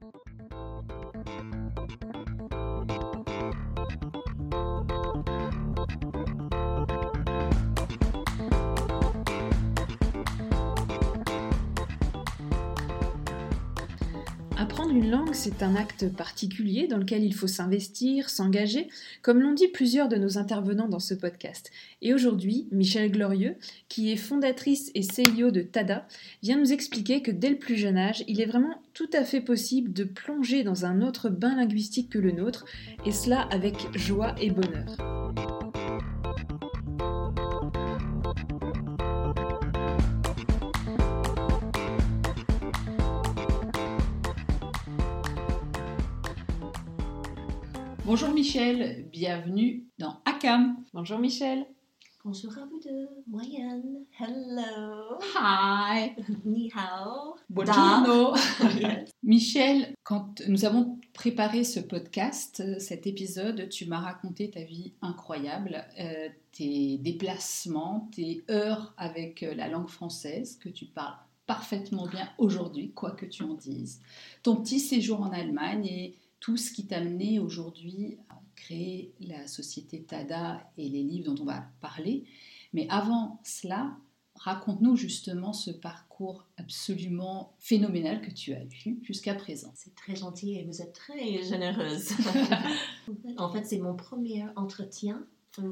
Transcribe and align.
Thank 0.00 0.14
you. 1.14 1.19
Une 14.90 15.08
langue, 15.08 15.34
c'est 15.34 15.62
un 15.62 15.76
acte 15.76 16.08
particulier 16.12 16.88
dans 16.88 16.98
lequel 16.98 17.22
il 17.22 17.32
faut 17.32 17.46
s'investir, 17.46 18.28
s'engager, 18.28 18.88
comme 19.22 19.40
l'ont 19.40 19.52
dit 19.52 19.68
plusieurs 19.68 20.08
de 20.08 20.16
nos 20.16 20.36
intervenants 20.36 20.88
dans 20.88 20.98
ce 20.98 21.14
podcast. 21.14 21.70
Et 22.02 22.12
aujourd'hui, 22.12 22.66
Michel 22.72 23.12
Glorieux, 23.12 23.54
qui 23.88 24.10
est 24.10 24.16
fondatrice 24.16 24.90
et 24.96 25.02
CEO 25.02 25.52
de 25.52 25.62
TADA, 25.62 26.08
vient 26.42 26.58
nous 26.58 26.72
expliquer 26.72 27.22
que 27.22 27.30
dès 27.30 27.50
le 27.50 27.58
plus 27.58 27.76
jeune 27.76 27.98
âge, 27.98 28.24
il 28.26 28.40
est 28.40 28.46
vraiment 28.46 28.82
tout 28.92 29.10
à 29.12 29.22
fait 29.22 29.40
possible 29.40 29.92
de 29.92 30.02
plonger 30.02 30.64
dans 30.64 30.84
un 30.84 31.02
autre 31.02 31.28
bain 31.28 31.54
linguistique 31.54 32.10
que 32.10 32.18
le 32.18 32.32
nôtre, 32.32 32.64
et 33.06 33.12
cela 33.12 33.42
avec 33.52 33.76
joie 33.96 34.34
et 34.40 34.50
bonheur. 34.50 35.59
Bonjour 48.10 48.30
Michel, 48.30 49.06
bienvenue 49.12 49.86
dans 49.98 50.20
ACAM. 50.24 50.82
Bonjour 50.92 51.20
Michel. 51.20 51.64
Bonjour 52.24 52.50
à 52.58 52.66
vous 52.66 52.80
deux, 52.80 53.08
moyenne. 53.28 54.04
Hello. 54.18 55.16
Hi. 55.36 56.10
Ni 56.44 56.72
hao. 56.74 57.36
Buongiorno. 57.48 58.34
Michel, 59.22 59.94
quand 60.02 60.42
nous 60.48 60.64
avons 60.64 60.98
préparé 61.12 61.62
ce 61.62 61.78
podcast, 61.78 62.80
cet 62.80 63.06
épisode, 63.06 63.68
tu 63.68 63.86
m'as 63.86 64.00
raconté 64.00 64.50
ta 64.50 64.64
vie 64.64 64.92
incroyable, 65.02 65.84
euh, 66.00 66.28
tes 66.50 66.98
déplacements, 66.98 68.10
tes 68.12 68.42
heures 68.50 68.92
avec 68.96 69.44
euh, 69.44 69.54
la 69.54 69.68
langue 69.68 69.88
française 69.88 70.58
que 70.60 70.68
tu 70.68 70.84
parles 70.84 71.14
parfaitement 71.46 72.08
bien 72.08 72.28
aujourd'hui, 72.38 72.90
quoi 72.90 73.12
que 73.12 73.26
tu 73.26 73.44
en 73.44 73.54
dises. 73.54 74.00
Ton 74.42 74.56
petit 74.56 74.80
séjour 74.80 75.20
en 75.20 75.30
Allemagne 75.30 75.86
et 75.86 76.16
tout 76.40 76.56
ce 76.56 76.72
qui 76.72 76.86
t'a 76.86 77.00
mené 77.00 77.38
aujourd'hui 77.38 78.18
à 78.28 78.40
créer 78.56 79.14
la 79.20 79.46
société 79.46 80.02
TADA 80.02 80.70
et 80.76 80.88
les 80.88 81.02
livres 81.02 81.32
dont 81.32 81.42
on 81.42 81.46
va 81.46 81.66
parler. 81.80 82.24
Mais 82.72 82.86
avant 82.88 83.40
cela, 83.44 83.96
raconte-nous 84.36 84.96
justement 84.96 85.52
ce 85.52 85.70
parcours 85.70 86.46
absolument 86.56 87.54
phénoménal 87.58 88.22
que 88.22 88.30
tu 88.30 88.54
as 88.54 88.64
eu 88.86 88.98
jusqu'à 89.02 89.34
présent. 89.34 89.72
C'est 89.74 89.94
très 89.94 90.16
gentil 90.16 90.56
et 90.56 90.64
vous 90.64 90.80
êtes 90.80 90.94
très 90.94 91.42
généreuse. 91.42 92.10
en 93.36 93.52
fait, 93.52 93.64
c'est 93.64 93.78
mon 93.78 93.94
premier 93.94 94.46
entretien, 94.56 95.26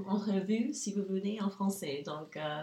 entrevue, 0.07 0.73
si 0.73 0.93
vous 0.93 1.05
voulez, 1.05 1.41
en 1.41 1.51
français. 1.51 2.03
Donc, 2.05 2.37
euh, 2.37 2.63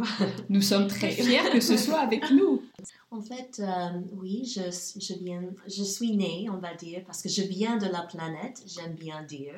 nous 0.48 0.62
sommes 0.62 0.88
très 0.88 1.10
fiers 1.10 1.50
que 1.52 1.60
ce 1.60 1.76
soit 1.76 2.00
avec 2.00 2.30
nous. 2.30 2.62
En 3.10 3.20
fait, 3.20 3.60
euh, 3.60 4.00
oui, 4.12 4.44
je, 4.44 4.62
je, 5.00 5.14
viens, 5.22 5.42
je 5.66 5.82
suis 5.82 6.16
née, 6.16 6.48
on 6.50 6.58
va 6.58 6.74
dire, 6.74 7.02
parce 7.06 7.22
que 7.22 7.28
je 7.28 7.42
viens 7.42 7.76
de 7.76 7.86
la 7.86 8.02
planète, 8.02 8.62
j'aime 8.66 8.94
bien 8.94 9.22
dire, 9.22 9.54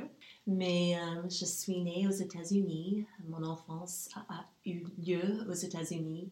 mais 0.46 0.96
euh, 0.96 1.28
je 1.28 1.44
suis 1.44 1.80
née 1.80 2.06
aux 2.06 2.12
États-Unis. 2.12 3.04
Mon 3.28 3.42
enfance 3.42 4.10
a, 4.14 4.46
eu 4.64 4.84
lieu 4.98 5.46
aux 5.48 5.54
États-Unis. 5.54 6.30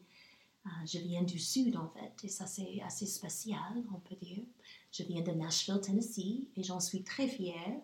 Euh, 0.67 0.69
je 0.87 0.99
viens 0.99 1.23
du 1.23 1.39
Sud, 1.39 1.77
en 1.77 1.89
fait, 1.89 2.25
et 2.25 2.29
ça, 2.29 2.47
c'est 2.47 2.81
assez 2.85 3.07
spécial, 3.07 3.83
on 3.95 3.99
peut 3.99 4.17
dire. 4.21 4.45
Je 4.93 5.03
viens 5.03 5.23
de 5.23 5.33
Nashville, 5.33 5.81
Tennessee, 5.81 6.49
et 6.57 6.63
j'en 6.63 6.81
suis 6.81 7.03
très 7.03 7.29
fière. 7.29 7.81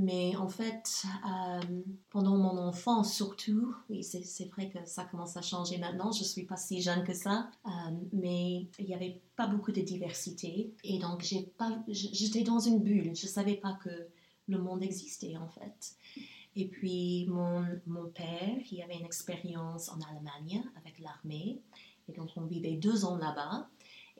Mais 0.00 0.36
en 0.36 0.48
fait, 0.48 1.02
euh, 1.26 1.82
pendant 2.10 2.36
mon 2.36 2.56
enfance 2.56 3.12
surtout, 3.12 3.74
oui, 3.90 4.04
c'est 4.04 4.44
vrai 4.44 4.68
que 4.70 4.78
ça 4.84 5.04
commence 5.04 5.36
à 5.36 5.42
changer 5.42 5.76
maintenant, 5.76 6.12
je 6.12 6.20
ne 6.20 6.24
suis 6.24 6.44
pas 6.44 6.56
si 6.56 6.80
jeune 6.80 7.02
que 7.02 7.12
ça, 7.12 7.50
euh, 7.66 7.70
mais 8.12 8.68
il 8.78 8.84
n'y 8.86 8.94
avait 8.94 9.20
pas 9.34 9.48
beaucoup 9.48 9.72
de 9.72 9.80
diversité. 9.80 10.72
Et 10.84 11.00
donc, 11.00 11.24
j'étais 11.88 12.42
dans 12.42 12.60
une 12.60 12.78
bulle, 12.78 13.16
je 13.16 13.26
ne 13.26 13.30
savais 13.30 13.56
pas 13.56 13.76
que 13.82 13.90
le 14.46 14.58
monde 14.58 14.84
existait 14.84 15.36
en 15.36 15.48
fait. 15.48 15.96
Et 16.54 16.68
puis, 16.68 17.26
mon, 17.28 17.64
mon 17.88 18.08
père, 18.08 18.56
il 18.70 18.80
avait 18.80 18.98
une 18.98 19.04
expérience 19.04 19.88
en 19.88 19.98
Allemagne 20.12 20.62
avec 20.76 21.00
l'armée, 21.00 21.60
et 22.08 22.12
donc 22.12 22.30
on 22.36 22.46
vivait 22.46 22.76
deux 22.76 23.04
ans 23.04 23.16
là-bas. 23.16 23.68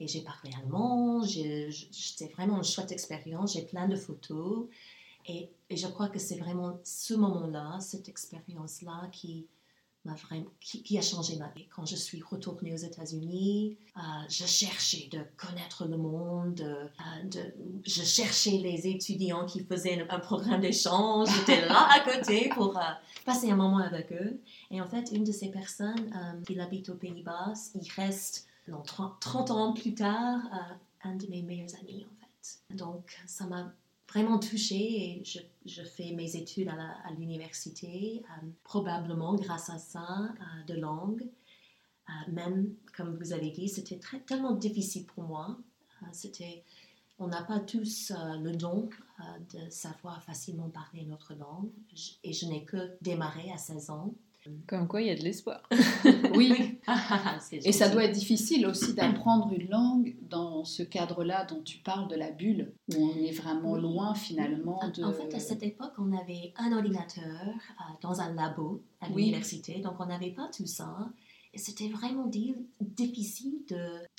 Et 0.00 0.08
j'ai 0.08 0.22
parlé 0.22 0.50
allemand, 0.60 1.22
c'était 1.22 2.32
vraiment 2.32 2.56
une 2.56 2.64
chouette 2.64 2.92
expérience, 2.92 3.54
j'ai 3.54 3.62
plein 3.62 3.86
de 3.86 3.96
photos. 3.96 4.68
Et, 5.28 5.50
je 5.70 5.86
crois 5.86 6.08
que 6.08 6.18
c'est 6.18 6.38
vraiment 6.38 6.80
ce 6.82 7.12
moment-là, 7.12 7.78
cette 7.80 8.08
expérience-là 8.08 9.08
qui, 9.12 9.46
vraiment, 10.02 10.46
qui, 10.60 10.96
a 10.96 11.02
changé 11.02 11.36
ma 11.36 11.48
vie. 11.48 11.66
Quand 11.68 11.84
je 11.84 11.96
suis 11.96 12.22
retournée 12.22 12.72
aux 12.72 12.78
États-Unis, 12.78 13.76
euh, 13.98 14.00
je 14.30 14.46
cherchais 14.46 15.10
de 15.12 15.20
connaître 15.36 15.86
le 15.86 15.98
monde, 15.98 16.62
euh, 16.62 16.88
je 17.84 18.02
cherchais 18.02 18.52
les 18.52 18.86
étudiants 18.86 19.44
qui 19.44 19.62
faisaient 19.62 20.00
un, 20.08 20.18
programme 20.18 20.62
d'échange, 20.62 21.28
j'étais 21.36 21.66
là 21.66 21.88
à 21.90 22.00
côté 22.00 22.48
pour 22.54 22.78
euh, 22.78 22.82
passer 23.26 23.50
un 23.50 23.56
moment 23.56 23.78
avec 23.78 24.10
eux. 24.12 24.40
Et 24.70 24.80
en 24.80 24.86
fait, 24.86 25.12
une 25.12 25.24
de 25.24 25.32
ces 25.32 25.50
personnes, 25.50 26.10
qui 26.46 26.58
habite 26.58 26.88
aux 26.88 26.96
Pays-Bas, 26.96 27.52
il 27.74 27.92
reste 27.92 28.46
30, 28.84 29.20
30, 29.20 29.50
ans 29.50 29.72
plus 29.74 29.94
tard, 29.94 30.40
un 31.02 31.14
de 31.16 31.26
mes 31.26 31.42
meilleurs 31.42 31.74
amis 31.80 32.06
en 32.06 32.16
fait. 32.20 32.74
Donc, 32.74 33.18
ça 33.26 33.44
m'a 33.46 33.74
vraiment 34.08 34.38
touchée 34.38 35.20
et 35.20 35.22
je, 35.24 35.82
fais 35.82 36.12
mes 36.12 36.36
études 36.36 36.68
à 36.68 37.10
l'université, 37.18 38.22
euh, 38.24 38.46
probablement 38.64 39.34
grâce 39.34 39.70
à 39.70 39.78
ça, 39.78 40.22
euh, 40.22 40.64
de 40.66 40.80
langue. 40.80 41.28
Euh, 42.08 42.32
même, 42.32 42.74
comme 42.96 43.16
vous 43.18 43.32
avez 43.32 43.50
dit, 43.50 43.68
c'était 43.68 44.00
tellement 44.26 44.52
difficile 44.52 45.04
pour 45.06 45.24
moi. 45.24 45.58
c'était, 46.12 46.64
on 47.18 47.26
n'a 47.26 47.42
pas 47.42 47.60
tous 47.60 48.12
le 48.40 48.52
don 48.52 48.88
de 49.52 49.68
savoir 49.70 50.22
facilement 50.22 50.70
parler 50.70 51.04
notre 51.04 51.34
langue 51.34 51.70
et 52.22 52.32
je 52.32 52.46
n'ai 52.46 52.64
que 52.64 52.96
démarré 53.02 53.50
à 53.50 53.58
16 53.58 53.90
ans. 53.90 54.14
Comme 54.66 54.88
quoi, 54.88 55.00
il 55.02 55.08
y 55.08 55.10
a 55.10 55.14
de 55.14 55.22
l'espoir. 55.22 55.62
oui. 56.34 56.78
Et 57.52 57.72
ça 57.72 57.88
doit 57.88 58.04
être 58.04 58.12
difficile 58.12 58.66
aussi 58.66 58.94
d'apprendre 58.94 59.52
une 59.52 59.68
langue 59.68 60.16
dans 60.28 60.64
ce 60.64 60.82
cadre-là 60.82 61.44
dont 61.44 61.62
tu 61.62 61.78
parles 61.78 62.08
de 62.08 62.16
la 62.16 62.30
bulle, 62.30 62.72
où 62.94 63.10
on 63.10 63.16
est 63.16 63.32
vraiment 63.32 63.76
loin 63.76 64.14
finalement 64.14 64.80
de... 64.94 65.04
En 65.04 65.12
fait, 65.12 65.34
à 65.34 65.40
cette 65.40 65.62
époque, 65.62 65.92
on 65.98 66.12
avait 66.12 66.52
un 66.56 66.72
ordinateur 66.72 67.24
euh, 67.24 67.82
dans 68.02 68.20
un 68.20 68.34
labo 68.34 68.82
à 69.00 69.08
l'université, 69.08 69.80
donc 69.80 69.94
on 69.98 70.06
n'avait 70.06 70.32
pas 70.32 70.48
tout 70.54 70.66
ça. 70.66 71.10
Et 71.54 71.58
c'était 71.58 71.88
vraiment 71.88 72.30
difficile 72.80 73.64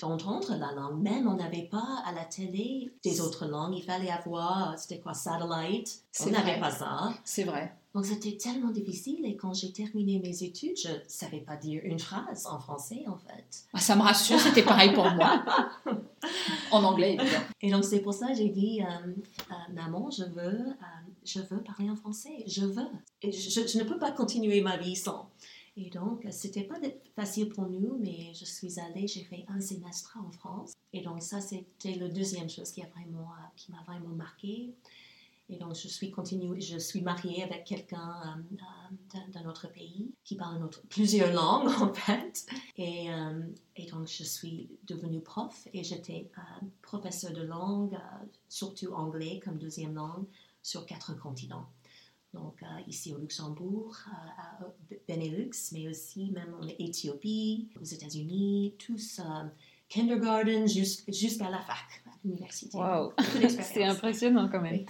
d'entendre 0.00 0.56
la 0.56 0.72
langue. 0.72 1.00
Même 1.00 1.28
on 1.28 1.36
n'avait 1.36 1.68
pas 1.70 2.02
à 2.04 2.12
la 2.12 2.24
télé 2.24 2.92
des 3.04 3.20
autres 3.20 3.46
langues. 3.46 3.74
Il 3.76 3.84
fallait 3.84 4.10
avoir, 4.10 4.76
c'était 4.78 4.98
quoi, 4.98 5.14
satellite. 5.14 6.02
On 6.20 6.30
n'avait 6.30 6.58
pas 6.58 6.72
ça. 6.72 7.14
C'est 7.24 7.44
vrai. 7.44 7.76
Donc 7.94 8.06
c'était 8.06 8.36
tellement 8.36 8.70
difficile 8.70 9.24
et 9.26 9.36
quand 9.36 9.52
j'ai 9.52 9.72
terminé 9.72 10.20
mes 10.20 10.44
études, 10.44 10.76
je 10.76 10.90
ne 10.90 10.98
savais 11.08 11.40
pas 11.40 11.56
dire 11.56 11.80
une 11.84 11.98
phrase 11.98 12.46
en 12.46 12.60
français 12.60 13.02
en 13.08 13.16
fait. 13.16 13.64
Ah, 13.72 13.80
ça 13.80 13.96
me 13.96 14.02
rassure, 14.02 14.38
c'était 14.38 14.62
pareil 14.62 14.92
pour 14.92 15.10
moi. 15.10 15.44
en 16.70 16.84
anglais. 16.84 17.16
Et 17.60 17.70
donc 17.70 17.84
c'est 17.84 18.00
pour 18.00 18.14
ça 18.14 18.28
que 18.28 18.34
j'ai 18.34 18.48
dit, 18.48 18.80
euh, 18.80 18.86
euh, 19.50 19.72
maman, 19.72 20.08
je 20.10 20.22
veux, 20.22 20.68
euh, 20.68 20.74
je 21.24 21.40
veux 21.40 21.62
parler 21.62 21.90
en 21.90 21.96
français, 21.96 22.44
je 22.46 22.64
veux. 22.64 22.88
Et 23.22 23.32
je, 23.32 23.66
je, 23.66 23.78
ne 23.78 23.84
peux 23.84 23.98
pas 23.98 24.12
continuer 24.12 24.60
ma 24.60 24.76
vie 24.76 24.94
sans. 24.94 25.28
Et 25.76 25.90
donc 25.90 26.24
c'était 26.30 26.64
pas 26.64 26.78
facile 27.16 27.48
pour 27.48 27.68
nous, 27.68 27.98
mais 28.00 28.32
je 28.34 28.44
suis 28.44 28.78
allée, 28.78 29.08
j'ai 29.08 29.24
fait 29.24 29.44
un 29.48 29.60
semestre 29.60 30.16
en 30.24 30.30
France. 30.30 30.74
Et 30.92 31.00
donc 31.00 31.22
ça 31.22 31.40
c'était 31.40 31.94
la 31.94 32.08
deuxième 32.08 32.48
chose 32.48 32.70
qui 32.70 32.82
a 32.82 32.86
vraiment, 32.86 33.30
qui 33.56 33.72
m'a 33.72 33.82
vraiment 33.84 34.14
marqué. 34.14 34.74
Et 35.52 35.56
donc, 35.56 35.74
je 35.74 35.88
suis 35.88 36.12
continuée, 36.12 36.60
je 36.60 36.78
suis 36.78 37.00
mariée 37.00 37.42
avec 37.42 37.64
quelqu'un 37.64 38.14
euh, 38.24 38.56
euh, 39.16 39.18
d'un 39.32 39.48
autre 39.48 39.66
pays 39.66 40.14
qui 40.22 40.36
parle 40.36 40.62
autre, 40.62 40.80
plusieurs 40.88 41.32
langues, 41.34 41.68
en 41.82 41.92
fait. 41.92 42.46
Et, 42.76 43.12
euh, 43.12 43.42
et, 43.74 43.86
donc, 43.86 44.06
je 44.06 44.22
suis 44.22 44.70
devenue 44.86 45.20
prof 45.20 45.66
et 45.74 45.82
j'étais 45.82 46.30
professeur 46.82 47.32
de 47.32 47.42
langue, 47.42 47.98
surtout 48.48 48.92
anglais 48.92 49.40
comme 49.44 49.58
deuxième 49.58 49.94
langue, 49.94 50.24
sur 50.62 50.86
quatre 50.86 51.18
continents. 51.18 51.66
Donc, 52.32 52.62
ici 52.86 53.12
au 53.12 53.18
Luxembourg, 53.18 53.96
à 54.38 54.60
Benelux, 55.08 55.50
mais 55.72 55.88
aussi 55.88 56.30
même 56.30 56.54
en 56.54 56.64
Éthiopie, 56.78 57.68
aux 57.80 57.84
États-Unis, 57.84 58.76
tous 58.78 59.20
kindergarten 59.88 60.68
jusqu'à 60.68 61.50
la 61.50 61.58
fac, 61.58 62.02
à 62.06 62.10
l'université. 62.24 62.78
Wow, 62.78 63.12
c'est 63.62 63.84
impressionnant 63.84 64.48
quand 64.48 64.60
même. 64.60 64.86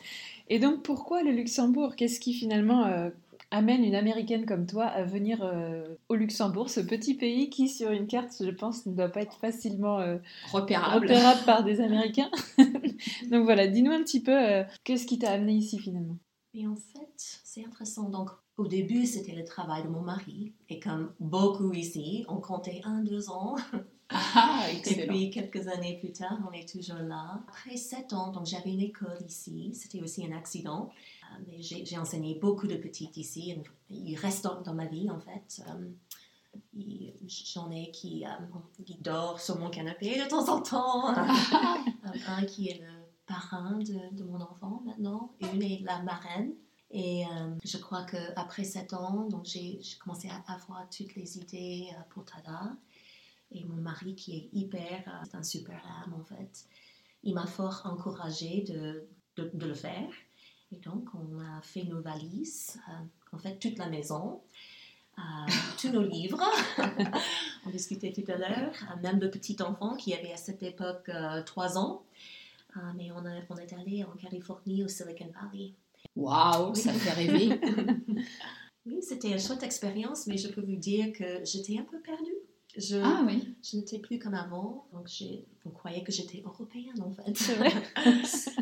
Et 0.51 0.59
donc, 0.59 0.83
pourquoi 0.83 1.23
le 1.23 1.31
Luxembourg? 1.31 1.97
Qu'est-ce 1.97 2.21
qui 2.21 2.35
finalement 2.35 2.85
euh, 2.85 3.09
amène 3.51 3.85
une 3.85 3.95
américaine 3.95 4.47
comme 4.47 4.67
toi 4.67 4.85
à 4.85 5.05
venir 5.05 5.43
euh, 5.43 5.97
au 6.09 6.15
Luxembourg, 6.15 6.71
ce 6.71 6.81
petit 6.81 7.15
pays 7.15 7.51
qui, 7.51 7.69
sur 7.69 7.91
une 7.91 8.07
carte, 8.07 8.35
je 8.41 8.51
pense, 8.51 8.87
ne 8.87 8.95
doit 8.95 9.09
pas 9.09 9.23
être 9.23 9.39
facilement 9.39 9.99
euh, 9.99 10.19
repérable. 10.53 11.09
par 11.45 11.65
des 11.65 11.81
Américains 11.81 12.31
Donc 13.31 13.45
voilà, 13.45 13.67
dis-nous 13.67 13.91
un 13.91 14.03
petit 14.03 14.23
peu 14.23 14.37
euh, 14.37 14.63
qu'est-ce 14.85 15.07
qui 15.07 15.19
t'a 15.19 15.33
amené 15.33 15.55
ici 15.55 15.79
finalement? 15.79 16.19
Et 16.55 16.67
en 16.67 16.77
fait, 16.77 17.41
c'est 17.45 17.65
intéressant. 17.65 18.09
Donc, 18.09 18.31
au 18.57 18.67
début, 18.67 19.07
c'était 19.07 19.35
le 19.35 19.45
travail 19.45 19.85
de 19.85 19.89
mon 19.89 20.03
mari. 20.03 20.53
Et 20.69 20.81
comme 20.81 21.13
beaucoup 21.21 21.73
ici, 21.73 22.25
on 22.29 22.37
comptait 22.37 22.81
un, 22.85 23.03
deux 23.03 23.31
ans. 23.31 23.57
Ah, 24.11 24.67
Et 24.87 25.07
puis, 25.07 25.31
quelques 25.31 25.69
années 25.69 25.99
plus 25.99 26.13
tard, 26.13 26.39
on 26.49 26.53
est 26.53 26.69
toujours 26.69 26.99
là. 26.99 27.41
Après 27.49 27.77
sept 27.77 28.13
ans, 28.13 28.33
donc 28.33 28.47
j'avais 28.47 28.73
une 28.73 28.81
école 28.81 29.19
ici. 29.27 29.73
C'était 29.75 30.01
aussi 30.01 30.27
un 30.27 30.37
accident. 30.37 30.91
Euh, 31.23 31.43
mais 31.47 31.63
j'ai 31.63 31.99
enseigné 31.99 32.35
beaucoup 32.35 32.67
de 32.67 32.77
petites 32.77 33.17
ici. 33.17 33.57
Ils 33.89 34.17
restent 34.17 34.49
dans, 34.65 34.75
ma 34.75 34.87
vie, 34.87 35.09
en 35.11 35.21
fait. 35.21 35.63
Euh, 35.69 35.91
J'en 37.27 37.71
ai 37.71 37.91
qui, 37.91 38.25
euh, 38.25 38.85
qui 38.85 38.97
dort 38.97 39.41
sur 39.41 39.59
mon 39.59 39.71
canapé 39.71 40.19
de 40.19 40.29
temps 40.29 40.49
en 40.49 40.61
temps. 40.61 41.15
Euh, 42.07 42.19
un 42.29 42.45
qui 42.47 42.69
est 42.69 42.81
le 42.81 42.89
parrain 43.27 43.79
de, 43.79 44.17
de 44.17 44.25
mon 44.25 44.41
enfant 44.41 44.81
maintenant. 44.87 45.33
Une 45.41 45.63
est 45.63 45.81
la 45.85 46.01
marraine. 46.01 46.55
Et 46.91 47.27
euh, 47.27 47.55
je 47.63 47.77
crois 47.77 48.05
qu'après 48.05 48.65
sept 48.65 48.95
ans, 48.95 49.29
donc 49.29 49.45
j'ai 49.45 49.79
commencé 50.03 50.31
à 50.31 50.51
avoir 50.51 50.89
toutes 50.89 51.15
les 51.15 51.37
idées 51.37 51.91
pour 52.09 52.25
Tada. 52.25 52.75
Et 53.53 53.65
mon 53.65 53.77
mari, 53.77 54.15
qui 54.15 54.37
est 54.37 54.49
hyper, 54.53 55.03
euh, 55.09 55.25
c'est 55.31 55.37
un 55.37 55.43
super 55.43 55.81
âme 56.05 56.15
en 56.15 56.25
fait, 56.25 56.67
il 57.25 57.35
m'a 57.35 57.47
fort 57.47 57.83
encouragé 57.85 58.63
de, 58.63 59.05
de, 59.37 59.51
de 59.53 59.67
le 59.67 59.75
faire. 59.75 60.09
Et 60.73 60.77
donc, 60.77 61.09
on 61.15 61.39
a 61.41 61.61
fait 61.63 61.83
nos 61.85 62.01
valises, 62.01 62.79
euh, 62.89 63.37
en 63.37 63.39
fait, 63.39 63.59
toute 63.59 63.77
la 63.79 63.89
maison, 63.89 64.41
euh, 65.19 65.23
tous 65.81 65.89
nos 65.91 66.03
livres. 66.03 66.41
on 67.67 67.71
discutait 67.71 68.13
tout 68.13 68.31
à 68.31 68.37
l'heure, 68.37 68.73
même 69.03 69.19
le 69.21 69.31
petit 69.31 69.57
enfant 69.63 69.97
qui 69.97 70.15
avait 70.15 70.33
à 70.33 70.37
cette 70.37 70.63
époque 70.63 71.09
euh, 71.09 71.43
trois 71.43 71.77
ans. 71.79 72.05
Mais 72.95 73.11
on, 73.11 73.27
a- 73.27 73.41
on 73.49 73.57
est 73.57 73.73
allé 73.73 74.05
en 74.05 74.13
Californie, 74.13 74.85
au 74.85 74.89
Silicon 74.89 75.29
Valley. 75.35 75.73
Waouh, 76.15 76.73
ça 76.77 76.93
fait 76.93 77.11
rêver. 77.11 77.61
Oui, 78.87 79.03
c'était 79.03 79.31
une 79.33 79.39
chouette 79.39 79.63
expérience, 79.63 80.27
mais 80.27 80.39
je 80.39 80.49
peux 80.49 80.63
vous 80.63 80.77
dire 80.77 81.13
que 81.13 81.45
j'étais 81.45 81.79
un 81.79 81.83
peu 81.83 81.99
perdue. 82.01 82.33
Je, 82.81 82.97
Ah 82.97 83.23
oui. 83.27 83.55
je 83.63 83.77
n'étais 83.77 83.99
plus 83.99 84.19
comme 84.19 84.35
avant, 84.35 84.87
donc 84.93 85.09
on 85.67 85.71
croyait 85.71 86.03
que 86.03 86.11
j'étais 86.13 86.43
européenne 86.45 87.01
en 87.03 87.11
fait. 87.11 87.37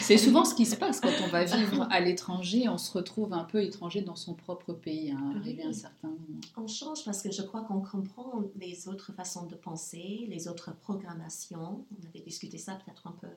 C'est 0.00 0.16
souvent 0.16 0.44
ce 0.44 0.54
qui 0.54 0.64
se 0.64 0.76
passe 0.76 1.00
quand 1.00 1.12
on 1.22 1.28
va 1.28 1.44
vivre 1.44 1.86
à 1.90 2.00
l'étranger, 2.00 2.68
on 2.68 2.78
se 2.78 2.90
retrouve 2.96 3.34
un 3.34 3.44
peu 3.44 3.62
étranger 3.62 4.00
dans 4.00 4.16
son 4.16 4.34
propre 4.34 4.72
pays, 4.72 5.10
hein, 5.10 5.34
arrivé 5.36 5.62
à 5.62 5.68
un 5.68 5.72
certain 5.72 6.08
moment. 6.08 6.40
On 6.56 6.66
change 6.66 7.04
parce 7.04 7.22
que 7.22 7.30
je 7.30 7.42
crois 7.42 7.60
qu'on 7.62 7.80
comprend 7.80 8.42
les 8.56 8.88
autres 8.88 9.12
façons 9.12 9.46
de 9.46 9.54
penser, 9.54 10.26
les 10.28 10.48
autres 10.48 10.74
programmations. 10.74 11.84
On 11.92 12.08
avait 12.08 12.24
discuté 12.24 12.56
ça 12.56 12.76
peut-être 12.76 13.06
un 13.06 13.12
peu, 13.12 13.28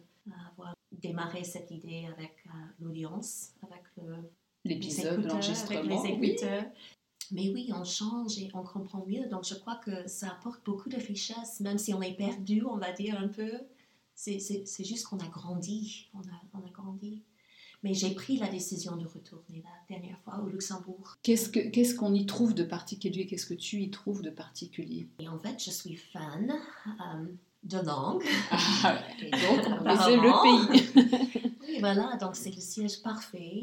avoir 0.54 0.74
démarré 0.92 1.44
cette 1.44 1.72
idée 1.72 2.08
avec 2.16 2.34
euh, 2.46 2.50
l'audience, 2.80 3.52
avec 3.64 3.84
le, 3.98 4.16
L'épisode, 4.64 5.14
écouteurs, 5.14 5.32
l'enregistrement. 5.34 6.00
avec 6.04 6.20
les 6.20 6.20
oui. 6.20 6.36
Mais 7.32 7.50
oui, 7.50 7.70
on 7.74 7.84
change 7.84 8.38
et 8.38 8.50
on 8.54 8.64
comprend 8.64 9.06
mieux. 9.08 9.28
Donc 9.30 9.46
je 9.46 9.56
crois 9.56 9.76
que 9.76 10.08
ça 10.08 10.28
apporte 10.30 10.64
beaucoup 10.66 10.90
de 10.90 10.98
richesse, 10.98 11.60
même 11.62 11.78
si 11.78 11.94
on 11.94 12.02
est 12.02 12.14
perdu, 12.16 12.64
on 12.66 12.78
va 12.78 12.92
dire 12.92 13.18
un 13.20 13.28
peu. 13.28 13.52
C'est- 14.16 14.84
juste 14.84 15.08
qu'on 15.08 15.18
a 15.20 15.28
grandi. 15.28 16.10
On 16.14 16.20
a, 16.20 16.42
on 16.54 16.60
a 16.68 16.70
grandi. 16.72 17.24
Mais 17.84 17.96
j'ai 17.96 18.12
pris 18.12 18.38
la 18.38 18.48
décision 18.48 18.96
de 18.96 19.08
retourner 19.08 19.64
la 19.64 19.96
dernière 19.96 20.20
fois 20.20 20.40
au 20.44 20.48
Luxembourg. 20.48 21.18
Qu'est-ce 21.24 21.50
que- 21.50 21.68
qu'est-ce 21.70 21.96
qu'on 21.96 22.14
y 22.14 22.28
trouve 22.28 22.54
de 22.54 22.64
particulier? 22.64 23.26
Qu'est-ce 23.26 23.48
que 23.48 23.56
tu 23.56 23.82
y 23.82 23.90
trouves 23.90 24.22
de 24.22 24.30
particulier? 24.30 25.08
Et 25.20 25.28
en 25.28 25.40
fait, 25.40 25.58
je 25.64 25.72
suis 25.72 25.96
fan 25.96 26.54
euh, 26.88 27.26
de 27.64 27.78
langue. 27.80 28.24
ah, 28.52 29.00
Et 29.22 29.32
donc, 29.32 29.66
on 29.68 29.84
le 29.84 30.70
pays. 30.70 31.48
Oui, 31.72 31.78
voilà, 31.80 32.18
donc 32.18 32.36
c'est 32.36 32.54
le 32.54 32.60
siège 32.62 33.02
parfait. 33.02 33.62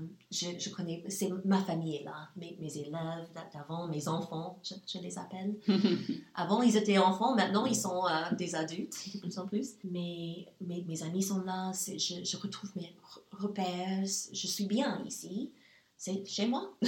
Euh, 0.00 0.04
je, 0.30 0.58
je 0.58 0.70
connais, 0.70 1.02
c'est 1.08 1.30
ma 1.44 1.62
famille 1.62 1.96
est 1.96 2.04
là, 2.04 2.28
mes, 2.36 2.56
mes 2.60 2.76
élèves 2.78 3.28
d'a- 3.34 3.48
d'avant, 3.52 3.88
mes 3.88 4.08
enfants, 4.08 4.58
je, 4.62 4.74
je 4.86 4.98
les 4.98 5.18
appelle. 5.18 5.56
Avant, 6.34 6.62
ils 6.62 6.76
étaient 6.76 6.98
enfants, 6.98 7.34
maintenant, 7.34 7.66
ils 7.66 7.76
sont 7.76 8.06
euh, 8.06 8.34
des 8.36 8.54
adultes, 8.54 8.96
de 9.14 9.20
plus 9.20 9.38
en 9.38 9.46
plus. 9.46 9.70
Mais 9.84 10.46
mes, 10.60 10.82
mes 10.86 11.02
amis 11.02 11.22
sont 11.22 11.40
là, 11.42 11.72
je, 11.72 12.24
je 12.24 12.36
retrouve 12.36 12.70
mes 12.76 12.94
re- 13.02 13.42
repères, 13.42 14.04
je 14.04 14.46
suis 14.46 14.66
bien 14.66 15.02
ici, 15.04 15.50
c'est 15.96 16.24
chez 16.26 16.46
moi. 16.46 16.74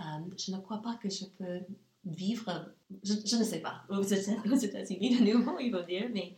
Euh, 0.00 0.02
je 0.38 0.50
ne 0.52 0.56
crois 0.58 0.78
pas 0.80 0.94
que 0.96 1.10
je 1.10 1.26
peux 1.38 1.60
vivre, 2.06 2.72
je, 3.04 3.36
ne 3.36 3.44
sais 3.44 3.60
pas, 3.60 3.84
aux 3.90 4.02
Éta- 4.02 4.50
aux 4.50 4.56
États-Unis 4.56 5.18
de 5.18 5.22
nouveau, 5.32 5.58
il 5.60 5.70
faut 5.70 5.82
dire, 5.82 6.08
mais 6.12 6.34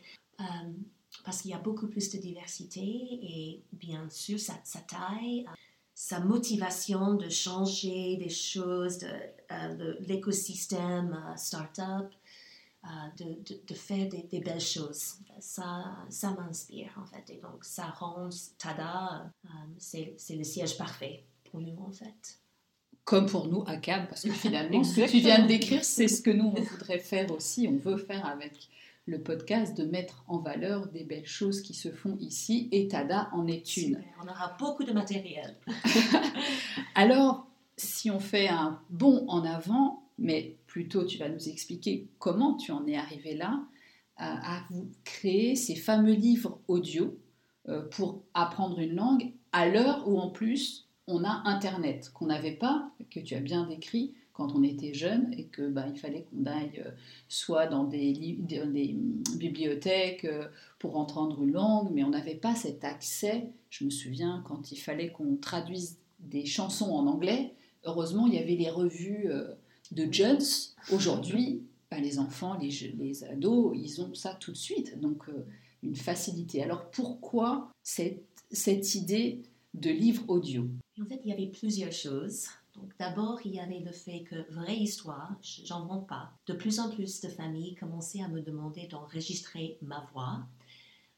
parce 1.24 1.40
qu'il 1.42 1.52
y 1.52 1.54
a 1.54 1.58
beaucoup 1.58 1.86
plus 1.86 2.10
de 2.10 2.18
diversité 2.18 2.80
et 2.82 3.62
bien 3.72 4.10
sûr, 4.10 4.38
sa, 4.40 4.54
sa 4.64 4.80
taille, 4.80 5.46
sa 6.08 6.20
motivation 6.20 7.14
de 7.14 7.28
changer 7.30 8.16
des 8.16 8.28
choses, 8.28 8.98
de, 8.98 9.06
euh, 9.52 9.94
l'écosystème 10.06 11.12
euh, 11.14 11.36
start-up, 11.36 12.10
euh, 12.84 12.88
de, 13.20 13.24
de- 13.48 13.60
de 13.66 13.74
faire 13.74 14.06
des, 14.10 14.22
des 14.24 14.40
belles 14.40 14.60
choses. 14.60 15.14
Ça, 15.40 15.96
ça 16.10 16.30
m'inspire 16.32 16.92
en 17.02 17.06
fait. 17.06 17.24
Et 17.32 17.40
donc, 17.40 17.64
ça 17.64 17.86
rend 18.00 18.28
Tada, 18.58 19.30
euh, 19.46 19.48
c'est 19.78 20.14
c'est 20.18 20.36
le 20.36 20.44
siège 20.44 20.76
parfait 20.76 21.24
pour 21.50 21.60
nous 21.60 21.78
en 21.88 21.92
fait. 21.92 22.22
Comme 23.04 23.26
pour 23.26 23.46
nous 23.48 23.64
à 23.66 23.76
CAB, 23.78 24.08
parce 24.10 24.22
que 24.24 24.32
finalement, 24.32 24.84
ce 24.84 24.96
que 24.96 25.10
tu 25.10 25.18
viens 25.20 25.40
de 25.42 25.48
décrire, 25.48 25.84
c'est 25.84 26.08
ce 26.08 26.20
que 26.20 26.30
nous, 26.30 26.52
on 26.56 26.60
voudrait 26.70 26.98
faire 26.98 27.30
aussi. 27.30 27.66
On 27.68 27.76
veut 27.76 27.96
faire 27.98 28.24
avec 28.26 28.52
le 29.06 29.20
podcast, 29.22 29.76
de 29.76 29.84
mettre 29.84 30.24
en 30.28 30.38
valeur 30.38 30.88
des 30.88 31.04
belles 31.04 31.26
choses 31.26 31.60
qui 31.60 31.74
se 31.74 31.90
font 31.90 32.16
ici. 32.20 32.68
Et 32.72 32.88
Tada 32.88 33.28
en 33.32 33.46
est 33.46 33.76
une. 33.76 33.96
Super. 33.96 34.20
On 34.22 34.28
aura 34.28 34.56
beaucoup 34.58 34.84
de 34.84 34.92
matériel. 34.92 35.56
Alors, 36.94 37.46
si 37.76 38.10
on 38.10 38.20
fait 38.20 38.48
un 38.48 38.80
bond 38.90 39.24
en 39.28 39.44
avant, 39.44 40.04
mais 40.18 40.56
plutôt 40.66 41.04
tu 41.04 41.18
vas 41.18 41.28
nous 41.28 41.48
expliquer 41.48 42.08
comment 42.18 42.54
tu 42.56 42.72
en 42.72 42.86
es 42.86 42.96
arrivé 42.96 43.34
là, 43.34 43.60
à, 44.16 44.58
à 44.58 44.64
vous 44.70 44.90
créer 45.04 45.56
ces 45.56 45.74
fameux 45.74 46.14
livres 46.14 46.60
audio 46.68 47.18
euh, 47.68 47.82
pour 47.88 48.22
apprendre 48.34 48.78
une 48.78 48.94
langue 48.94 49.32
à 49.52 49.68
l'heure 49.68 50.06
où 50.06 50.18
en 50.18 50.30
plus 50.30 50.88
on 51.06 51.24
a 51.24 51.42
Internet, 51.46 52.10
qu'on 52.12 52.26
n'avait 52.26 52.56
pas, 52.56 52.90
que 53.10 53.20
tu 53.20 53.34
as 53.34 53.40
bien 53.40 53.66
décrit 53.66 54.14
quand 54.34 54.52
on 54.54 54.62
était 54.64 54.92
jeune 54.92 55.32
et 55.38 55.44
que 55.44 55.66
bah, 55.68 55.86
il 55.88 55.98
fallait 55.98 56.24
qu'on 56.24 56.44
aille 56.44 56.82
euh, 56.84 56.90
soit 57.28 57.66
dans 57.66 57.84
des, 57.84 58.36
bibliothèques 59.36 60.24
euh, 60.24 60.48
pour 60.78 60.96
entendre 60.96 61.42
une 61.42 61.52
langue, 61.52 61.90
mais 61.92 62.02
on 62.02 62.10
n'avait 62.10 62.34
pas 62.34 62.54
cet 62.54 62.84
accès. 62.84 63.48
Je 63.70 63.84
me 63.84 63.90
souviens 63.90 64.42
quand 64.46 64.72
il 64.72 64.76
fallait 64.76 65.10
qu'on 65.10 65.36
traduise 65.36 65.98
des 66.18 66.44
chansons 66.44 66.90
en 66.90 67.06
anglais, 67.06 67.54
heureusement 67.84 68.26
il 68.26 68.34
y 68.34 68.38
avait 68.38 68.56
les 68.56 68.70
revues 68.70 69.30
euh, 69.30 69.54
de 69.92 70.12
Jones. 70.12 70.42
Aujourd'hui, 70.92 71.62
bah, 71.90 72.00
les 72.00 72.18
enfants, 72.18 72.58
les, 72.60 73.24
ados, 73.24 73.76
ils 73.76 74.00
ont 74.02 74.14
ça 74.14 74.34
tout 74.34 74.50
de 74.50 74.56
suite, 74.56 75.00
donc 75.00 75.28
une 75.84 75.94
facilité. 75.94 76.60
Alors 76.60 76.90
pourquoi 76.90 77.70
cette, 77.84 78.24
cette 78.50 78.96
idée 78.96 79.42
de 79.74 79.90
livre 79.90 80.24
audio? 80.26 80.66
En 81.00 81.04
fait, 81.04 81.20
il 81.24 81.30
y 81.30 81.32
avait 81.32 81.46
plusieurs 81.46 81.92
choses. 81.92 82.48
Donc, 82.76 82.92
d'abord, 82.98 83.40
il 83.44 83.54
y 83.54 83.60
avait 83.60 83.80
le 83.80 83.92
fait 83.92 84.24
que, 84.24 84.50
vraie 84.52 84.76
histoire, 84.76 85.32
j'en 85.64 85.86
vends 85.86 86.00
pas. 86.00 86.32
De 86.46 86.54
plus 86.54 86.80
en 86.80 86.90
plus 86.90 87.20
de 87.20 87.28
familles 87.28 87.74
commençaient 87.76 88.22
à 88.22 88.28
me 88.28 88.42
demander 88.42 88.86
d'enregistrer 88.88 89.78
ma 89.80 90.06
voix. 90.12 90.40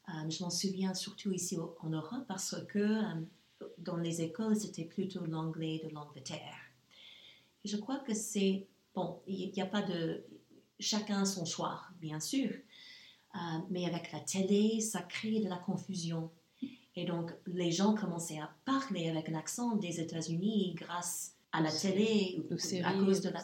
Euh, 0.08 0.30
je 0.30 0.42
m'en 0.42 0.50
souviens 0.50 0.94
surtout 0.94 1.32
ici 1.32 1.56
en 1.80 1.88
Europe 1.88 2.24
parce 2.28 2.56
que 2.68 2.78
euh, 2.78 3.66
dans 3.78 3.96
les 3.96 4.22
écoles, 4.22 4.56
c'était 4.56 4.84
plutôt 4.84 5.24
l'anglais 5.24 5.80
de 5.82 5.88
l'Angleterre. 5.92 6.56
Et 7.64 7.68
je 7.68 7.76
crois 7.76 7.98
que 7.98 8.14
c'est. 8.14 8.66
Bon, 8.94 9.20
il 9.26 9.50
n'y 9.50 9.62
a 9.62 9.66
pas 9.66 9.82
de. 9.82 10.24
Chacun 10.78 11.24
son 11.24 11.46
choix, 11.46 11.82
bien 12.00 12.20
sûr. 12.20 12.50
Euh, 13.34 13.38
mais 13.70 13.86
avec 13.86 14.12
la 14.12 14.20
télé, 14.20 14.80
ça 14.80 15.00
crée 15.00 15.40
de 15.40 15.48
la 15.48 15.56
confusion. 15.56 16.30
Et 16.94 17.04
donc, 17.04 17.32
les 17.46 17.72
gens 17.72 17.94
commençaient 17.94 18.38
à 18.38 18.50
parler 18.64 19.08
avec 19.08 19.28
l'accent 19.28 19.76
des 19.76 20.00
États-Unis 20.00 20.74
grâce 20.74 21.35
à 21.52 21.60
la 21.60 21.70
télé, 21.72 22.38
ou- 22.50 22.54
à 22.84 22.92
cause 23.04 23.20
de 23.20 23.30
la... 23.30 23.42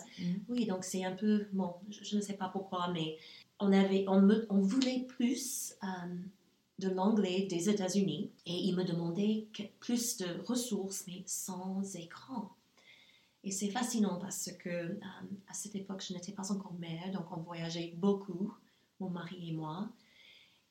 Oui, 0.48 0.66
donc 0.66 0.84
c'est 0.84 1.04
un 1.04 1.14
peu... 1.16 1.46
Bon, 1.52 1.74
je, 1.90 2.04
je 2.04 2.16
ne 2.16 2.20
sais 2.20 2.34
pas 2.34 2.48
pourquoi, 2.48 2.88
mais 2.92 3.16
on, 3.60 3.72
avait, 3.72 4.04
on, 4.08 4.20
me- 4.20 4.46
on 4.50 4.60
voulait 4.60 5.06
plus 5.08 5.74
euh, 5.82 5.86
de 6.78 6.88
l'anglais 6.88 7.46
des 7.48 7.68
États-Unis 7.70 8.30
et 8.46 8.52
ils 8.54 8.74
me 8.76 8.84
demandaient 8.84 9.46
plus 9.80 10.16
de 10.18 10.26
ressources, 10.46 11.04
mais 11.06 11.22
sans 11.26 11.96
écran. 11.96 12.50
Et 13.44 13.50
c'est 13.50 13.70
fascinant 13.70 14.18
parce 14.20 14.50
que 14.52 14.68
euh, 14.68 14.94
à 15.48 15.54
cette 15.54 15.74
époque, 15.74 16.04
je 16.06 16.12
n'étais 16.12 16.32
pas 16.32 16.52
encore 16.52 16.74
mère, 16.74 17.10
donc 17.12 17.26
on 17.36 17.40
voyageait 17.40 17.94
beaucoup, 17.96 18.52
mon 19.00 19.10
mari 19.10 19.50
et 19.50 19.52
moi. 19.52 19.88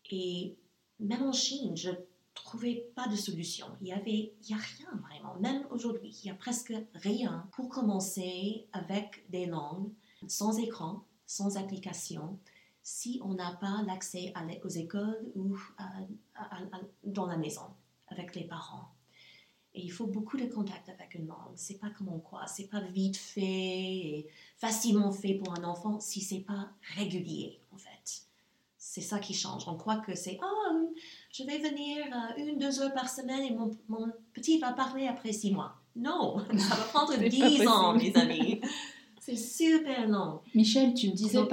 Et 0.09 0.55
même 0.99 1.23
en 1.23 1.33
Chine, 1.33 1.75
je 1.75 1.89
trouvais 2.33 2.91
pas 2.95 3.07
de 3.07 3.15
solution. 3.15 3.67
Il 3.81 3.87
y 3.87 3.93
avait, 3.93 4.33
il 4.41 4.49
y 4.49 4.53
a 4.53 4.57
rien 4.57 5.01
vraiment. 5.01 5.35
Même 5.39 5.65
aujourd'hui, 5.69 6.15
il 6.23 6.27
y 6.27 6.29
a 6.29 6.35
presque 6.35 6.73
rien 6.93 7.47
pour 7.53 7.69
commencer 7.69 8.67
avec 8.73 9.25
des 9.29 9.45
langues 9.45 9.91
sans 10.27 10.57
écran, 10.59 11.05
sans 11.25 11.57
application, 11.57 12.39
si 12.83 13.19
on 13.23 13.33
n'a 13.35 13.53
pas 13.55 13.83
l'accès 13.83 14.33
aux 14.63 14.69
écoles 14.69 15.31
ou 15.35 15.57
dans 17.03 17.25
la 17.25 17.37
maison 17.37 17.67
avec 18.07 18.35
les 18.35 18.43
parents. 18.43 18.93
Et 19.73 19.81
il 19.83 19.89
faut 19.89 20.07
beaucoup 20.07 20.35
de 20.35 20.45
contact 20.45 20.89
avec 20.89 21.15
une 21.15 21.27
langue. 21.27 21.53
C'est 21.55 21.79
pas 21.79 21.89
comme 21.91 22.09
on 22.09 22.19
croit. 22.19 22.45
C'est 22.47 22.67
pas 22.67 22.81
vite 22.81 23.15
fait 23.15 23.41
et 23.41 24.27
facilement 24.57 25.11
fait 25.11 25.35
pour 25.35 25.57
un 25.57 25.63
enfant 25.63 25.99
si 26.01 26.19
c'est 26.19 26.41
pas 26.41 26.71
régulier, 26.95 27.61
en 27.71 27.77
fait. 27.77 27.90
C'est 28.83 29.01
ça 29.01 29.19
qui 29.19 29.35
change. 29.35 29.65
On 29.67 29.75
croit 29.75 29.97
que 29.97 30.15
c'est 30.15 30.39
oh, 30.41 30.91
je 31.31 31.43
vais 31.43 31.59
venir 31.59 31.97
euh, 31.99 32.41
une, 32.43 32.57
deux 32.57 32.81
heures 32.81 32.93
par 32.95 33.07
semaine 33.07 33.43
et 33.43 33.51
mon, 33.51 33.69
mon, 33.87 34.07
petit 34.33 34.57
va 34.57 34.73
parler 34.73 35.05
après 35.05 35.31
six 35.33 35.51
mois. 35.51 35.75
Non, 35.95 36.39
ça 36.57 36.75
va 36.75 36.83
prendre 36.85 37.15
dix 37.15 37.67
ans, 37.67 37.93
mes 37.93 38.11
amis. 38.15 38.59
C'est 39.19 39.35
super 39.35 40.07
long. 40.07 40.39
Michel, 40.55 40.95
tu 40.95 41.09
me 41.09 41.13
disais, 41.13 41.43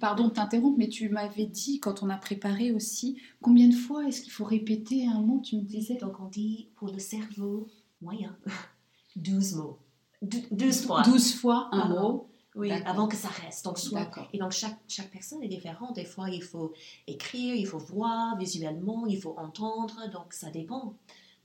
pardon 0.00 0.26
de 0.26 0.32
t'interrompre, 0.32 0.76
mais 0.76 0.88
tu 0.88 1.08
m'avais 1.08 1.46
dit 1.46 1.78
quand 1.78 2.02
on 2.02 2.10
a 2.10 2.16
préparé 2.16 2.72
aussi, 2.72 3.16
combien 3.40 3.68
de 3.68 3.76
fois 3.76 4.04
est-ce 4.08 4.20
qu'il 4.20 4.32
faut 4.32 4.44
répéter 4.44 5.06
un 5.06 5.20
mot 5.20 5.40
Tu 5.40 5.54
me 5.58 5.62
disais? 5.62 5.94
Donc 5.94 6.18
on 6.18 6.26
dit 6.26 6.68
pour 6.74 6.88
le 6.88 6.98
cerveau 6.98 7.68
moyen, 8.00 8.36
12 9.14 9.54
mots. 9.54 9.78
12 10.20 10.84
fois. 10.84 11.02
12 11.02 11.34
fois 11.34 11.68
un 11.70 11.88
mot. 11.90 12.31
Oui, 12.54 12.70
avant 12.70 13.08
que 13.08 13.16
ça 13.16 13.28
reste. 13.28 13.64
Donc, 13.64 13.78
soit, 13.78 14.10
et 14.32 14.38
donc 14.38 14.52
chaque, 14.52 14.78
chaque 14.86 15.10
personne 15.10 15.42
est 15.42 15.48
différente. 15.48 15.94
Des 15.94 16.04
fois, 16.04 16.28
il 16.28 16.42
faut 16.42 16.74
écrire, 17.06 17.54
il 17.54 17.66
faut 17.66 17.78
voir 17.78 18.36
visuellement, 18.36 19.06
il 19.06 19.20
faut 19.20 19.34
entendre. 19.38 20.10
Donc 20.12 20.34
ça 20.34 20.50
dépend 20.50 20.94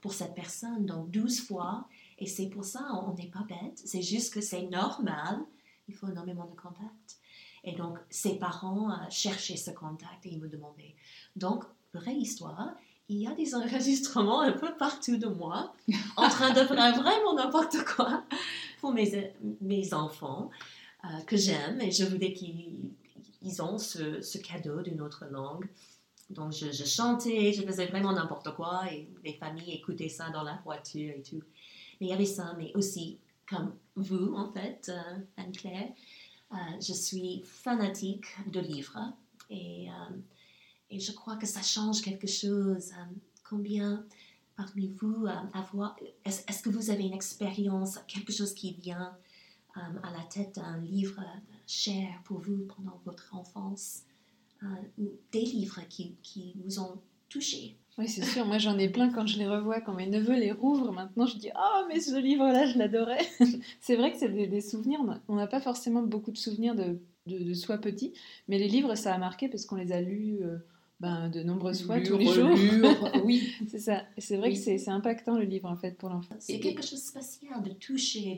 pour 0.00 0.12
cette 0.12 0.34
personne. 0.34 0.84
Donc 0.84 1.10
12 1.10 1.46
fois. 1.46 1.86
Et 2.18 2.26
c'est 2.26 2.48
pour 2.48 2.64
ça, 2.64 2.86
on 3.06 3.14
n'est 3.14 3.30
pas 3.30 3.44
bête. 3.48 3.80
C'est 3.84 4.02
juste 4.02 4.34
que 4.34 4.40
c'est 4.40 4.64
normal 4.64 5.40
il 5.88 5.94
faut 5.94 6.08
énormément 6.08 6.44
de 6.44 6.54
contact. 6.54 7.18
Et 7.64 7.72
donc, 7.72 7.98
ses 8.10 8.38
parents 8.38 8.90
euh, 8.90 8.94
cherchaient 9.10 9.56
ce 9.56 9.70
contact 9.70 10.24
et 10.24 10.30
ils 10.30 10.40
me 10.40 10.48
demandaient. 10.48 10.94
Donc, 11.34 11.64
vraie 11.92 12.14
histoire, 12.14 12.70
il 13.08 13.18
y 13.18 13.26
a 13.26 13.32
des 13.32 13.54
enregistrements 13.54 14.42
un 14.42 14.52
peu 14.52 14.76
partout 14.76 15.16
de 15.16 15.26
moi, 15.26 15.72
en 16.16 16.28
train 16.28 16.50
de 16.50 16.60
faire 16.64 16.94
vraiment 17.02 17.34
n'importe 17.34 17.82
quoi 17.84 18.22
pour 18.80 18.92
mes, 18.92 19.32
mes 19.60 19.92
enfants 19.94 20.50
euh, 21.04 21.20
que 21.26 21.36
j'aime 21.36 21.80
et 21.80 21.90
je 21.90 22.04
voulais 22.04 22.32
qu'ils 22.32 23.62
ont 23.62 23.78
ce, 23.78 24.38
cadeau 24.38 24.82
d'une 24.82 25.00
autre 25.00 25.26
langue. 25.30 25.68
Donc, 26.30 26.52
je, 26.52 26.72
je, 26.72 26.84
chantais, 26.84 27.52
je 27.52 27.62
faisais 27.62 27.86
vraiment 27.86 28.12
n'importe 28.12 28.54
quoi 28.54 28.92
et 28.92 29.08
les 29.24 29.34
familles 29.34 29.72
écoutaient 29.74 30.08
ça 30.08 30.30
dans 30.30 30.42
la 30.42 30.60
voiture 30.64 31.14
et 31.16 31.22
tout. 31.22 31.42
Mais 32.00 32.08
il 32.08 32.10
y 32.10 32.12
avait 32.12 32.26
ça, 32.26 32.54
mais 32.58 32.72
aussi 32.74 33.18
comme 33.48 33.74
vous, 33.96 34.34
en 34.34 34.52
fait, 34.52 34.90
euh, 34.92 35.18
Anne-Claire. 35.36 35.88
Euh, 36.52 36.56
je 36.80 36.92
suis 36.92 37.42
fanatique 37.44 38.26
de 38.50 38.60
livres 38.60 38.98
et, 39.50 39.88
et, 40.90 40.98
je 40.98 41.12
crois 41.12 41.36
que 41.36 41.46
ça 41.46 41.62
change 41.62 42.00
quelque 42.00 42.26
chose. 42.26 42.90
combien 43.48 44.04
parmi 44.56 44.88
vous 45.00 45.26
avoir, 45.52 45.96
est-ce, 46.24 46.62
que 46.62 46.68
vous 46.68 46.90
avez 46.90 47.04
une 47.04 47.12
expérience, 47.12 47.98
quelque 48.08 48.32
chose 48.32 48.54
qui 48.54 48.72
vient 48.72 49.16
à 50.02 50.10
la 50.10 50.24
tête 50.30 50.56
d'un 50.56 50.78
livre 50.78 51.22
cher 51.66 52.08
pour 52.24 52.38
vous 52.40 52.66
pendant 52.76 53.00
votre 53.04 53.34
enfance, 53.34 54.02
ou 54.98 55.10
des 55.32 55.42
livres 55.42 55.80
qui, 55.88 56.16
qui 56.22 56.54
vous 56.64 56.80
ont 56.80 57.00
touché 57.28 57.76
oui, 57.98 58.06
c'est 58.06 58.24
sûr. 58.24 58.46
Moi, 58.46 58.58
j'en 58.58 58.78
ai 58.78 58.88
plein 58.88 59.10
quand 59.10 59.26
je 59.26 59.38
les 59.38 59.48
revois, 59.48 59.80
quand 59.80 59.92
mes 59.92 60.06
neveux 60.06 60.38
les 60.38 60.52
rouvrent. 60.52 60.92
Maintenant, 60.92 61.26
je 61.26 61.36
dis 61.36 61.50
Oh, 61.56 61.84
mais 61.88 61.98
ce 61.98 62.16
livre-là, 62.16 62.66
je 62.66 62.78
l'adorais. 62.78 63.26
c'est 63.80 63.96
vrai 63.96 64.12
que 64.12 64.18
c'est 64.18 64.28
des, 64.28 64.60
souvenirs. 64.60 65.00
On 65.26 65.34
n'a 65.34 65.48
pas 65.48 65.60
forcément 65.60 66.02
beaucoup 66.02 66.30
de 66.30 66.36
souvenirs 66.36 66.76
de, 66.76 67.00
de, 67.26 67.54
soi 67.54 67.76
petit, 67.78 68.12
mais 68.46 68.58
les 68.58 68.68
livres, 68.68 68.94
ça 68.94 69.12
a 69.12 69.18
marqué 69.18 69.48
parce 69.48 69.66
qu'on 69.66 69.76
les 69.76 69.92
a 69.92 70.00
lus. 70.00 70.38
Euh, 70.42 70.58
ben, 71.00 71.28
de 71.28 71.44
nombreuses 71.44 71.86
fois 71.86 72.00
tous 72.00 72.18
les 72.18 72.26
jours. 72.26 72.50
oui, 73.24 73.52
c'est 73.68 73.78
ça. 73.78 74.02
C'est 74.18 74.36
vrai 74.36 74.52
que 74.52 74.58
c'est 74.58 74.88
impactant 74.88 75.38
le 75.38 75.44
livre 75.44 75.70
en 75.70 75.76
fait 75.76 75.96
pour 75.96 76.08
l'enfant. 76.08 76.34
C'est 76.40 76.58
quelque 76.58 76.82
chose 76.82 77.00
de 77.00 77.20
spécial 77.20 77.62
de 77.62 77.70
toucher, 77.70 78.36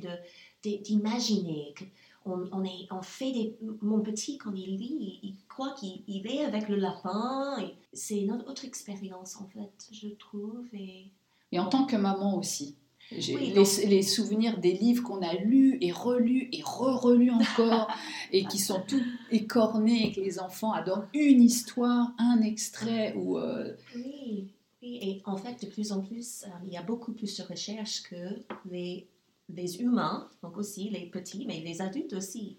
d'imaginer. 0.62 1.74
De, 1.80 1.86
on, 2.26 2.64
est, 2.64 2.86
on 2.90 3.02
fait 3.02 3.32
des... 3.32 3.56
Mon 3.80 4.00
petit, 4.00 4.38
quand 4.38 4.52
il 4.54 4.76
lit, 4.76 5.20
il, 5.22 5.34
croit 5.48 5.74
qu'il 5.74 6.26
est 6.26 6.44
avec 6.44 6.68
le 6.68 6.76
lapin. 6.76 7.56
C'est 7.92 8.20
une 8.20 8.32
autre 8.32 8.64
expérience, 8.64 9.36
en 9.36 9.46
fait, 9.46 9.88
je 9.92 10.08
trouve. 10.08 10.66
Et, 10.72 11.06
et 11.52 11.58
en 11.58 11.68
tant 11.68 11.86
que 11.86 11.96
maman 11.96 12.36
aussi. 12.36 12.76
J'ai 13.18 13.36
les, 13.36 14.02
souvenirs 14.02 14.60
des 14.60 14.72
livres 14.72 15.02
qu'on 15.02 15.20
a 15.22 15.34
lus 15.34 15.78
et 15.80 15.90
relus 15.90 16.48
et 16.52 16.62
re-relus 16.62 17.32
encore 17.32 17.88
et 18.32 18.44
qui 18.44 18.58
sont 18.58 18.80
tout 18.86 19.02
écornés 19.32 20.06
et 20.06 20.12
que 20.12 20.20
les 20.20 20.38
enfants 20.38 20.72
adorent 20.72 21.06
une 21.12 21.42
histoire, 21.42 22.12
un 22.18 22.40
extrait 22.40 23.14
ou... 23.16 23.36
Euh, 23.36 23.74
oui, 23.96 24.52
oui, 24.82 24.98
et 25.02 25.22
en 25.24 25.36
fait, 25.36 25.60
de 25.60 25.66
plus 25.68 25.90
en 25.90 26.02
plus, 26.02 26.44
euh, 26.44 26.50
il 26.66 26.72
y 26.72 26.76
a 26.76 26.82
beaucoup 26.82 27.12
plus 27.12 27.36
de 27.36 27.42
recherches 27.42 28.04
que 28.04 28.44
les 28.70 29.08
les 29.54 29.80
humains, 29.80 30.28
donc 30.42 30.56
aussi 30.56 30.90
les 30.90 31.06
petits, 31.06 31.46
mais 31.46 31.60
les 31.60 31.82
adultes 31.82 32.12
aussi, 32.12 32.58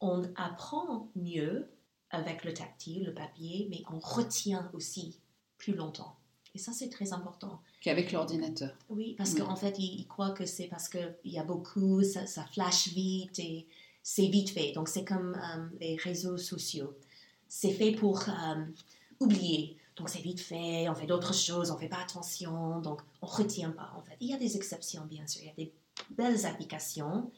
on 0.00 0.22
apprend 0.36 1.10
mieux 1.16 1.68
avec 2.10 2.44
le 2.44 2.54
tactile, 2.54 3.04
le 3.04 3.14
papier, 3.14 3.66
mais 3.70 3.82
on 3.92 3.98
retient 3.98 4.70
aussi 4.72 5.18
plus 5.58 5.74
longtemps. 5.74 6.16
Et 6.54 6.58
ça, 6.58 6.72
c'est 6.72 6.88
très 6.88 7.12
important. 7.12 7.60
Qu'avec 7.82 8.12
l'ordinateur. 8.12 8.74
Oui, 8.88 9.14
parce 9.18 9.34
qu'en 9.34 9.56
fait, 9.56 9.78
ils, 9.78 10.06
croient 10.06 10.30
que 10.30 10.46
c'est 10.46 10.68
parce 10.68 10.88
qu'il 10.88 11.12
y 11.24 11.38
a 11.38 11.44
beaucoup, 11.44 12.02
ça, 12.02 12.26
ça, 12.26 12.46
flash 12.46 12.88
vite 12.88 13.38
et 13.38 13.66
c'est 14.02 14.28
vite 14.28 14.50
fait. 14.50 14.72
Donc, 14.72 14.88
c'est 14.88 15.04
comme 15.04 15.34
euh, 15.34 15.66
les 15.80 15.96
réseaux 15.96 16.38
sociaux. 16.38 16.94
C'est 17.48 17.72
fait 17.72 17.92
pour 17.92 18.22
euh, 18.28 18.64
oublier. 19.20 19.76
Donc, 19.96 20.08
c'est 20.08 20.20
vite 20.20 20.40
fait, 20.40 20.88
on 20.88 20.94
fait 20.94 21.06
d'autres 21.06 21.34
choses, 21.34 21.70
on 21.70 21.74
ne 21.74 21.80
fait 21.80 21.88
pas 21.88 22.00
attention, 22.00 22.80
donc 22.80 23.02
on 23.20 23.26
ne 23.26 23.32
retient 23.32 23.70
pas, 23.70 23.92
en 23.96 24.00
fait. 24.02 24.16
Il 24.20 24.30
y 24.30 24.34
a 24.34 24.38
des 24.38 24.56
exceptions, 24.56 25.04
bien 25.04 25.26
sûr. 25.26 25.42
Il 25.42 25.46
y 25.48 25.50
a 25.50 25.54
des 25.54 25.72
belles 26.10 26.46
applications, 26.46 27.30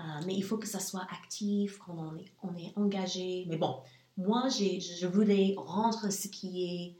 euh, 0.00 0.02
mais 0.26 0.34
il 0.34 0.42
faut 0.42 0.58
que 0.58 0.66
ça 0.66 0.80
soit 0.80 1.06
actif, 1.10 1.78
est, 2.18 2.32
on 2.42 2.56
est 2.56 2.72
engagé. 2.76 3.46
Mais 3.48 3.56
bon, 3.56 3.80
moi, 4.16 4.48
je 4.48 5.06
voulais 5.06 5.54
rendre 5.56 6.10
ce 6.10 6.28
qui 6.28 6.64
est 6.64 6.98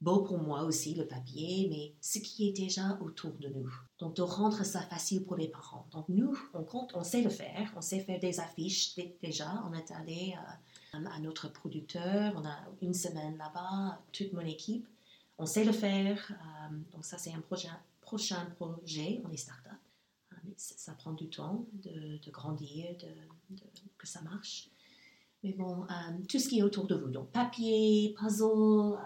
beau 0.00 0.22
pour 0.22 0.38
moi 0.38 0.62
aussi, 0.62 0.94
le 0.94 1.06
papier, 1.06 1.68
mais 1.70 1.94
ce 2.00 2.18
qui 2.18 2.48
est 2.48 2.52
déjà 2.52 2.98
autour 3.00 3.32
de 3.32 3.48
nous. 3.48 3.70
Donc, 3.98 4.16
de 4.16 4.22
rendre 4.22 4.64
ça 4.64 4.80
facile 4.80 5.24
pour 5.24 5.36
les 5.36 5.48
parents. 5.48 5.86
Donc, 5.92 6.08
nous, 6.08 6.36
on 6.54 6.62
compte, 6.62 6.92
on 6.94 7.04
sait 7.04 7.22
le 7.22 7.30
faire, 7.30 7.72
on 7.76 7.80
sait 7.80 8.00
faire 8.00 8.18
des 8.18 8.40
affiches 8.40 8.94
déjà. 9.22 9.62
On 9.68 9.74
est 9.74 9.90
allé 9.92 10.34
euh, 10.94 11.04
à 11.04 11.20
notre 11.20 11.52
producteur, 11.52 12.32
on 12.36 12.46
a 12.46 12.56
une 12.80 12.94
semaine 12.94 13.36
là-bas, 13.36 14.00
toute 14.12 14.32
mon 14.32 14.40
équipe. 14.40 14.86
On 15.38 15.46
sait 15.46 15.64
le 15.64 15.72
faire. 15.72 16.32
Euh, 16.32 16.76
donc, 16.92 17.04
ça, 17.04 17.18
c'est 17.18 17.32
un 17.32 17.40
prochain, 17.40 17.78
prochain 18.00 18.46
projet. 18.56 19.22
On 19.24 19.30
est 19.30 19.36
start-up 19.36 19.69
ça 20.56 20.92
prend 20.92 21.12
du 21.12 21.28
temps 21.28 21.66
de, 21.72 22.30
grandir, 22.30 22.96
de, 22.98 23.64
que 23.98 24.06
ça 24.06 24.20
marche. 24.22 24.70
Mais 25.42 25.52
bon, 25.52 25.84
euh, 25.84 26.18
tout 26.28 26.38
ce 26.38 26.48
qui 26.48 26.58
est 26.58 26.62
autour 26.62 26.86
de 26.86 26.94
vous, 26.94 27.08
donc 27.08 27.30
papier, 27.30 28.14
puzzle, 28.18 28.44
euh, 28.44 28.96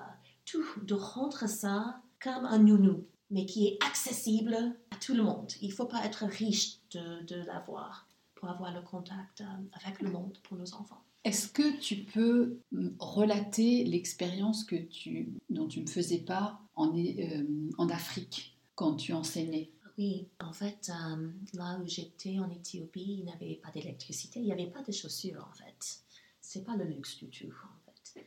tout, 0.45 0.64
de 0.83 0.95
rendre 0.95 1.49
ça 1.49 2.00
comme 2.21 2.45
un 2.45 2.59
nounou, 2.59 3.07
mais 3.31 3.47
qui 3.47 3.67
est 3.69 3.79
accessible 3.85 4.57
à 4.91 4.97
tout 4.97 5.14
le 5.14 5.23
monde. 5.23 5.53
Il 5.61 5.69
ne 5.69 5.75
faut 5.75 5.87
pas 5.87 6.05
être 6.05 6.25
riche 6.25 6.79
de, 6.91 7.37
l'avoir 7.47 8.09
pour 8.35 8.49
avoir 8.49 8.75
le 8.75 8.83
contact 8.83 9.43
euh, 9.43 9.79
avec 9.85 10.03
le 10.03 10.11
monde 10.11 10.37
pour 10.43 10.57
nos 10.57 10.75
enfants. 10.75 11.03
Est-ce 11.23 11.49
que 11.49 11.79
tu 11.81 12.05
peux 12.05 12.59
relater 12.99 13.85
l'expérience 13.85 14.64
que 14.64 14.76
tu, 14.76 15.33
dont 15.49 15.69
tu 15.69 15.81
me 15.81 15.87
faisais 15.87 16.19
part 16.19 16.62
en 16.75 17.88
Afrique 17.88 18.59
quand 18.75 18.97
tu 18.97 19.14
enseignais? 19.14 19.71
Oui, 19.97 20.29
en 20.41 20.53
fait, 20.53 20.91
euh, 20.91 21.31
là 21.55 21.79
où 21.79 21.87
j'étais 21.87 22.39
en 22.39 22.51
Éthiopie, 22.51 23.19
il 23.19 23.25
n'y 23.25 23.33
avait 23.33 23.57
pas 23.57 23.71
d'électricité, 23.71 24.41
il 24.41 24.47
n'y 24.47 24.53
avait 24.53 24.71
pas 24.71 24.83
de 24.83 24.93
chaussures 24.93 25.47
en 25.49 25.55
fait. 25.55 26.01
C'est 26.41 26.65
pas 26.65 26.77
le 26.77 26.85
luxe 26.85 27.19
du 27.19 27.29
tout 27.29 27.55
en 27.65 27.79
fait. 27.85 28.27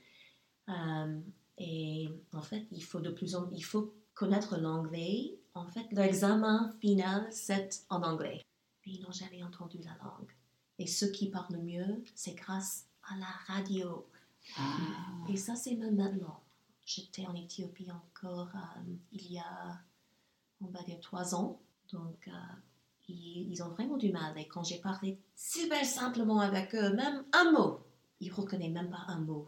Euh, 0.69 1.19
et 1.57 2.09
en 2.33 2.41
fait, 2.41 2.65
il 2.71 2.83
faut 2.83 2.99
de 2.99 3.09
plus 3.09 3.35
en 3.35 3.49
il 3.51 3.63
faut 3.63 3.93
connaître 4.13 4.57
l'anglais. 4.57 5.37
En 5.53 5.67
fait, 5.67 5.85
l'examen 5.91 6.73
final 6.79 7.27
c'est 7.31 7.85
en 7.89 8.01
anglais. 8.01 8.41
Mais 8.85 8.93
ils 8.93 9.01
n'ont 9.01 9.11
jamais 9.11 9.43
entendu 9.43 9.79
la 9.79 9.97
langue. 10.03 10.31
Et 10.79 10.87
ceux 10.87 11.11
qui 11.11 11.29
parlent 11.29 11.57
mieux, 11.57 12.03
c'est 12.15 12.35
grâce 12.35 12.85
à 13.03 13.17
la 13.17 13.53
radio. 13.53 14.07
Ah. 14.57 15.25
Et 15.29 15.35
ça, 15.35 15.55
c'est 15.55 15.75
même 15.75 15.95
maintenant. 15.95 16.41
J'étais 16.85 17.25
en 17.25 17.35
Éthiopie 17.35 17.91
encore 17.91 18.51
euh, 18.55 18.93
il 19.11 19.33
y 19.33 19.39
a 19.39 19.81
on 20.61 20.67
va 20.67 20.81
dire 20.83 20.99
trois 20.99 21.35
ans. 21.35 21.59
Donc, 21.91 22.27
euh, 22.27 22.31
ils, 23.07 23.61
ont 23.63 23.69
vraiment 23.69 23.97
du 23.97 24.11
mal. 24.11 24.37
Et 24.37 24.47
quand 24.47 24.63
j'ai 24.63 24.79
parlé 24.79 25.19
super 25.35 25.85
simplement 25.85 26.39
avec 26.39 26.75
eux, 26.75 26.93
même 26.93 27.23
un 27.33 27.51
mot, 27.51 27.79
ils 28.19 28.29
ne 28.29 28.35
reconnaissent 28.35 28.71
même 28.71 28.89
pas 28.89 29.05
un 29.07 29.19
mot. 29.19 29.47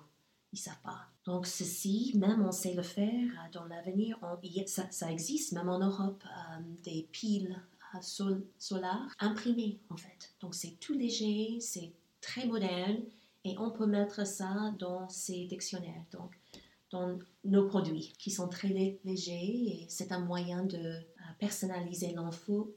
Ils 0.53 0.55
ne 0.55 0.61
savent 0.61 0.81
pas. 0.83 1.07
Donc, 1.25 1.45
ceci, 1.45 2.13
même 2.15 2.41
on 2.41 2.51
sait 2.51 2.73
le 2.73 2.81
faire 2.81 3.27
euh, 3.27 3.51
dans 3.51 3.65
l'avenir. 3.65 4.17
Ça, 4.67 5.11
existe, 5.11 5.53
même 5.53 5.69
en 5.69 5.79
Europe, 5.79 6.23
euh, 6.25 6.61
des 6.83 7.07
piles 7.11 7.61
sol, 8.01 8.45
solaires 8.57 9.15
imprimées, 9.19 9.79
en 9.89 9.97
fait. 9.97 10.33
Donc, 10.39 10.55
c'est 10.55 10.79
tout 10.79 10.93
léger, 10.93 11.59
c'est 11.59 11.93
très 12.21 12.45
moderne 12.45 12.97
et 13.43 13.57
on 13.57 13.71
peut 13.71 13.85
mettre 13.85 14.25
ça 14.25 14.73
dans 14.77 15.07
ces 15.09 15.45
dictionnaires. 15.45 16.05
Donc, 16.11 16.38
dans 16.91 17.17
nos 17.45 17.67
produits 17.67 18.13
qui 18.17 18.31
sont 18.31 18.47
très 18.47 18.99
légers 19.03 19.33
et 19.33 19.85
c'est 19.89 20.11
un 20.11 20.19
moyen 20.19 20.63
de 20.63 20.77
euh, 20.77 21.01
personnaliser 21.39 22.13
l'info, 22.13 22.75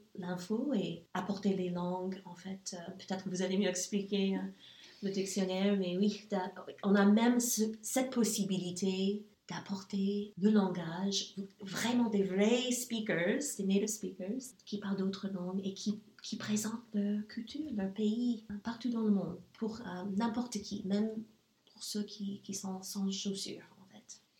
et 0.75 1.03
apporter 1.13 1.53
les 1.53 1.69
langues. 1.69 2.21
En 2.25 2.35
fait, 2.35 2.75
euh, 2.75 2.91
peut-être 2.97 3.25
que 3.25 3.29
vous 3.29 3.41
allez 3.41 3.57
mieux 3.57 3.69
expliquer 3.69 4.37
le 5.01 5.11
dictionnaire, 5.11 5.75
mais 5.77 5.97
oui, 5.97 6.27
on 6.83 6.95
a 6.95 7.05
même 7.05 7.39
cette 7.39 8.09
possibilité 8.11 9.25
d'apporter 9.49 10.33
le 10.37 10.49
langage, 10.49 11.35
vraiment 11.59 12.09
des 12.09 12.23
vrais 12.23 12.71
speakers, 12.71 13.41
des 13.57 13.65
native 13.65 13.87
speakers, 13.87 14.41
qui 14.65 14.77
parlent 14.77 14.95
d'autres 14.95 15.27
langues 15.27 15.59
et 15.65 15.73
qui, 15.73 16.01
présentent 16.39 16.79
leur 16.93 17.27
culture, 17.27 17.69
leur 17.75 17.93
pays 17.93 18.45
partout 18.63 18.89
dans 18.89 19.01
le 19.01 19.11
monde, 19.11 19.37
pour 19.59 19.81
euh, 19.81 20.03
n'importe 20.15 20.61
qui, 20.61 20.83
même 20.85 21.11
pour 21.73 21.83
ceux 21.83 22.03
qui 22.03 22.53
sont 22.53 22.81
sans 22.81 23.11
chaussures. 23.11 23.72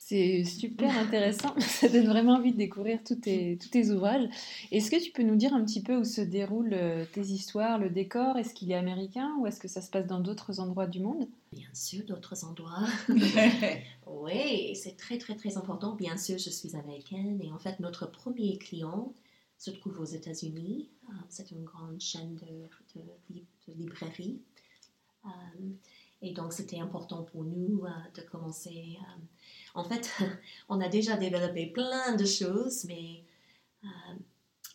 C'est 0.06 0.44
super 0.44 0.98
intéressant. 0.98 1.58
Ça 1.60 1.88
donne 1.88 2.08
vraiment 2.08 2.34
envie 2.34 2.52
de 2.52 2.58
découvrir 2.58 3.02
tous 3.06 3.16
tes, 3.16 3.58
tous 3.58 3.70
tes 3.70 3.90
ouvrages. 3.90 4.28
Est-ce 4.70 4.92
que 4.92 5.02
tu 5.02 5.12
peux 5.12 5.24
nous 5.24 5.38
dire 5.38 5.54
un 5.54 5.64
petit 5.64 5.82
peu 5.82 5.96
où 5.96 6.04
se 6.04 6.20
déroulent 6.20 6.74
euh, 6.74 7.06
tes 7.14 7.22
histoires, 7.22 7.80
le 7.80 7.90
décor? 7.90 8.38
Est-ce 8.38 8.54
qu'il 8.54 8.70
est 8.72 8.76
américain 8.76 9.34
ou 9.40 9.48
est-ce 9.48 9.62
que 9.62 9.70
ça 9.70 9.80
se 9.80 9.90
passe 9.90 10.06
dans 10.06 10.20
d'autres 10.20 10.60
endroits 10.60 10.88
du 10.88 11.00
monde? 11.00 11.26
Bien 11.54 11.74
sûr, 11.74 12.04
d'autres 12.04 12.44
endroits. 12.44 12.86
oui, 14.08 14.76
c'est 14.76 14.98
très, 14.98 15.18
très, 15.18 15.38
très 15.38 15.56
important. 15.56 15.96
Bien 15.96 16.18
sûr, 16.18 16.38
je 16.38 16.50
suis 16.50 16.76
américaine 16.76 17.40
et 17.42 17.50
en 17.54 17.60
fait, 17.60 17.80
notre 17.80 18.06
premier 18.06 18.58
client 18.58 19.14
se 19.58 19.72
trouve 19.72 20.02
aux 20.02 20.06
États-Unis. 20.06 20.90
Euh, 21.08 21.14
c'est 21.30 21.50
une 21.52 21.64
grande 21.64 22.02
chaîne 22.02 22.36
de, 22.36 23.02
de, 23.30 23.74
librairies. 23.74 24.42
Euh, 25.26 25.30
et 26.22 26.34
donc, 26.34 26.52
c'était 26.52 26.80
important 26.80 27.24
pour 27.24 27.46
nous 27.46 27.86
de 28.16 28.22
commencer 28.22 28.98
en 29.74 29.84
fait, 29.84 30.10
on 30.70 30.80
a 30.82 30.88
déjà 30.88 31.18
développé 31.18 31.68
plein 31.68 32.16
de 32.16 32.26
choses, 32.26 32.86
mais 32.86 33.24
euh, 33.84 33.88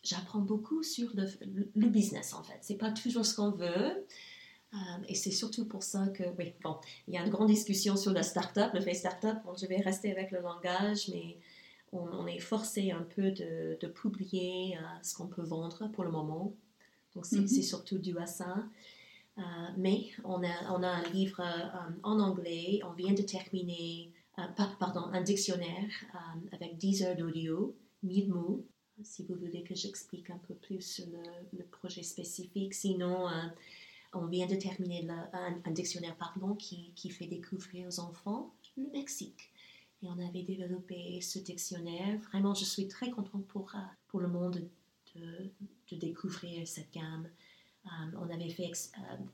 j'apprends 0.03 0.41
beaucoup 0.41 0.83
sur 0.83 1.11
le, 1.15 1.89
business, 1.89 2.35
en 2.35 2.43
fait. 2.43 2.59
C'est 2.63 2.77
pas 2.77 2.91
toujours 2.91 3.25
ce 3.25 3.35
qu'on 3.35 3.51
veut. 3.51 4.07
Euh, 4.75 4.77
et 5.09 5.15
c'est 5.15 5.31
surtout 5.31 5.65
pour 5.65 5.83
ça 5.83 6.09
que, 6.09 6.25
oui, 6.37 6.53
bon, 6.63 6.77
il 7.07 7.15
y 7.15 7.17
a 7.17 7.25
une 7.25 7.31
grande 7.31 7.49
discussion 7.49 7.97
sur 7.97 8.13
la 8.13 8.23
start-up, 8.23 8.73
le 8.75 8.81
fait 8.81 8.95
start-up. 8.95 9.39
Bon, 9.45 9.55
je 9.57 9.67
vais 9.67 9.81
rester 9.81 10.11
avec 10.11 10.31
le 10.31 10.41
langage, 10.41 11.09
mais 11.09 11.39
on, 11.93 12.27
est 12.27 12.39
forcé 12.39 12.91
un 12.91 13.03
peu 13.03 13.31
de, 13.31 13.87
publier 13.87 14.77
euh, 14.77 14.81
ce 15.03 15.15
qu'on 15.15 15.27
peut 15.27 15.43
vendre 15.43 15.89
pour 15.93 16.05
le 16.05 16.11
moment. 16.11 16.53
Donc, 17.15 17.25
c'est 17.25 17.37
mm-hmm. 17.37 17.63
surtout 17.63 17.99
dû 17.99 18.19
à 18.19 18.27
ça. 18.27 18.57
mais 19.79 20.11
on 20.25 20.43
a, 20.45 20.73
on 20.77 20.83
a 20.83 20.89
un 20.89 21.03
livre 21.11 21.43
en 22.03 22.21
anglais, 22.21 22.81
on 22.85 22.93
vient 22.93 23.15
de 23.15 23.23
terminer 23.23 24.13
pardon, 24.79 25.03
un 25.13 25.23
dictionnaire 25.23 25.91
euh, 26.15 26.49
avec 26.53 26.79
10 26.79 27.03
heures 27.03 27.17
d'audio, 27.17 27.77
1000 28.03 28.29
mots. 28.29 28.65
Si 29.03 29.25
vous 29.25 29.35
voulez 29.37 29.63
que 29.63 29.75
j'explique 29.75 30.31
un 30.31 30.39
peu 30.39 30.55
plus 30.55 31.03
le, 31.53 31.65
projet 31.65 32.03
spécifique, 32.03 32.75
sinon 32.75 33.29
euh, 33.29 33.33
on 34.13 34.27
vient 34.27 34.47
de 34.47 34.57
terminer 34.57 35.07
un, 35.33 35.71
dictionnaire 35.71 36.17
pardon, 36.17 36.55
qui, 36.55 36.93
qui, 36.97 37.11
fait 37.11 37.27
découvrir 37.27 37.87
aux 37.87 38.01
enfants 38.01 38.53
le 38.77 38.91
Mexique. 38.93 39.51
Et 40.03 40.07
on 40.07 40.19
avait 40.19 40.43
développé 40.43 41.21
ce 41.21 41.39
dictionnaire. 41.39 42.19
Vraiment, 42.31 42.55
je 42.55 42.65
suis 42.65 42.89
très 42.89 43.11
contente 43.11 43.47
pour, 43.47 43.73
euh, 43.75 43.79
pour 44.09 44.21
le 44.21 44.29
monde 44.29 44.69
de, 45.15 45.51
de 45.91 45.97
découvrir 45.97 46.67
cette 46.67 46.93
gamme. 46.93 47.29
on 48.15 48.31
avait 48.31 48.51
fait 48.51 48.71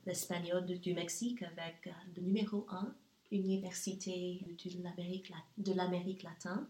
l'espagnol 0.07 0.65
du 0.65 0.95
Mexique 0.95 1.43
avec 1.43 1.91
le 2.17 2.23
numéro 2.23 2.67
1 2.71 2.95
université 3.35 4.45
de 5.59 5.73
l'Amérique 5.73 6.23
latine. 6.23 6.67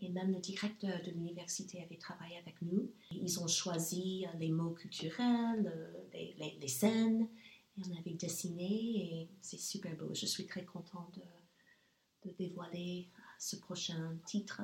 Et 0.00 0.10
même 0.10 0.32
le 0.32 0.38
directeur 0.38 1.02
de 1.04 1.10
l'université 1.10 1.82
avait 1.82 1.96
travaillé 1.96 2.36
avec 2.36 2.62
nous. 2.62 2.90
Ils 3.10 3.40
ont 3.40 3.48
choisi 3.48 4.26
les 4.38 4.50
mots 4.50 4.70
culturels, 4.70 5.72
les, 6.12 6.56
les, 6.60 6.68
scènes, 6.68 7.28
et 7.76 7.82
on 7.88 7.98
avait 7.98 8.14
dessiné, 8.14 8.64
et 8.64 9.28
c'est 9.40 9.58
super 9.58 9.96
beau. 9.96 10.14
Je 10.14 10.26
suis 10.26 10.46
très 10.46 10.64
contente 10.64 11.18
de, 11.18 12.30
de, 12.30 12.36
dévoiler 12.36 13.08
ce 13.40 13.56
prochain 13.56 14.16
titre. 14.24 14.62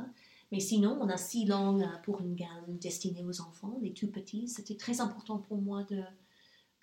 Mais 0.53 0.61
sinon, 0.61 0.99
on 1.01 1.09
a 1.09 1.17
six 1.17 1.47
langues 1.47 1.89
pour 2.05 2.21
une 2.21 2.37
gamme 2.37 2.79
destinée 2.79 3.25
aux 3.25 3.41
enfants, 3.41 3.77
les 3.83 3.93
tout 3.93 4.13
petits. 4.13 4.47
C'était 4.47 4.77
très 4.77 5.01
important 5.01 5.39
pour 5.39 5.61
moi 5.61 5.83
de 5.83 6.01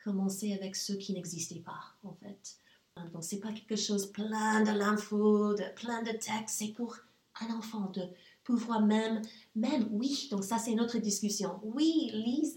commencer 0.04 0.54
avec 0.54 0.76
ceux 0.76 0.95
qui 0.95 1.13
n'existaient 1.13 1.62
pas, 1.62 1.95
en 2.04 2.13
fait. 2.15 2.58
Donc, 2.97 3.23
c'est 3.23 3.39
pas 3.39 3.54
quelque 3.54 3.77
chose 3.77 4.12
plein 4.12 4.63
de 4.63 4.71
l'info, 4.77 5.56
plein 5.75 6.04
de 6.04 6.12
textes, 6.12 6.58
c'est 6.60 6.73
pour 6.73 6.97
un 7.39 7.54
enfant 7.56 7.89
de 7.91 8.01
pouvoir 8.43 8.82
même, 8.82 9.21
même, 9.56 9.88
oui, 9.91 10.27
donc 10.32 10.43
ça 10.43 10.58
c'est 10.58 10.73
notre 10.73 10.97
discussion. 10.97 11.60
Oui, 11.63 12.12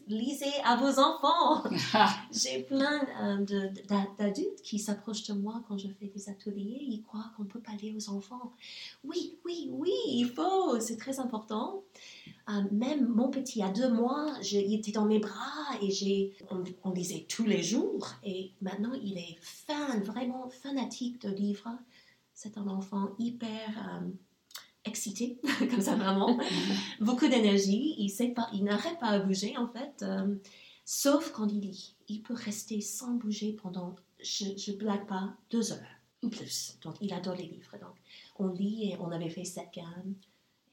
lisez 0.07 0.53
à 0.64 0.77
vos 0.77 0.99
enfants. 0.99 1.64
J'ai 2.33 2.62
plein 2.62 3.07
euh, 3.20 3.68
d'adultes 4.18 4.62
qui 4.62 4.79
s'approchent 4.79 5.27
de 5.27 5.35
moi 5.35 5.62
quand 5.68 5.77
je 5.77 5.88
fais 5.88 6.07
des 6.07 6.29
ateliers, 6.29 6.79
ils 6.81 7.03
croient 7.03 7.31
qu'on 7.37 7.44
peut 7.44 7.61
parler 7.61 7.94
aux 7.97 8.09
enfants. 8.11 8.53
Oui, 9.05 9.38
oui, 9.44 9.68
oui, 9.73 9.92
il 10.09 10.29
faut, 10.29 10.81
c'est 10.81 10.97
très 10.97 11.20
important. 11.20 11.83
Euh, 12.49 12.62
même 12.70 13.09
mon 13.09 13.29
petit, 13.29 13.62
à 13.62 13.70
deux 13.70 13.90
mois, 13.90 14.35
il 14.42 14.75
était 14.75 14.92
dans 14.92 15.07
mes 15.07 15.18
bras 15.18 15.77
et 15.81 15.90
j'ai, 15.90 16.37
on, 16.83 16.90
lisait 16.92 17.27
tous 17.29 17.44
les 17.44 17.62
jours. 17.62 18.09
Et 18.23 18.53
maintenant, 18.61 18.92
il 19.03 19.18
est 19.18 19.37
fan, 19.40 20.03
vraiment 20.03 20.49
fanatique 20.49 21.20
de 21.23 21.31
livres. 21.31 21.70
C'est 22.35 22.59
un 22.59 22.68
enfant 22.68 23.11
hyper 23.18 23.68
euh, 23.79 24.09
excité, 24.85 25.38
comme 25.70 25.81
ça 25.81 25.97
vraiment. 25.97 26.38
Beaucoup 27.01 27.29
d'énergie. 27.29 27.94
Il 27.99 28.11
sait 28.11 28.29
pas, 28.29 28.49
il 28.53 28.64
n'arrête 28.64 28.99
pas 28.99 29.09
à 29.09 29.18
bouger 29.18 29.57
en 29.57 29.68
fait, 29.68 30.03
euh, 30.03 30.35
sauf 30.85 31.33
quand 31.33 31.49
il 31.49 31.61
lit. 31.61 31.94
Il 32.09 32.23
peut 32.23 32.35
rester 32.35 32.81
sans 32.81 33.12
bouger 33.12 33.53
pendant, 33.53 33.97
je 34.20 34.47
ne 34.47 34.77
blague 34.77 35.07
pas, 35.07 35.35
deux 35.51 35.73
heures 35.73 35.79
ou 36.23 36.29
plus. 36.29 36.79
Donc, 36.83 36.94
il 37.01 37.12
adore 37.12 37.35
les 37.35 37.47
livres. 37.47 37.73
Donc, 37.81 37.94
on 38.38 38.49
lit 38.49 38.90
et 38.90 38.97
on 38.99 39.11
avait 39.11 39.29
fait 39.29 39.44
cette 39.44 39.73
gamme 39.75 40.14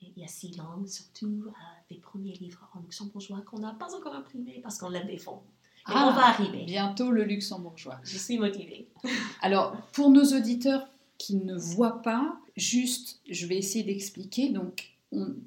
il 0.01 0.21
y 0.21 0.23
a 0.23 0.27
six 0.27 0.55
langues, 0.57 0.87
surtout 0.87 1.43
euh, 1.47 1.51
des 1.89 1.97
premiers 1.97 2.33
livres 2.33 2.67
en 2.73 2.79
luxembourgeois 2.79 3.41
qu'on 3.41 3.59
n'a 3.59 3.73
pas 3.73 3.95
encore 3.95 4.15
imprimés 4.15 4.59
parce 4.63 4.77
qu'on 4.77 4.89
l'a 4.89 5.03
des 5.03 5.17
fonds. 5.17 5.41
Ah, 5.85 6.09
on 6.09 6.15
va 6.15 6.27
arriver. 6.27 6.65
Bientôt 6.65 7.11
le 7.11 7.23
luxembourgeois. 7.23 7.99
Je 8.03 8.17
suis 8.17 8.37
motivée. 8.37 8.87
Alors, 9.41 9.75
pour 9.93 10.11
nos 10.11 10.23
auditeurs 10.23 10.87
qui 11.21 11.35
ne 11.35 11.55
voient 11.55 12.01
pas, 12.01 12.35
juste, 12.57 13.21
je 13.29 13.45
vais 13.45 13.57
essayer 13.57 13.83
d'expliquer. 13.83 14.49
Donc, 14.49 14.97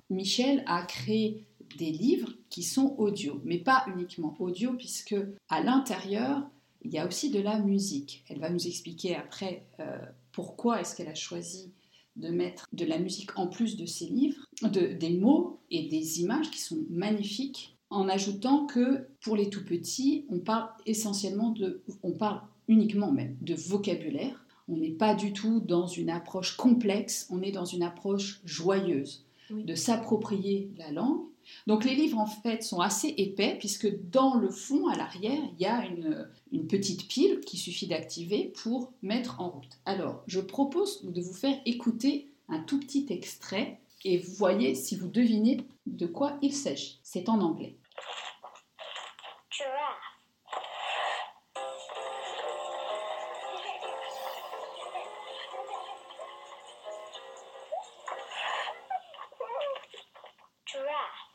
Michel 0.08 0.62
a 0.66 0.82
créé 0.86 1.44
des 1.78 1.90
livres 1.90 2.32
qui 2.48 2.62
sont 2.62 2.94
audio, 2.96 3.40
mais 3.44 3.58
pas 3.58 3.84
uniquement 3.92 4.36
audio, 4.38 4.74
puisque 4.74 5.16
à 5.48 5.62
l'intérieur, 5.62 6.48
il 6.82 6.92
y 6.92 6.98
a 6.98 7.06
aussi 7.08 7.30
de 7.30 7.40
la 7.40 7.58
musique. 7.58 8.24
Elle 8.28 8.38
va 8.38 8.50
nous 8.50 8.68
expliquer 8.68 9.16
après 9.16 9.66
euh, 9.80 9.98
pourquoi 10.30 10.80
est-ce 10.80 10.94
qu'elle 10.94 11.08
a 11.08 11.16
choisi 11.16 11.72
de 12.14 12.28
mettre 12.28 12.68
de 12.72 12.84
la 12.84 13.00
musique 13.00 13.36
en 13.36 13.48
plus 13.48 13.76
de 13.76 13.86
ses 13.86 14.06
livres, 14.06 14.46
de, 14.62 14.92
des 14.92 15.10
mots 15.10 15.58
et 15.72 15.88
des 15.88 16.20
images 16.20 16.52
qui 16.52 16.60
sont 16.60 16.84
magnifiques, 16.88 17.76
en 17.90 18.08
ajoutant 18.08 18.66
que 18.66 19.08
pour 19.20 19.34
les 19.34 19.50
tout 19.50 19.64
petits, 19.64 20.24
on 20.28 20.38
parle 20.38 20.68
essentiellement 20.86 21.50
de, 21.50 21.82
on 22.04 22.12
parle 22.12 22.42
uniquement 22.68 23.10
même 23.10 23.36
de 23.40 23.54
vocabulaire. 23.54 24.43
On 24.68 24.76
n'est 24.76 24.90
pas 24.90 25.14
du 25.14 25.32
tout 25.32 25.60
dans 25.60 25.86
une 25.86 26.10
approche 26.10 26.56
complexe, 26.56 27.26
on 27.30 27.42
est 27.42 27.52
dans 27.52 27.64
une 27.64 27.82
approche 27.82 28.40
joyeuse, 28.44 29.24
de 29.50 29.74
s'approprier 29.74 30.70
la 30.78 30.90
langue 30.90 31.24
donc 31.66 31.84
les 31.84 31.94
livres 31.94 32.18
en 32.18 32.26
fait 32.26 32.62
sont 32.62 32.80
assez 32.80 33.08
épais 33.16 33.56
puisque 33.58 33.88
dans 34.10 34.34
le 34.34 34.50
fond, 34.50 34.88
à 34.88 34.96
l'arrière, 34.96 35.42
il 35.58 35.62
y 35.62 35.66
a 35.66 35.84
une, 35.86 36.66
petite 36.68 37.08
pile 37.08 37.40
qu'il 37.40 37.58
suffit 37.58 37.86
d'activer 37.86 38.52
pour 38.62 38.92
mettre 39.02 39.40
en 39.40 39.50
route. 39.50 39.78
Alors 39.84 40.22
je 40.26 40.40
propose 40.40 41.04
de 41.04 41.20
vous 41.20 41.32
faire 41.32 41.58
écouter 41.66 42.28
un 42.48 42.60
tout 42.60 42.80
petit 42.80 43.06
extrait 43.10 43.78
et 44.04 44.18
vous 44.18 44.32
voyez 44.34 44.74
si 44.74 44.96
vous 44.96 45.08
devinez 45.08 45.60
de 45.86 46.06
quoi 46.06 46.38
il 46.42 46.52
s'agit. 46.52 46.98
C'est 47.02 47.28
en 47.28 47.40
anglais. 47.40 47.76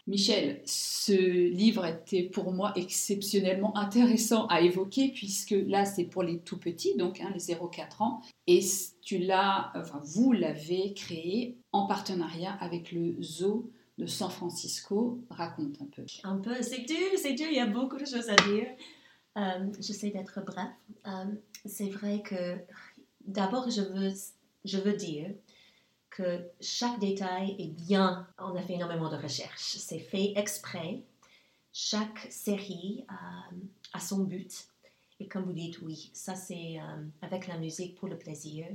Michel, 0.09 0.59
ce 0.65 1.13
livre 1.13 1.85
était 1.85 2.23
pour 2.23 2.51
moi 2.51 2.73
exceptionnellement 2.75 3.77
intéressant 3.77 4.47
à 4.47 4.61
évoquer 4.61 5.09
puisque 5.09 5.53
là 5.67 5.85
c'est 5.85 6.05
pour 6.05 6.23
les 6.23 6.39
tout 6.39 6.57
petits, 6.57 6.97
donc 6.97 7.21
hein, 7.21 7.29
les 7.31 7.53
0-4 7.53 8.01
ans, 8.01 8.21
et 8.47 8.59
tu 9.03 9.19
l'as, 9.19 9.71
vous 10.03 10.31
l'avez 10.31 10.95
créé 10.95 11.57
en 11.71 11.85
partenariat 11.85 12.53
avec 12.53 12.91
le 12.91 13.21
zoo 13.21 13.71
de 13.99 14.07
San 14.07 14.31
Francisco. 14.31 15.23
Raconte 15.29 15.79
un 15.79 15.85
peu. 15.85 16.03
Un 16.23 16.37
peu, 16.37 16.59
c'est 16.61 16.85
dur, 16.87 16.97
c'est 17.21 17.33
dur, 17.33 17.47
il 17.47 17.57
y 17.57 17.59
a 17.59 17.67
beaucoup 17.67 17.97
de 17.97 18.05
choses 18.05 18.29
à 18.29 18.35
dire. 18.35 18.67
Euh, 19.37 19.71
J'essaie 19.79 20.09
d'être 20.09 20.43
bref. 20.43 20.69
Euh, 21.05 21.25
c'est 21.65 21.89
vrai 21.89 22.23
que 22.23 22.57
d'abord 23.27 23.69
je 23.69 23.81
veux, 23.81 24.13
je 24.65 24.77
veux 24.79 24.93
dire 24.93 25.35
que 26.19 26.51
chaque 26.59 26.99
détail 26.99 27.55
est 27.57 27.69
bien. 27.69 28.27
On 28.39 28.53
a 28.53 28.61
fait 28.61 28.73
énormément 28.73 29.09
de 29.09 29.15
recherches. 29.15 29.77
C'est 29.77 29.99
fait 29.99 30.33
exprès. 30.35 31.01
Chaque 31.71 32.27
série 32.29 33.05
a, 33.93 33.99
son 33.99 34.25
but. 34.25 34.67
Et 35.21 35.29
comme 35.29 35.45
vous 35.45 35.53
dites, 35.53 35.81
oui, 35.81 36.11
ça 36.13 36.35
c'est 36.35 36.77
euh, 36.77 37.05
avec 37.21 37.47
la 37.47 37.57
musique 37.57 37.95
pour 37.95 38.09
le 38.09 38.17
plaisir. 38.17 38.67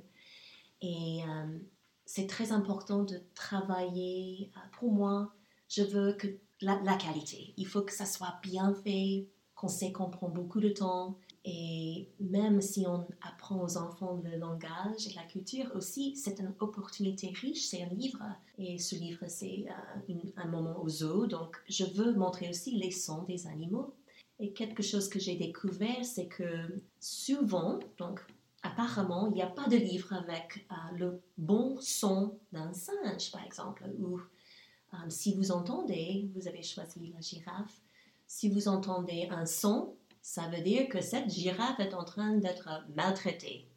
Et 0.80 1.22
euh, 1.28 1.58
c'est 2.06 2.26
très 2.26 2.50
important 2.52 3.02
de 3.02 3.20
travailler. 3.34 4.50
Euh, 4.56 4.60
pour 4.78 4.90
moi, 4.90 5.34
je 5.68 5.82
veux 5.82 6.14
que 6.14 6.28
la, 6.62 6.80
la, 6.82 6.96
qualité. 6.96 7.52
Il 7.58 7.66
faut 7.66 7.82
que 7.82 7.92
ça 7.92 8.06
soit 8.06 8.38
bien 8.42 8.74
fait, 8.74 9.28
qu'on 9.54 9.68
sait 9.68 9.92
qu'on 9.92 10.08
prend 10.08 10.30
beaucoup 10.30 10.60
de 10.60 10.70
temps, 10.70 11.18
et 11.44 12.08
même 12.20 12.62
si 12.62 12.86
on 12.86 13.06
apprend 13.20 13.62
aux 13.62 13.76
enfants 13.76 14.22
le 14.24 14.38
langage 14.38 15.06
et 15.06 15.12
la 15.14 15.24
culture 15.24 15.70
aussi, 15.74 16.16
c'est 16.16 16.38
une 16.38 16.54
opportunité 16.58 17.32
riche, 17.38 17.66
c'est 17.66 17.82
un 17.82 17.94
livre. 17.94 18.22
Et 18.56 18.78
ce 18.78 18.94
livre, 18.94 19.26
c'est 19.28 19.66
euh, 19.68 20.14
un 20.36 20.48
moment 20.48 20.82
au 20.82 20.88
zoo. 20.88 21.26
Donc, 21.26 21.56
je 21.68 21.84
veux 21.84 22.14
montrer 22.14 22.48
aussi 22.48 22.76
les 22.76 22.90
sons 22.90 23.24
des 23.24 23.46
animaux. 23.46 23.94
Et 24.40 24.52
quelque 24.52 24.82
chose 24.82 25.08
que 25.08 25.18
j'ai 25.18 25.36
découvert, 25.36 26.02
c'est 26.02 26.28
que 26.28 26.82
souvent, 26.98 27.78
donc 27.98 28.20
apparemment, 28.62 29.28
il 29.28 29.34
n'y 29.34 29.42
a 29.42 29.46
pas 29.46 29.68
de 29.68 29.76
livre 29.76 30.14
avec 30.14 30.66
euh, 30.70 30.96
le 30.96 31.22
bon 31.36 31.76
son 31.78 32.38
d'un 32.52 32.72
singe, 32.72 33.30
par 33.30 33.44
exemple. 33.44 33.84
Ou 33.98 34.18
euh, 34.18 34.96
si 35.10 35.34
vous 35.34 35.52
entendez, 35.52 36.30
vous 36.34 36.48
avez 36.48 36.62
choisi 36.62 37.12
la 37.14 37.20
girafe, 37.20 37.82
si 38.26 38.48
vous 38.48 38.66
entendez 38.66 39.28
un 39.30 39.44
son, 39.44 39.94
ça 40.24 40.48
veut 40.48 40.62
dire 40.62 40.88
que 40.88 41.02
cette 41.02 41.28
girafe 41.28 41.78
est 41.80 41.92
en 41.92 42.02
train 42.02 42.32
d'être 42.38 42.70
maltraitée. 42.96 43.68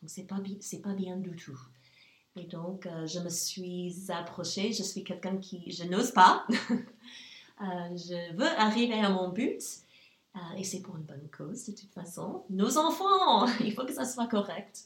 Donc, 0.00 0.08
c'est 0.08 0.28
pas, 0.28 0.38
pas 0.84 0.94
bien 0.94 1.16
du 1.16 1.34
tout. 1.34 1.58
Et 2.36 2.44
donc, 2.44 2.86
euh, 2.86 3.04
je 3.08 3.18
me 3.18 3.28
suis 3.28 3.96
approchée. 4.08 4.72
Je 4.72 4.84
suis 4.84 5.02
quelqu'un 5.02 5.38
qui, 5.38 5.70
je 5.72 5.84
n'ose 5.84 6.12
pas. 6.12 6.46
Euh, 7.60 7.96
je 7.96 8.36
veux 8.36 8.46
arriver 8.46 9.00
à 9.00 9.10
mon 9.10 9.30
but. 9.30 9.60
Euh, 10.36 10.38
et 10.56 10.62
c'est 10.62 10.78
pour 10.78 10.96
une 10.96 11.02
bonne 11.02 11.28
cause, 11.36 11.64
de 11.64 11.72
toute 11.72 11.90
façon. 11.92 12.44
Nos 12.50 12.78
enfants, 12.78 13.46
il 13.64 13.74
faut 13.74 13.84
que 13.84 13.92
ça 13.92 14.04
soit 14.04 14.28
correct. 14.28 14.84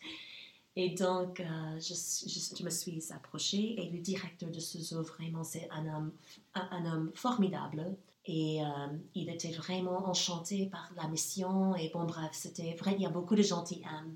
Et 0.75 0.89
donc, 0.95 1.43
je, 1.79 1.93
je, 1.93 2.65
me 2.65 2.71
suis 2.71 3.13
approchée. 3.13 3.79
Et 3.79 3.91
le 3.91 3.99
directeur 3.99 4.51
de 4.51 4.59
ce 4.59 4.79
zoo, 4.79 5.03
vraiment, 5.03 5.45
c'est 5.45 5.69
un 5.71 5.87
homme, 5.95 6.13
un 6.55 6.87
homme 6.87 7.11
formidable. 7.15 7.95
Et 8.27 8.63
euh, 8.63 8.67
il 9.15 9.29
était 9.31 9.51
vraiment 9.51 10.09
enchanté 10.09 10.67
par 10.67 10.91
la 10.97 11.09
mission. 11.09 11.75
Et 11.77 11.91
bon, 11.93 12.05
bref, 12.05 12.31
c'était 12.33 12.75
vrai, 12.75 12.95
il 12.97 13.03
y 13.03 13.07
a 13.07 13.11
beaucoup 13.11 13.35
de 13.35 13.43
gentilshommes. 13.43 14.15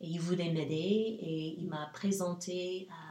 Et 0.00 0.08
il 0.08 0.20
voulait 0.20 0.52
m'aider 0.52 0.74
et 1.20 1.56
il 1.58 1.66
m'a 1.66 1.90
présenté 1.92 2.88
à 2.90 3.08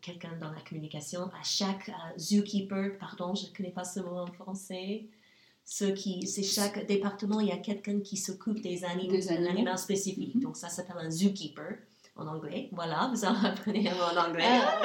quelqu'un 0.00 0.36
dans 0.40 0.50
la 0.52 0.60
communication, 0.60 1.24
à 1.24 1.42
chaque 1.42 1.90
zookeeper, 2.18 2.98
pardon, 2.98 3.34
je 3.34 3.46
ne 3.46 3.52
connais 3.54 3.70
pas 3.70 3.84
ce 3.84 4.00
mot 4.00 4.18
en 4.18 4.26
français. 4.26 5.06
Ceux 5.64 5.92
qui, 5.92 6.26
c'est 6.26 6.42
chaque 6.42 6.86
département, 6.86 7.40
il 7.40 7.48
y 7.48 7.52
a 7.52 7.56
quelqu'un 7.56 8.00
qui 8.00 8.16
s'occupe 8.16 8.60
des 8.60 8.84
animaux, 8.84 9.12
des 9.12 9.30
animaux. 9.30 9.70
Mm-hmm. 9.70 10.40
Donc 10.40 10.56
ça 10.56 10.68
s'appelle 10.68 10.98
un 10.98 11.10
zookeeper 11.10 11.78
en 12.16 12.26
anglais. 12.26 12.68
Voilà, 12.72 13.10
vous 13.12 13.24
en 13.24 13.34
apprenez 13.44 13.88
un 13.88 13.94
mot 13.94 14.02
en 14.02 14.28
anglais. 14.28 14.44
Ah. 14.46 14.82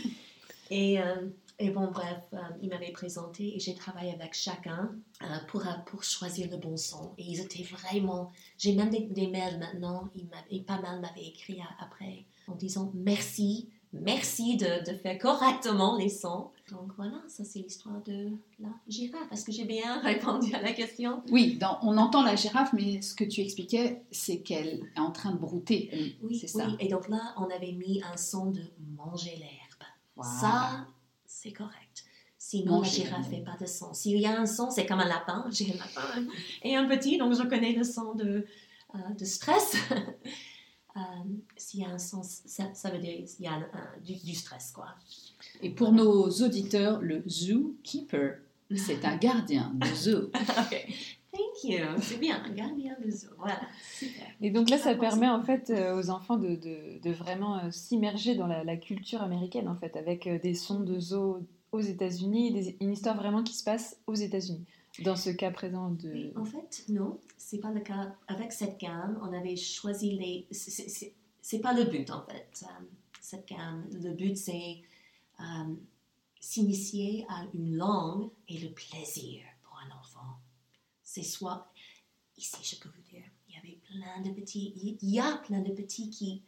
et 0.70 1.00
euh, 1.00 1.28
et 1.58 1.70
bon, 1.70 1.90
bref, 1.90 2.22
euh, 2.32 2.38
il 2.60 2.68
m'avait 2.68 2.92
présenté 2.92 3.56
et 3.56 3.60
j'ai 3.60 3.74
travaillé 3.74 4.12
avec 4.12 4.34
chacun 4.34 4.90
euh, 5.22 5.26
pour, 5.48 5.66
euh, 5.66 5.72
pour 5.86 6.02
choisir 6.02 6.50
le 6.50 6.56
bon 6.56 6.76
son. 6.76 7.12
Et 7.18 7.24
ils 7.24 7.40
étaient 7.40 7.62
vraiment. 7.62 8.32
J'ai 8.58 8.74
même 8.74 8.90
des, 8.90 9.26
mails 9.28 9.58
maintenant, 9.58 10.08
et 10.50 10.60
pas 10.60 10.80
mal 10.80 11.00
m'avaient 11.00 11.26
écrit 11.26 11.60
après 11.78 12.24
en 12.48 12.54
disant 12.54 12.90
merci, 12.94 13.68
merci 13.92 14.56
de, 14.56 14.90
de, 14.90 14.96
faire 14.96 15.18
correctement 15.18 15.96
les 15.96 16.08
sons. 16.08 16.50
Donc 16.70 16.92
voilà, 16.96 17.22
ça 17.28 17.44
c'est 17.44 17.60
l'histoire 17.60 18.02
de 18.02 18.30
la 18.58 18.70
girafe. 18.88 19.30
Est-ce 19.30 19.44
que 19.44 19.52
j'ai 19.52 19.64
bien 19.64 20.00
répondu 20.02 20.52
à 20.54 20.62
la 20.62 20.72
question? 20.72 21.22
Oui, 21.30 21.58
on 21.82 21.96
entend 21.96 22.22
la 22.22 22.34
girafe, 22.34 22.72
mais 22.72 23.02
ce 23.02 23.14
que 23.14 23.24
tu 23.24 23.40
expliquais, 23.40 24.02
c'est 24.10 24.38
qu'elle 24.40 24.80
est 24.96 25.00
en 25.00 25.12
train 25.12 25.32
de 25.32 25.38
brouter. 25.38 26.16
Oui, 26.22 26.36
c'est 26.36 26.48
ça. 26.48 26.66
Et 26.80 26.88
donc 26.88 27.08
là, 27.08 27.34
on 27.36 27.44
avait 27.44 27.72
mis 27.72 28.02
un 28.02 28.16
son 28.16 28.50
de 28.50 28.62
manger 28.96 29.36
l'herbe. 29.36 30.26
Ça, 30.40 30.86
c'est 31.32 31.52
correct. 31.52 32.04
Sinon, 32.38 32.82
la 32.82 32.88
girafe 32.88 33.30
fait 33.30 33.44
pas 33.44 33.56
de 33.60 33.66
son. 33.66 33.94
S'il 33.94 34.18
y 34.18 34.26
a 34.26 34.38
un 34.38 34.46
son, 34.46 34.70
c'est 34.70 34.86
comme 34.86 35.00
un 35.00 35.08
lapin. 35.08 35.44
J'ai 35.50 35.72
un 35.72 35.76
lapin 35.76 36.26
et 36.62 36.76
un 36.76 36.86
petit, 36.86 37.18
donc 37.18 37.34
je 37.34 37.42
connais 37.42 37.72
le 37.72 37.84
son 37.84 38.14
de, 38.14 38.46
euh, 38.94 38.98
de 39.18 39.24
stress. 39.24 39.76
Euh, 40.94 41.00
s'il 41.56 41.80
y 41.80 41.84
a 41.86 41.88
un 41.88 41.98
son, 41.98 42.22
ça, 42.22 42.90
veut 42.90 42.98
dire 42.98 43.24
qu'il 43.24 43.46
y 43.46 43.48
a 43.48 43.66
du, 44.04 44.34
stress, 44.34 44.72
quoi. 44.72 44.88
Et 45.62 45.70
pour 45.70 45.90
nos 45.90 46.28
auditeurs, 46.28 47.00
le 47.00 47.22
zookeeper, 47.26 48.40
c'est 48.76 49.02
un 49.06 49.16
gardien 49.16 49.72
de 49.74 49.86
zoo. 49.86 50.30
You. 51.21 51.21
C'est 52.00 52.18
bien, 52.18 52.42
un 52.44 52.50
gardien 52.50 52.96
de 53.04 53.10
zoo. 53.10 53.28
Voilà, 53.38 53.60
super. 53.92 54.26
Et 54.40 54.50
donc 54.50 54.70
là, 54.70 54.78
ça 54.78 54.94
permet 54.94 55.28
en 55.28 55.42
fait 55.42 55.70
euh, 55.70 55.98
aux 55.98 56.10
enfants 56.10 56.36
de, 56.36 56.56
de, 56.56 57.10
vraiment 57.12 57.70
s'immerger 57.70 58.34
dans 58.34 58.46
la, 58.46 58.64
la, 58.64 58.76
culture 58.76 59.22
américaine, 59.22 59.68
en 59.68 59.76
fait, 59.76 59.96
avec 59.96 60.28
des 60.28 60.54
sons 60.54 60.80
de 60.80 60.98
zoo 60.98 61.40
aux 61.72 61.80
États-Unis, 61.80 62.76
une 62.80 62.92
histoire 62.92 63.16
vraiment 63.16 63.42
qui 63.42 63.54
se 63.54 63.64
passe 63.64 63.96
aux 64.06 64.14
États-Unis. 64.14 64.64
Dans 65.00 65.16
ce 65.16 65.30
cas 65.30 65.50
présent 65.50 65.90
de... 65.90 66.32
en 66.36 66.44
fait, 66.44 66.84
non, 66.90 67.18
c'est 67.38 67.58
pas 67.58 67.70
le 67.70 67.80
cas. 67.80 68.14
Avec 68.28 68.52
cette 68.52 68.78
gamme, 68.78 69.18
on 69.22 69.32
avait 69.32 69.56
choisi 69.56 70.12
les. 70.12 70.46
C'est 71.40 71.60
pas 71.60 71.72
le 71.72 71.84
but 71.84 72.10
en 72.10 72.22
fait. 72.26 72.62
Euh, 72.62 72.84
cette 73.20 73.48
gamme, 73.48 73.86
le 73.90 74.12
but 74.12 74.36
c'est 74.36 74.82
euh, 75.40 75.74
s'initier 76.38 77.24
à 77.30 77.46
une 77.54 77.76
langue 77.76 78.28
et 78.48 78.58
le 78.58 78.68
plaisir. 78.68 79.40
C'est 81.14 81.24
soit 81.24 81.70
ici, 82.38 82.56
je 82.62 82.76
peux 82.80 82.88
vous 82.88 83.02
dire, 83.02 83.22
il 83.46 83.54
y 83.54 83.58
avait 83.58 83.78
plein 83.82 84.22
de 84.22 84.30
petits, 84.34 84.72
il 85.02 85.10
y 85.10 85.20
a 85.20 85.36
plein 85.44 85.60
de 85.60 85.70
petits 85.70 86.08
qui 86.08 86.42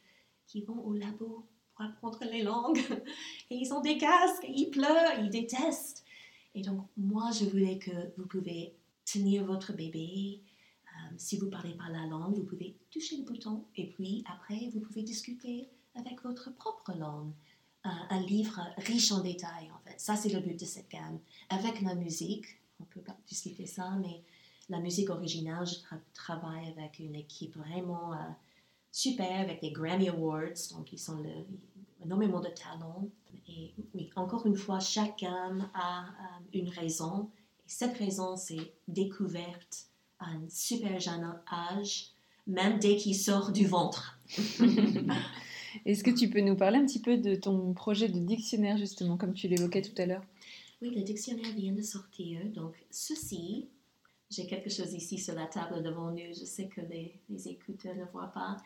qui 0.46 0.62
vont 0.62 0.78
au 0.86 0.94
labo 0.94 1.46
pour 1.74 1.84
apprendre 1.84 2.24
les 2.24 2.42
langues. 2.42 2.78
Et 3.50 3.56
ils 3.56 3.74
ont 3.74 3.82
des 3.82 3.98
casques, 3.98 4.46
ils 4.48 4.70
pleurent, 4.70 5.20
ils 5.20 5.28
détestent. 5.28 6.02
Et 6.54 6.62
donc, 6.62 6.86
moi, 6.96 7.30
je 7.30 7.44
voulais 7.44 7.78
que 7.78 7.90
vous 8.16 8.26
pouvez 8.26 8.74
tenir 9.04 9.44
votre 9.44 9.74
bébé. 9.74 10.40
Euh, 10.86 11.14
si 11.18 11.36
vous 11.36 11.50
parlez 11.50 11.74
pas 11.74 11.90
la 11.90 12.06
langue, 12.06 12.34
vous 12.34 12.44
pouvez 12.44 12.74
toucher 12.90 13.18
le 13.18 13.24
bouton. 13.24 13.66
Et 13.76 13.90
puis, 13.90 14.24
après, 14.32 14.70
vous 14.72 14.80
pouvez 14.80 15.02
discuter 15.02 15.68
avec 15.94 16.22
votre 16.22 16.50
propre 16.54 16.94
langue. 16.94 17.34
un 17.82 18.20
livre 18.22 18.62
riche 18.78 19.12
en 19.12 19.20
détails, 19.20 19.70
en 19.70 19.78
fait. 19.80 20.00
Ça, 20.00 20.16
c'est 20.16 20.30
le 20.30 20.40
but 20.40 20.58
de 20.58 20.64
cette 20.64 20.90
gamme. 20.90 21.20
Avec 21.50 21.82
la 21.82 21.94
musique, 21.94 22.46
on 22.80 22.84
peut 22.84 23.02
pas 23.02 23.16
discuter 23.26 23.66
ça, 23.66 23.90
mais 24.00 24.22
la 24.68 24.80
musique 24.80 25.10
originale, 25.10 25.66
je 25.66 25.74
travaille 26.12 26.68
avec 26.68 26.98
une 26.98 27.14
équipe 27.14 27.56
vraiment... 27.56 28.12
Euh, 28.14 28.16
super 28.94 29.40
avec 29.40 29.60
des 29.60 29.72
Grammy 29.72 30.08
Awards, 30.08 30.70
donc 30.70 30.92
ils 30.92 30.98
sont 31.00 31.16
le, 31.16 31.30
énormément 32.04 32.40
de 32.40 32.48
talent. 32.48 33.08
Et 33.48 33.72
oui, 33.92 34.08
encore 34.14 34.46
une 34.46 34.54
fois, 34.54 34.78
chacun 34.78 35.68
a 35.74 36.04
euh, 36.04 36.44
une 36.52 36.68
raison. 36.68 37.28
Et 37.66 37.70
cette 37.70 37.96
raison, 37.98 38.36
c'est 38.36 38.72
découverte 38.86 39.88
à 40.20 40.26
un 40.26 40.48
super 40.48 41.00
jeune 41.00 41.28
âge, 41.52 42.12
même 42.46 42.78
dès 42.78 42.94
qu'il 42.94 43.16
sort 43.16 43.50
du 43.50 43.66
ventre. 43.66 44.20
Est-ce 45.84 46.04
que 46.04 46.12
tu 46.12 46.30
peux 46.30 46.40
nous 46.40 46.54
parler 46.54 46.78
un 46.78 46.86
petit 46.86 47.00
peu 47.00 47.16
de 47.16 47.34
ton 47.34 47.72
projet 47.72 48.08
de 48.08 48.20
dictionnaire, 48.20 48.78
justement, 48.78 49.16
comme 49.16 49.34
tu 49.34 49.48
l'évoquais 49.48 49.82
tout 49.82 50.00
à 50.00 50.06
l'heure? 50.06 50.22
Oui, 50.80 50.94
le 50.94 51.02
dictionnaire 51.02 51.52
vient 51.56 51.72
de 51.72 51.82
sortir. 51.82 52.44
Donc, 52.54 52.74
ceci, 52.92 53.66
j'ai 54.30 54.46
quelque 54.46 54.70
chose 54.70 54.92
ici 54.92 55.18
sur 55.18 55.34
la 55.34 55.46
table 55.46 55.82
devant 55.82 56.10
nous. 56.10 56.32
Je 56.32 56.44
sais 56.44 56.66
que 56.66 56.80
les, 56.80 57.20
écouteurs 57.48 57.94
ne 57.94 58.04
voient 58.06 58.32
pas. 58.32 58.56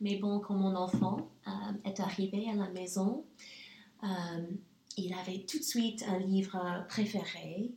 Mais 0.00 0.16
bon, 0.16 0.40
quand 0.40 0.54
mon 0.54 0.74
enfant 0.76 1.30
euh, 1.46 1.50
est 1.84 2.00
arrivé 2.00 2.48
à 2.50 2.54
la 2.54 2.68
maison, 2.70 3.24
euh, 4.04 4.06
il 4.96 5.12
avait 5.14 5.40
tout 5.40 5.58
de 5.58 5.64
suite 5.64 6.04
un 6.08 6.18
livre 6.18 6.84
préféré. 6.88 7.72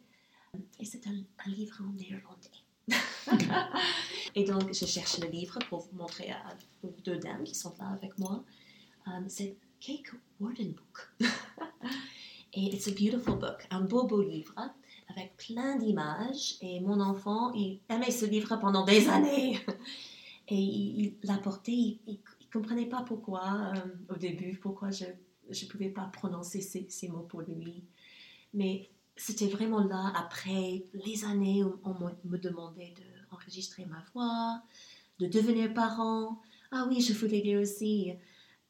Et 0.80 0.86
c'est 0.86 1.06
un, 1.08 1.24
livre 1.50 1.82
en 1.82 1.94
néerlandais. 1.94 2.50
et 4.36 4.44
donc, 4.44 4.74
je 4.74 4.86
cherche 4.86 5.20
le 5.20 5.28
livre 5.28 5.60
pour 5.70 5.80
vous 5.82 5.96
montrer 5.96 6.32
à 6.32 6.56
deux 7.04 7.18
dames 7.18 7.44
qui 7.44 7.56
sont 7.56 7.74
là 7.80 7.90
avec 7.90 8.18
moi. 8.18 8.44
Euh, 9.08 9.12
c'est 9.28 9.56
Cake 9.80 10.12
Warden 10.40 10.74
Book. 10.74 11.30
et 12.54 12.76
it's 12.76 12.88
a 12.88 12.92
beautiful 12.92 13.36
book, 13.36 13.66
un 13.70 13.82
beau, 13.82 14.06
beau 14.06 14.22
livre 14.22 14.54
avec 15.10 15.36
plein 15.38 15.76
d'images. 15.76 16.56
Et 16.62 16.80
mon 16.80 17.00
enfant, 17.00 17.52
il 17.54 17.80
aimait 17.90 18.12
ce 18.12 18.26
livre 18.26 18.56
pendant 18.58 18.86
des 18.86 19.08
années. 19.10 19.60
Et 20.48 20.58
il 20.58 21.16
l'apportait, 21.24 21.72
il 21.72 22.02
ne 22.08 22.52
comprenait 22.52 22.88
pas 22.88 23.04
pourquoi, 23.04 23.72
euh, 23.76 24.14
au 24.14 24.18
début, 24.18 24.58
pourquoi 24.58 24.90
je 24.90 25.06
ne 25.06 25.70
pouvais 25.70 25.90
pas 25.90 26.10
prononcer 26.12 26.62
ces, 26.62 26.88
ces, 26.90 27.08
mots 27.08 27.28
pour 27.30 27.42
lui. 27.42 27.84
Mais 28.56 28.90
c'était 29.16 29.48
vraiment 29.48 29.84
là, 29.84 30.12
après 30.16 30.86
les 31.06 31.24
années 31.26 31.64
où 31.64 31.80
on 31.84 31.94
me 32.24 32.38
demandait 32.38 32.96
d'enregistrer 33.30 33.86
ma 33.86 34.04
voix, 34.14 34.64
de 35.20 35.28
devenir 35.28 35.72
parent. 35.72 36.42
Ah 36.72 36.88
oui, 36.90 37.00
je 37.02 37.14
voulais 37.14 37.42
dire 37.42 37.62
aussi. 37.62 38.14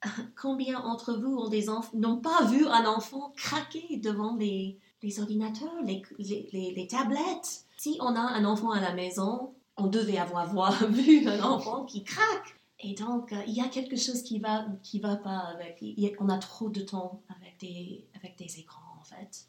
combien 0.36 0.82
d'entre 0.82 1.13
vous 1.13 1.49
n'ont 1.93 2.17
pas 2.17 2.45
vu 2.45 2.65
un 2.65 2.86
enfant 2.86 3.34
craquer 3.36 3.97
devant 3.97 4.36
les, 4.36 4.80
les 5.01 5.19
ordinateurs, 5.19 5.81
les, 5.83 6.01
les, 6.17 6.73
les, 6.75 6.88
tablettes 6.88 7.65
Si 7.77 7.97
on 8.01 8.15
a 8.15 8.19
un 8.19 8.45
enfant 8.45 8.71
à 8.71 8.81
la 8.81 8.93
maison, 8.93 9.53
on 9.77 9.88
devait 9.88 10.17
avoir 10.17 10.85
vu 10.89 11.27
un 11.27 11.41
enfant 11.41 11.85
qui 11.85 12.03
craque. 12.03 12.55
Et 12.81 12.93
donc, 12.93 13.33
euh, 13.33 13.41
il 13.47 13.53
y 13.53 13.62
a 13.62 13.67
quelque 13.67 13.97
chose 13.97 14.21
qui 14.21 14.39
va, 14.39 14.65
qui 14.83 14.99
va 14.99 15.17
pas 15.17 15.53
avec. 15.55 15.83
on 16.19 16.29
a 16.29 16.38
trop 16.38 16.69
de 16.69 16.81
temps 16.81 17.21
avec 17.29 17.59
des, 17.59 18.05
avec 18.15 18.38
des 18.38 18.59
écrans, 18.59 18.97
en 18.99 19.03
fait. 19.03 19.45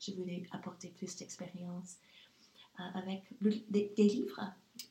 Je 0.00 0.12
voulais 0.12 0.42
apporter 0.50 0.88
plus 0.88 1.14
d'expérience 1.16 1.96
euh, 2.80 2.98
avec 2.98 3.22
des, 3.40 3.92
livres. 3.96 4.40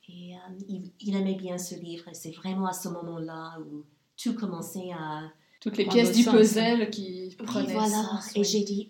Et 0.07 0.35
euh, 0.35 0.81
il, 0.99 1.15
aimait 1.15 1.35
bien 1.35 1.57
ce 1.57 1.75
livre. 1.75 2.07
Et 2.07 2.13
c'est 2.13 2.31
vraiment 2.31 2.65
à 2.65 2.73
ce 2.73 2.87
moment-là 2.87 3.57
où 3.59 3.83
tout 4.15 4.35
commençait 4.35 4.91
à. 4.93 5.29
Toutes 5.59 5.77
les 5.77 5.85
pièces 5.85 6.15
du 6.15 6.23
puzzle 6.23 6.89
qui 6.89 7.35
prenaient 7.37 7.73
voilà. 7.73 8.19
Et 8.35 8.43
j'ai 8.43 8.63
dit, 8.63 8.89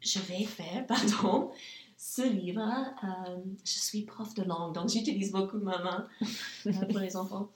je 0.00 0.18
vais 0.20 0.44
faire, 0.44 0.86
pardon, 0.88 1.50
ce 1.96 2.22
livre. 2.22 2.62
je 3.64 3.72
suis 3.72 4.02
prof 4.02 4.34
de 4.34 4.42
langue, 4.44 4.74
donc 4.74 4.88
j'utilise 4.88 5.32
beaucoup 5.32 5.58
ma 5.58 5.78
main 5.78 6.08
pour 6.88 6.98
les 6.98 7.16
enfants. 7.16 7.50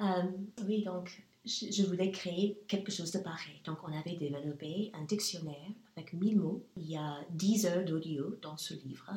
Euh, 0.00 0.22
oui, 0.66 0.82
donc 0.82 1.22
je, 1.44 1.82
voulais 1.84 2.10
créer 2.10 2.58
quelque 2.68 2.92
chose 2.92 3.10
de 3.10 3.18
pareil. 3.18 3.60
Donc 3.64 3.78
on 3.84 3.92
avait 3.92 4.16
développé 4.16 4.90
un 4.94 5.04
dictionnaire 5.04 5.70
avec 5.96 6.12
1000 6.12 6.38
mots. 6.38 6.64
Il 6.76 6.88
y 6.88 6.96
a 6.96 7.20
10 7.30 7.66
heures 7.66 7.84
d'audio 7.84 8.36
dans 8.42 8.56
ce 8.56 8.74
livre. 8.74 9.10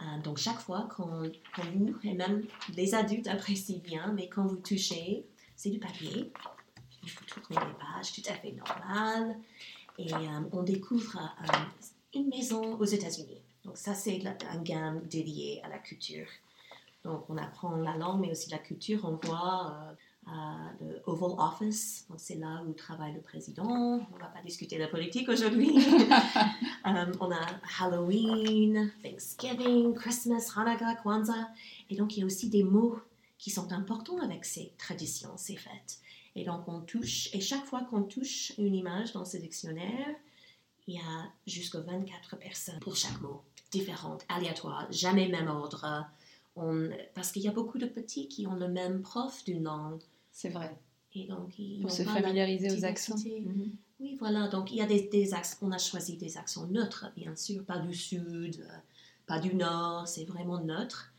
Euh, 0.00 0.22
donc 0.22 0.38
chaque 0.38 0.60
fois 0.60 0.88
qu'on 0.94 1.06
vous, 1.06 1.94
et 2.04 2.14
même 2.14 2.44
les 2.74 2.94
adultes 2.94 3.28
apprécient 3.28 3.80
bien, 3.80 4.12
mais 4.12 4.28
quand 4.28 4.46
vous 4.46 4.56
touchez, 4.56 5.26
c'est 5.56 5.70
du 5.70 5.78
papier. 5.78 6.32
Vous 7.02 7.24
tournez 7.42 7.66
les 7.66 7.74
pages, 7.74 8.12
tout 8.12 8.22
à 8.28 8.34
fait 8.34 8.52
normal. 8.52 9.36
Et 10.00 10.12
euh, 10.12 10.40
on 10.52 10.62
découvre 10.62 11.18
une 12.14 12.28
maison 12.28 12.74
aux 12.78 12.84
États-Unis. 12.84 13.40
Donc 13.64 13.76
ça, 13.76 13.94
c'est 13.94 14.22
un 14.26 14.62
gamme 14.62 15.02
dédié 15.06 15.62
à 15.62 15.68
la 15.68 15.78
culture. 15.78 16.26
Donc, 17.04 17.24
on 17.28 17.36
apprend 17.36 17.76
la 17.76 17.96
langue, 17.96 18.20
mais 18.20 18.30
aussi 18.30 18.50
la 18.50 18.58
culture. 18.58 19.00
On 19.04 19.18
voit 19.26 19.96
euh, 20.28 20.30
le 20.80 21.02
Oval 21.06 21.38
Office, 21.38 22.06
c'est 22.16 22.36
là 22.36 22.62
où 22.66 22.72
travaille 22.72 23.14
le 23.14 23.20
président. 23.20 23.64
On 23.64 23.96
ne 23.96 24.20
va 24.20 24.26
pas 24.26 24.42
discuter 24.42 24.76
de 24.76 24.82
la 24.82 24.88
politique 24.88 25.28
aujourd'hui. 25.28 25.78
Euh, 26.86 27.12
on 27.20 27.30
a 27.30 27.46
Halloween, 27.78 28.90
Thanksgiving, 29.02 29.92
Christmas, 29.92 30.50
Hanukkah, 30.56 30.94
Kwanzaa. 30.94 31.50
Et 31.90 31.96
donc, 31.96 32.16
il 32.16 32.20
y 32.20 32.22
a 32.22 32.26
aussi 32.26 32.48
des 32.48 32.64
mots 32.64 32.98
qui 33.36 33.50
sont 33.50 33.70
importants 33.72 34.18
avec 34.22 34.46
ces 34.46 34.72
traditions, 34.78 35.36
ces 35.36 35.56
fêtes. 35.56 36.00
Et 36.36 36.44
donc, 36.44 36.68
on 36.68 36.80
touche, 36.80 37.28
et 37.34 37.40
chaque 37.40 37.64
fois 37.64 37.82
qu'on 37.82 38.02
touche 38.02 38.52
une 38.58 38.74
image 38.74 39.12
dans 39.12 39.24
ce 39.24 39.36
dictionnaire, 39.36 40.14
il 40.86 40.94
y 40.94 40.98
a 40.98 41.32
jusqu'à 41.46 41.80
24 41.80 42.36
personnes 42.36 42.80
pour 42.80 42.96
chaque 42.96 43.20
mot, 43.20 43.42
différentes, 43.70 44.24
aléatoires, 44.28 44.86
jamais 44.90 45.28
même 45.28 45.48
ordre 45.48 46.06
parce 47.14 47.32
qu'il 47.32 47.42
y 47.42 47.48
a 47.48 47.52
beaucoup 47.52 47.78
de 47.78 47.86
petits 47.86 48.28
qui 48.28 48.46
ont 48.46 48.54
le 48.54 48.68
même 48.68 49.02
prof 49.02 49.44
d'une 49.44 49.64
langue. 49.64 50.00
C'est 50.32 50.50
vrai. 50.50 50.76
Et 51.14 51.26
donc, 51.26 51.58
ils 51.58 51.80
Pour 51.80 51.90
se 51.90 52.02
familiariser 52.02 52.70
aux 52.70 52.84
accents. 52.84 53.16
Oui, 53.98 54.16
voilà. 54.18 54.48
Donc, 54.48 54.70
il 54.70 54.76
y 54.76 54.80
a 54.80 54.86
des, 54.86 55.08
des 55.08 55.34
accents. 55.34 55.58
On 55.62 55.72
a 55.72 55.78
choisi 55.78 56.16
des 56.16 56.38
accents 56.38 56.66
neutres, 56.66 57.06
bien 57.16 57.34
sûr. 57.36 57.64
Pas 57.64 57.78
du 57.78 57.94
sud, 57.94 58.60
euh, 58.60 58.76
pas 59.26 59.38
du 59.38 59.54
nord. 59.54 60.08
C'est 60.08 60.24
vraiment 60.24 60.58
neutre. 60.58 61.12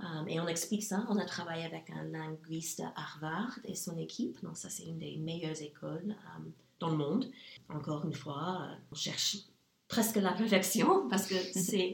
Euh, 0.00 0.26
et 0.26 0.40
on 0.40 0.48
explique 0.48 0.82
ça. 0.82 1.04
On 1.08 1.18
a 1.18 1.24
travaillé 1.24 1.64
avec 1.64 1.90
un 1.90 2.04
linguiste 2.04 2.80
à 2.80 2.92
Harvard 2.96 3.58
et 3.64 3.74
son 3.74 3.96
équipe. 3.98 4.42
Donc, 4.42 4.56
ça, 4.56 4.70
c'est 4.70 4.84
une 4.84 4.98
des 4.98 5.16
meilleures 5.18 5.60
écoles 5.60 6.16
euh, 6.16 6.50
dans 6.78 6.90
le 6.90 6.96
monde. 6.96 7.30
Encore 7.68 8.04
une 8.04 8.14
fois, 8.14 8.68
on 8.90 8.94
cherche 8.94 9.36
presque 9.90 10.16
la 10.16 10.32
perfection 10.32 11.08
parce 11.10 11.26
que 11.26 11.34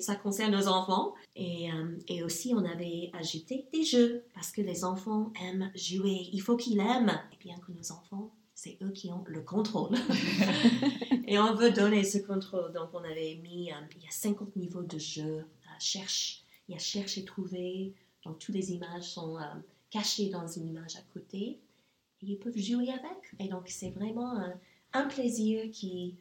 ça 0.01 0.15
concerne 0.15 0.53
nos 0.53 0.69
enfants. 0.69 1.15
Et, 1.35 1.73
euh, 1.73 1.99
et, 2.07 2.23
aussi, 2.23 2.55
on 2.55 2.65
avait 2.65 3.11
ajouté 3.15 3.67
des 3.73 3.83
jeux 3.83 4.25
parce 4.35 4.53
que 4.53 4.61
les 4.61 4.85
enfants 4.85 5.33
aiment 5.43 5.73
jouer. 5.75 6.29
Il 6.33 6.41
faut 6.41 6.57
qu'ils 6.57 6.79
aiment. 6.79 7.21
Et 7.33 7.37
bien 7.39 7.57
que 7.59 7.73
nos 7.73 7.93
enfants, 7.93 8.33
c'est 8.55 8.79
eux 8.83 8.91
qui 8.91 9.11
ont 9.11 9.25
le 9.27 9.43
contrôle. 9.43 9.95
et 11.27 11.39
on 11.39 11.55
veut 11.55 11.71
donner 11.71 12.05
ce 12.05 12.19
contrôle. 12.19 12.73
Donc, 12.73 12.91
on 12.95 13.05
avait 13.05 13.39
mis, 13.43 13.71
euh, 13.71 13.77
il 13.97 14.03
y 14.03 14.07
a 14.07 14.11
50 14.11 14.57
niveaux 14.57 14.83
de 14.83 14.99
jeu. 14.99 15.39
Euh, 15.41 15.71
cherche, 15.79 16.45
il 16.69 16.73
y 16.73 16.75
a 16.75 16.79
cherche 16.79 17.19
et 17.19 17.25
trouver. 17.25 17.95
Donc, 18.25 18.39
toutes 18.39 18.55
les 18.55 18.73
images 18.73 19.05
sont 19.05 19.39
cachées 19.91 20.31
dans 20.31 20.47
une 20.47 20.69
image 20.69 20.97
à 20.97 21.03
côté. 21.13 21.61
Et 22.23 22.27
ils 22.27 22.39
peuvent 22.39 22.59
jouer 22.59 22.91
avec. 22.91 23.35
Et 23.39 23.49
donc, 23.49 23.69
c'est 23.69 23.91
vraiment 23.91 24.35
un 24.93 25.07
plaisir 25.07 25.71
qui 25.71 26.17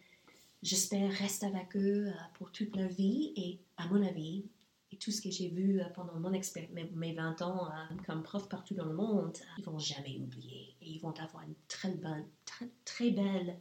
j'espère, 0.65 1.11
reste 1.11 1.43
avec 1.43 1.75
eux 1.75 2.07
euh, 2.07 2.13
pour 2.33 2.51
toute 2.51 2.75
leur 2.75 2.89
vie. 2.89 3.31
Et 3.35 3.59
à 3.77 3.87
mon 3.87 4.05
avis, 4.05 4.45
et 4.91 4.97
tout 4.97 5.11
ce 5.11 5.21
que 5.21 5.31
j'ai 5.31 5.49
vu 5.49 5.79
euh, 5.79 5.85
pendant 5.93 6.19
mon 6.19 6.31
mes 6.31 7.13
20 7.13 7.41
ans 7.41 7.69
euh, 7.69 7.95
comme 8.05 8.23
prof 8.23 8.49
partout 8.49 8.73
dans 8.73 8.85
le 8.85 8.95
monde, 8.95 9.37
ils 9.57 9.63
vont 9.63 9.79
jamais 9.79 10.17
oublier. 10.19 10.75
Et 10.81 10.89
ils 10.89 10.99
vont 10.99 11.13
avoir 11.19 11.43
une 11.43 11.55
très, 11.67 13.11
belle 13.11 13.59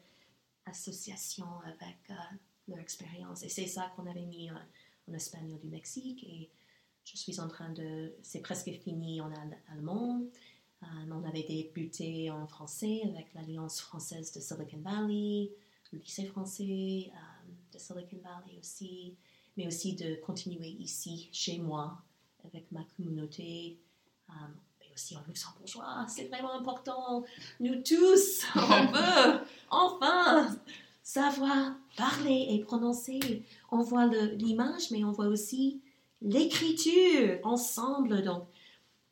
association 0.66 1.47
avec 1.66 2.18
leur 2.68 2.79
expérience. 2.79 3.42
Et 3.42 3.49
c'est 3.49 3.66
ça 3.66 3.92
qu'on 3.94 4.07
avait 4.07 4.25
mis 4.25 4.51
en 4.51 5.12
espagnol 5.12 5.61
du 5.61 5.68
Mexique. 5.68 6.51
Je 7.05 7.17
suis 7.17 7.40
en 7.40 7.49
train 7.49 7.71
de... 7.71 8.14
C'est 8.23 8.40
presque 8.40 8.71
fini 8.71 9.21
en 9.21 9.31
allemand. 9.73 10.23
on 10.83 11.25
avait 11.25 11.45
débuté 11.45 12.31
en 12.31 12.47
français 12.47 13.03
avec 13.05 13.33
l'Alliance 13.35 13.81
française 13.81 14.33
de 14.33 14.40
Silicon 14.40 14.81
Valley 14.83 15.51
le 15.95 16.01
lycée 16.01 16.27
français 16.27 17.11
euh, 17.12 17.53
de 17.73 17.79
Silicon 17.79 18.19
Valley 18.23 18.59
aussi, 18.59 19.14
mais 19.57 19.67
aussi 19.67 19.95
de 19.95 20.17
continuer 20.17 20.69
ici, 20.69 21.29
chez 21.33 21.59
moi, 21.59 22.03
avec 22.45 22.71
ma 22.73 22.85
communauté, 22.97 23.79
euh, 24.31 24.33
et 24.83 24.93
aussi 24.93 25.17
en 25.17 25.23
luxembourgeois. 25.27 26.07
C'est 26.09 26.27
vraiment 26.27 26.55
important. 26.55 27.25
Nous 27.61 27.83
tous, 27.83 28.45
on 28.57 28.87
veut 28.87 29.40
enfin 29.71 30.57
savoir 31.03 31.75
parler 31.97 32.47
et 32.51 32.59
prononcer. 32.61 33.43
On 33.71 33.83
voit 33.83 34.07
l'image, 34.07 34.90
mais 34.90 35.05
on 35.05 35.12
voit 35.12 35.27
aussi 35.27 35.81
l'écriture 36.25 37.39
ensemble. 37.45 38.23
Donc, 38.23 38.45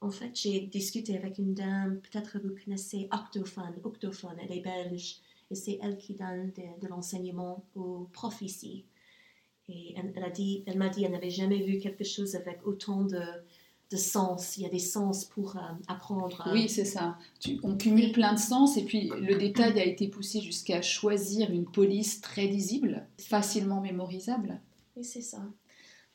en 0.00 0.10
fait, 0.10 0.32
j'ai 0.34 0.60
discuté 0.62 1.16
avec 1.16 1.38
une 1.38 1.54
dame, 1.54 2.00
peut-être 2.00 2.38
vous 2.42 2.56
connaissez 2.64 3.08
Octophone, 3.12 3.74
Octophone, 3.84 4.36
elle 4.42 4.56
est 4.56 4.62
belge 4.62 5.20
et 5.50 5.54
c'est 5.54 5.78
elle 5.80 5.96
qui 5.98 6.14
donne 6.14 6.50
de, 6.80 6.88
l'enseignement 6.88 7.64
aux 7.76 8.08
profs 8.12 8.42
ici. 8.42 8.84
Et 9.68 9.94
elle, 9.96 10.24
a 10.24 10.30
dit, 10.30 10.64
elle 10.66 10.76
m'a 10.76 10.88
dit, 10.88 11.04
elle 11.04 11.12
n'avait 11.12 11.30
jamais 11.30 11.62
vu 11.62 11.78
quelque 11.78 12.04
chose 12.04 12.34
avec 12.34 12.66
autant 12.66 13.04
de, 13.04 13.22
de 13.90 13.96
sens. 13.96 14.56
Il 14.56 14.64
y 14.64 14.66
a 14.66 14.68
des 14.68 14.80
sens 14.80 15.24
pour 15.24 15.56
euh, 15.56 15.60
apprendre. 15.86 16.48
Oui, 16.52 16.68
c'est 16.68 16.84
ça. 16.84 17.16
on 17.62 17.76
cumule 17.76 18.10
plein 18.10 18.34
de 18.34 18.40
sens 18.40 18.76
et 18.76 18.84
puis 18.84 19.08
le 19.20 19.36
détail 19.36 19.78
a 19.78 19.84
été 19.84 20.08
poussé 20.08 20.40
jusqu'à 20.40 20.82
choisir 20.82 21.50
une 21.50 21.66
police 21.66 22.20
très 22.20 22.46
lisible, 22.46 23.06
facilement 23.18 23.80
mémorisable. 23.80 24.60
Oui, 24.96 25.04
c'est 25.04 25.22
ça. 25.22 25.42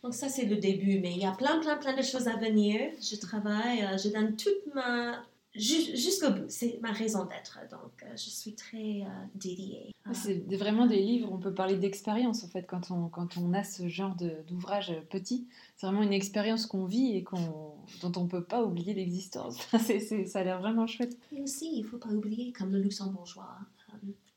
Donc 0.07 0.13
ça, 0.13 0.29
c'est 0.29 0.45
le 0.45 0.55
début, 0.55 0.99
mais 1.01 1.11
il 1.11 1.17
y 1.17 1.25
a 1.25 1.33
plein, 1.33 1.59
plein, 1.59 1.75
plein 1.75 1.93
de 1.93 2.01
choses 2.01 2.29
à 2.29 2.37
venir. 2.37 2.79
Je 3.01 3.17
travaille, 3.17 3.81
euh, 3.81 3.97
je 3.97 4.07
donne 4.07 4.37
toute 4.37 4.73
ma, 4.73 5.21
jusqu'au 5.53 6.29
bout. 6.29 6.45
C'est 6.47 6.79
ma 6.81 6.93
raison 6.93 7.25
d'être. 7.25 7.59
Donc, 7.69 7.91
euh, 8.03 8.11
je 8.13 8.29
suis 8.29 8.55
très 8.55 9.01
euh, 9.01 9.25
dédiée. 9.35 9.91
C'est 10.13 10.45
vraiment 10.55 10.85
des 10.85 11.01
livres, 11.01 11.27
on 11.29 11.39
peut 11.39 11.53
parler 11.53 11.75
d'expérience 11.75 12.45
en 12.45 12.47
fait 12.47 12.63
quand 12.63 12.89
on, 12.89 13.09
quand 13.09 13.35
on 13.35 13.51
a 13.51 13.65
ce 13.65 13.89
genre 13.89 14.15
d'ouvrage 14.47 14.93
petit. 15.09 15.45
C'est 15.75 15.87
vraiment 15.87 16.03
une 16.03 16.13
expérience 16.13 16.67
qu'on 16.67 16.85
vit 16.85 17.17
et 17.17 17.25
qu'on 17.25 17.75
dont 18.01 18.13
on 18.15 18.23
ne 18.23 18.29
peut 18.29 18.45
pas 18.45 18.63
oublier 18.63 18.93
l'existence. 18.93 19.57
ça 20.25 20.39
a 20.39 20.43
l'air 20.45 20.61
vraiment 20.61 20.87
chouette. 20.87 21.17
Et 21.33 21.41
aussi, 21.41 21.69
il 21.73 21.81
ne 21.81 21.85
faut 21.85 21.97
pas 21.97 22.13
oublier, 22.13 22.53
comme 22.53 22.71
le 22.71 22.79
luxembourgeois, 22.79 23.57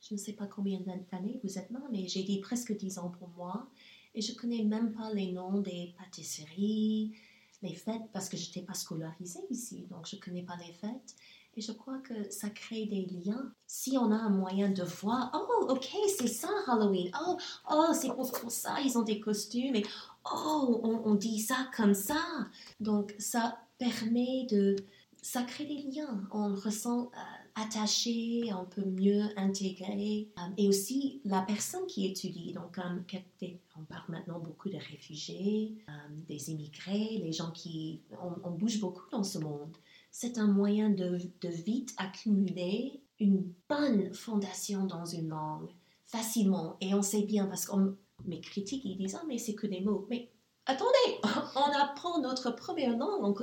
je 0.01 0.15
ne 0.15 0.19
sais 0.19 0.33
pas 0.33 0.47
combien 0.47 0.81
d'années 1.13 1.39
vous 1.45 1.59
êtes 1.59 1.71
là, 1.71 1.81
mais 1.93 2.09
j'ai 2.09 2.25
dit 2.25 2.41
presque 2.41 2.77
10 2.77 2.99
ans 2.99 3.13
pour 3.17 3.29
moi. 3.37 3.69
Et 4.15 4.23
je 4.23 4.35
connais 4.35 4.65
même 4.65 4.93
pas 4.93 5.13
les 5.13 5.33
noms 5.33 5.61
des 5.61 5.95
pâtisseries, 5.99 7.15
les 7.63 7.75
fêtes 7.75 8.11
parce 8.13 8.29
que 8.29 8.37
je 8.37 8.47
n'étais 8.47 8.63
pas 8.63 8.75
scolarisée 8.75 9.41
ici, 9.51 9.87
donc 9.91 10.09
je 10.09 10.17
ne 10.17 10.21
connais 10.21 10.43
pas 10.43 10.57
les 10.57 10.73
fêtes. 10.73 11.15
Et 11.57 11.61
je 11.61 11.73
crois 11.73 11.99
que 11.99 12.31
ça 12.31 12.49
crée 12.49 12.87
des 12.87 13.07
liens. 13.07 13.53
Si 13.67 13.99
on 13.99 14.13
a 14.13 14.15
un 14.15 14.31
moyen 14.31 14.71
de 14.71 14.85
voir, 14.85 15.31
oh, 15.35 15.67
ok, 15.69 15.89
c'est 16.17 16.29
ça 16.29 16.49
Halloween. 16.69 17.11
Oh, 17.21 17.37
oh 17.71 17.87
c'est 17.93 18.09
pour, 18.15 18.53
ça, 18.53 18.81
ils 18.85 18.97
ont 18.97 19.03
des 19.03 19.19
costumes. 19.19 19.75
Et 19.75 19.85
oh, 20.33 20.81
on, 21.05 21.15
dit 21.15 21.41
ça 21.41 21.69
comme 21.77 21.95
ça. 21.95 22.23
Donc, 22.79 23.15
ça 23.19 23.59
permet 23.79 24.47
de. 24.49 24.77
Ça 25.23 25.43
crée 25.43 25.65
des 25.65 25.83
liens. 25.91 26.23
On 26.31 26.55
ressent. 26.55 27.11
Euh, 27.15 27.40
attaché, 27.61 28.51
on 28.53 28.65
peut 28.65 28.85
mieux 28.85 29.25
intégrer. 29.37 30.29
Euh, 30.39 30.43
et 30.57 30.69
aussi 30.69 31.21
la 31.25 31.43
personne 31.43 31.87
qui 31.87 32.07
étudie. 32.07 32.53
Donc, 32.53 32.79
on 33.77 33.85
parle 33.85 34.05
maintenant 34.09 34.39
beaucoup 34.39 34.69
de 34.69 34.77
réfugiés, 34.77 35.77
euh, 35.89 35.93
des 36.29 36.51
immigrés, 36.51 37.21
les 37.23 37.33
gens 37.33 37.51
qui... 37.51 38.03
On, 38.45 38.51
bouge 38.51 38.81
beaucoup 38.81 39.09
dans 39.11 39.25
ce 39.25 39.39
monde. 39.39 39.77
C'est 40.11 40.39
un 40.39 40.49
moyen 40.49 40.91
de, 40.91 41.19
de 41.41 41.49
vite 41.49 41.95
accumuler 41.97 43.01
une 43.21 43.53
bonne 43.69 44.13
fondation 44.13 44.85
dans 44.85 45.05
une 45.05 45.29
langue 45.29 45.71
facilement. 46.05 46.77
Et 46.81 46.95
on 46.95 47.03
sait 47.03 47.23
bien, 47.23 47.47
parce 47.47 47.67
que 47.67 47.77
mes 48.25 48.41
critiques, 48.41 48.85
ils 48.85 48.97
disent, 48.97 49.17
ah, 49.21 49.25
mais 49.29 49.39
c'est 49.39 49.55
que 49.55 49.67
des 49.67 49.81
mots. 49.81 50.07
Mais 50.11 50.31
attendez, 50.67 51.21
on 51.55 51.81
apprend 51.81 52.21
notre 52.21 52.51
première 52.51 52.97
langue, 52.97 53.23
on 53.23 53.35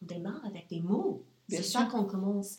démarre 0.00 0.44
avec 0.44 0.68
des 0.68 0.80
mots. 0.80 1.24
C'est 1.48 1.62
ça 1.62 1.84
qu'on 1.84 2.04
commence. 2.04 2.58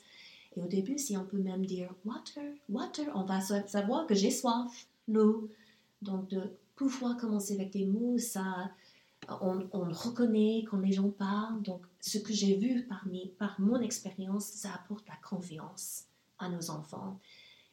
Et 0.56 0.62
au 0.62 0.68
début, 0.68 0.98
si 0.98 1.18
on 1.18 1.26
peut 1.26 1.38
même 1.38 1.66
dire 1.66 1.94
water, 2.06 2.44
water, 2.70 3.12
on 3.16 3.24
va 3.24 3.42
savoir 3.42 4.06
que 4.08 4.16
j'ai 4.16 4.32
soif, 4.32 4.88
l'eau. 5.08 5.50
Donc, 6.02 6.30
de 6.30 6.42
pouvoir 6.76 7.18
commencer 7.18 7.56
avec 7.56 7.72
des 7.72 7.86
mots, 7.86 8.18
ça, 8.18 8.72
on, 9.42 9.68
on 9.72 9.90
reconnaît 9.92 10.64
quand 10.70 10.78
les 10.78 10.92
gens 10.92 11.10
parlent. 11.10 11.62
Donc, 11.62 11.82
ce 12.02 12.18
que 12.18 12.34
j'ai 12.34 12.56
vu 12.58 12.86
parmi, 12.88 13.30
par 13.40 13.60
mon 13.60 13.80
expérience, 13.80 14.46
ça 14.46 14.74
apporte 14.74 15.08
la 15.08 15.16
confiance 15.28 16.06
à 16.40 16.50
nos 16.50 16.70
enfants. 16.70 17.20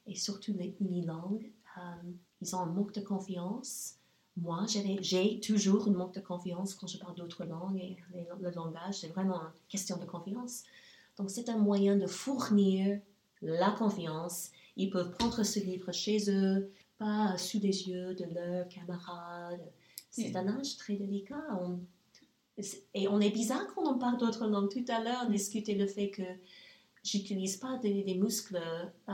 Et 0.06 0.14
surtout 0.14 0.52
les 0.54 0.74
unilangues, 0.80 1.50
euh, 1.78 2.10
ils 2.40 2.56
ont 2.56 2.60
un 2.60 2.66
manque 2.66 2.94
de 2.94 3.00
confiance. 3.00 3.96
Moi, 4.36 4.64
j'ai 5.00 5.40
toujours 5.40 5.88
un 5.88 5.92
manque 5.92 6.14
de 6.14 6.20
confiance 6.20 6.74
quand 6.74 6.86
je 6.86 6.98
parle 6.98 7.14
d'autres 7.14 7.44
langues 7.44 7.76
et 7.76 7.96
le 8.40 8.50
langage, 8.50 9.00
c'est 9.00 9.08
vraiment 9.08 9.40
une 9.42 9.50
question 9.68 9.98
de 9.98 10.04
confiance. 10.04 10.62
Donc, 11.18 11.30
c'est 11.30 11.48
un 11.48 11.58
moyen 11.58 11.96
de 11.96 12.06
fournir 12.06 13.00
la 13.42 13.70
confiance. 13.70 14.50
Ils 14.76 14.90
peuvent 14.90 15.12
prendre 15.12 15.42
ce 15.42 15.58
livre 15.60 15.92
chez 15.92 16.30
eux, 16.30 16.70
pas 16.98 17.36
sous 17.36 17.60
les 17.60 17.88
yeux 17.88 18.14
de 18.14 18.24
leurs 18.34 18.68
camarades. 18.68 19.60
C'est 20.10 20.34
un 20.36 20.48
âge 20.48 20.76
très 20.76 20.94
délicat. 20.94 21.44
et 22.94 23.08
on 23.08 23.20
est 23.20 23.30
bizarre 23.30 23.66
quand 23.74 23.86
on 23.86 23.98
parle 23.98 24.18
d'autres 24.18 24.46
langues. 24.46 24.70
Tout 24.70 24.84
à 24.88 25.02
l'heure, 25.02 25.24
on 25.26 25.30
discutait 25.30 25.74
le 25.74 25.86
fait 25.86 26.10
que 26.10 26.22
j'utilise 27.02 27.56
pas 27.56 27.78
des, 27.78 28.14
muscles 28.14 28.60
euh, 29.08 29.12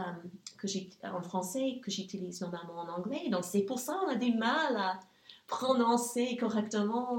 que 0.59 0.67
en 1.07 1.23
français 1.23 1.81
que 1.83 1.91
j'utilise 1.91 2.41
normalement 2.41 2.81
en 2.81 2.89
anglais. 2.89 3.29
Donc, 3.31 3.45
c'est 3.45 3.63
pour 3.63 3.79
ça 3.79 3.99
qu'on 4.01 4.09
a 4.09 4.17
du 4.17 4.33
mal 4.33 4.77
à 4.77 5.01
prononcer 5.47 6.37
correctement 6.37 7.19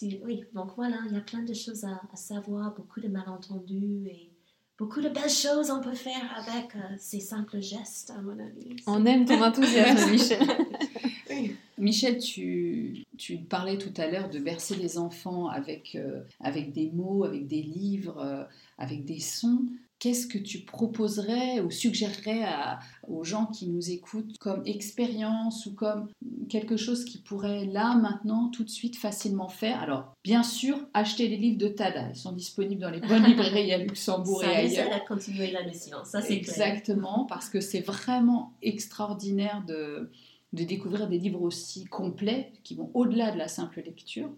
oui, 0.00 0.44
donc 0.54 0.70
voilà, 0.76 0.96
il 1.06 1.14
y 1.14 1.16
a 1.16 1.20
plein 1.20 1.42
de 1.42 1.54
choses 1.54 1.84
à, 1.84 2.00
savoir, 2.14 2.74
beaucoup 2.74 3.00
de 3.00 3.08
malentendus 3.08 4.06
et 4.06 4.30
beaucoup 4.78 5.00
de 5.00 5.08
belles 5.08 5.30
choses 5.30 5.70
on 5.70 5.80
peut 5.80 5.94
faire 5.94 6.34
avec 6.36 6.74
euh, 6.76 6.96
ces 6.98 7.20
simples 7.20 7.60
gestes, 7.60 8.10
à 8.10 8.20
mon 8.22 8.38
avis. 8.38 8.76
On 8.86 9.04
aime 9.06 9.24
ton 9.24 9.42
enthousiasme, 9.42 10.10
Michel. 10.10 10.40
Michel, 11.78 12.18
tu, 12.18 13.04
tu, 13.18 13.38
parlais 13.38 13.78
tout 13.78 13.92
à 13.96 14.06
l'heure 14.06 14.28
de 14.28 14.38
bercer 14.38 14.76
les 14.76 14.98
enfants 14.98 15.48
avec, 15.48 15.94
euh, 15.94 16.22
avec 16.40 16.72
des 16.72 16.90
mots, 16.90 17.24
avec 17.24 17.46
des 17.46 17.62
livres, 17.62 18.18
euh, 18.18 18.44
avec 18.78 19.04
des 19.04 19.20
sons 19.20 19.66
qu'est-ce 20.02 20.26
que 20.26 20.38
tu 20.38 20.62
proposerais 20.62 21.60
ou 21.60 21.70
suggérerais 21.70 22.44
aux 23.06 23.22
gens 23.22 23.46
qui 23.46 23.68
nous 23.68 23.92
écoutent 23.92 24.36
comme 24.40 24.60
expérience 24.66 25.64
ou 25.66 25.74
comme 25.76 26.08
quelque 26.48 26.76
chose 26.76 27.04
qui 27.04 27.18
pourrait 27.18 27.66
là, 27.66 27.94
maintenant, 27.94 28.48
tout 28.48 28.64
de 28.64 28.68
suite, 28.68 28.96
facilement 28.96 29.48
faire? 29.48 29.80
Alors, 29.80 30.12
bien 30.24 30.42
sûr, 30.42 30.76
acheter 30.92 31.28
les 31.28 31.36
livres 31.36 31.58
de 31.58 31.68
Tada. 31.68 32.08
Ils 32.08 32.16
sont 32.16 32.32
disponibles 32.32 32.80
dans 32.80 32.90
les 32.90 32.98
bonnes 32.98 33.22
librairies 33.26 33.72
à 33.72 33.78
Luxembourg 33.78 34.42
et 34.42 34.48
ailleurs. 34.48 34.88
Ça 34.92 35.00
continuer 35.06 35.52
la 35.52 35.62
mission, 35.62 35.98
ça 36.04 36.20
c'est 36.20 36.34
Exactement, 36.34 37.24
parce 37.28 37.48
que 37.48 37.60
c'est 37.60 37.82
vraiment 37.82 38.54
extraordinaire 38.60 39.62
de 39.68 40.10
de 40.52 40.64
découvrir 40.64 41.08
des 41.08 41.18
livres 41.18 41.40
aussi 41.40 41.86
complets 41.86 42.52
qui 42.62 42.74
vont 42.74 42.90
au-delà 42.92 43.30
de 43.30 43.38
la 43.38 43.48
simple 43.48 43.80
lecture, 43.80 44.28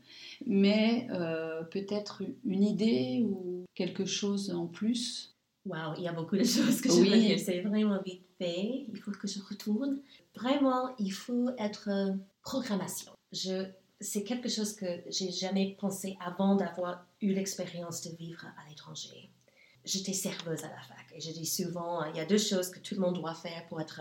mais 0.46 1.08
euh, 1.10 1.64
peut-être 1.64 2.22
une 2.44 2.62
idée 2.62 3.26
ou 3.28 3.64
quelque 3.74 4.04
chose 4.04 4.52
en 4.52 4.66
plus 4.66 5.33
Wow, 5.66 5.94
il 5.96 6.04
y 6.04 6.08
a 6.08 6.12
beaucoup 6.12 6.36
de 6.36 6.44
choses 6.44 6.80
que 6.80 6.90
je 6.90 6.98
veux 6.98 7.18
dire. 7.18 7.38
C'est 7.38 7.60
vraiment 7.60 8.00
vite 8.02 8.26
fait. 8.38 8.86
Il 8.88 8.98
faut 8.98 9.12
que 9.12 9.26
je 9.26 9.40
retourne. 9.40 10.00
Vraiment, 10.34 10.94
il 10.98 11.10
faut 11.10 11.50
être 11.58 11.88
euh, 11.88 12.12
programmation. 12.42 13.12
Je, 13.32 13.66
c'est 14.00 14.24
quelque 14.24 14.48
chose 14.48 14.74
que 14.74 14.86
j'ai 15.08 15.30
jamais 15.30 15.76
pensé 15.80 16.16
avant 16.20 16.54
d'avoir 16.54 17.06
eu 17.20 17.32
l'expérience 17.32 18.02
de 18.02 18.14
vivre 18.16 18.44
à 18.44 18.68
l'étranger. 18.68 19.30
J'étais 19.84 20.12
serveuse 20.12 20.64
à 20.64 20.68
la 20.68 20.80
fac 20.82 21.12
et 21.14 21.20
je 21.20 21.30
dis 21.30 21.46
souvent, 21.46 22.04
il 22.04 22.16
y 22.16 22.20
a 22.20 22.24
deux 22.24 22.38
choses 22.38 22.70
que 22.70 22.78
tout 22.78 22.94
le 22.94 23.00
monde 23.00 23.16
doit 23.16 23.34
faire 23.34 23.66
pour 23.68 23.80
être 23.80 24.00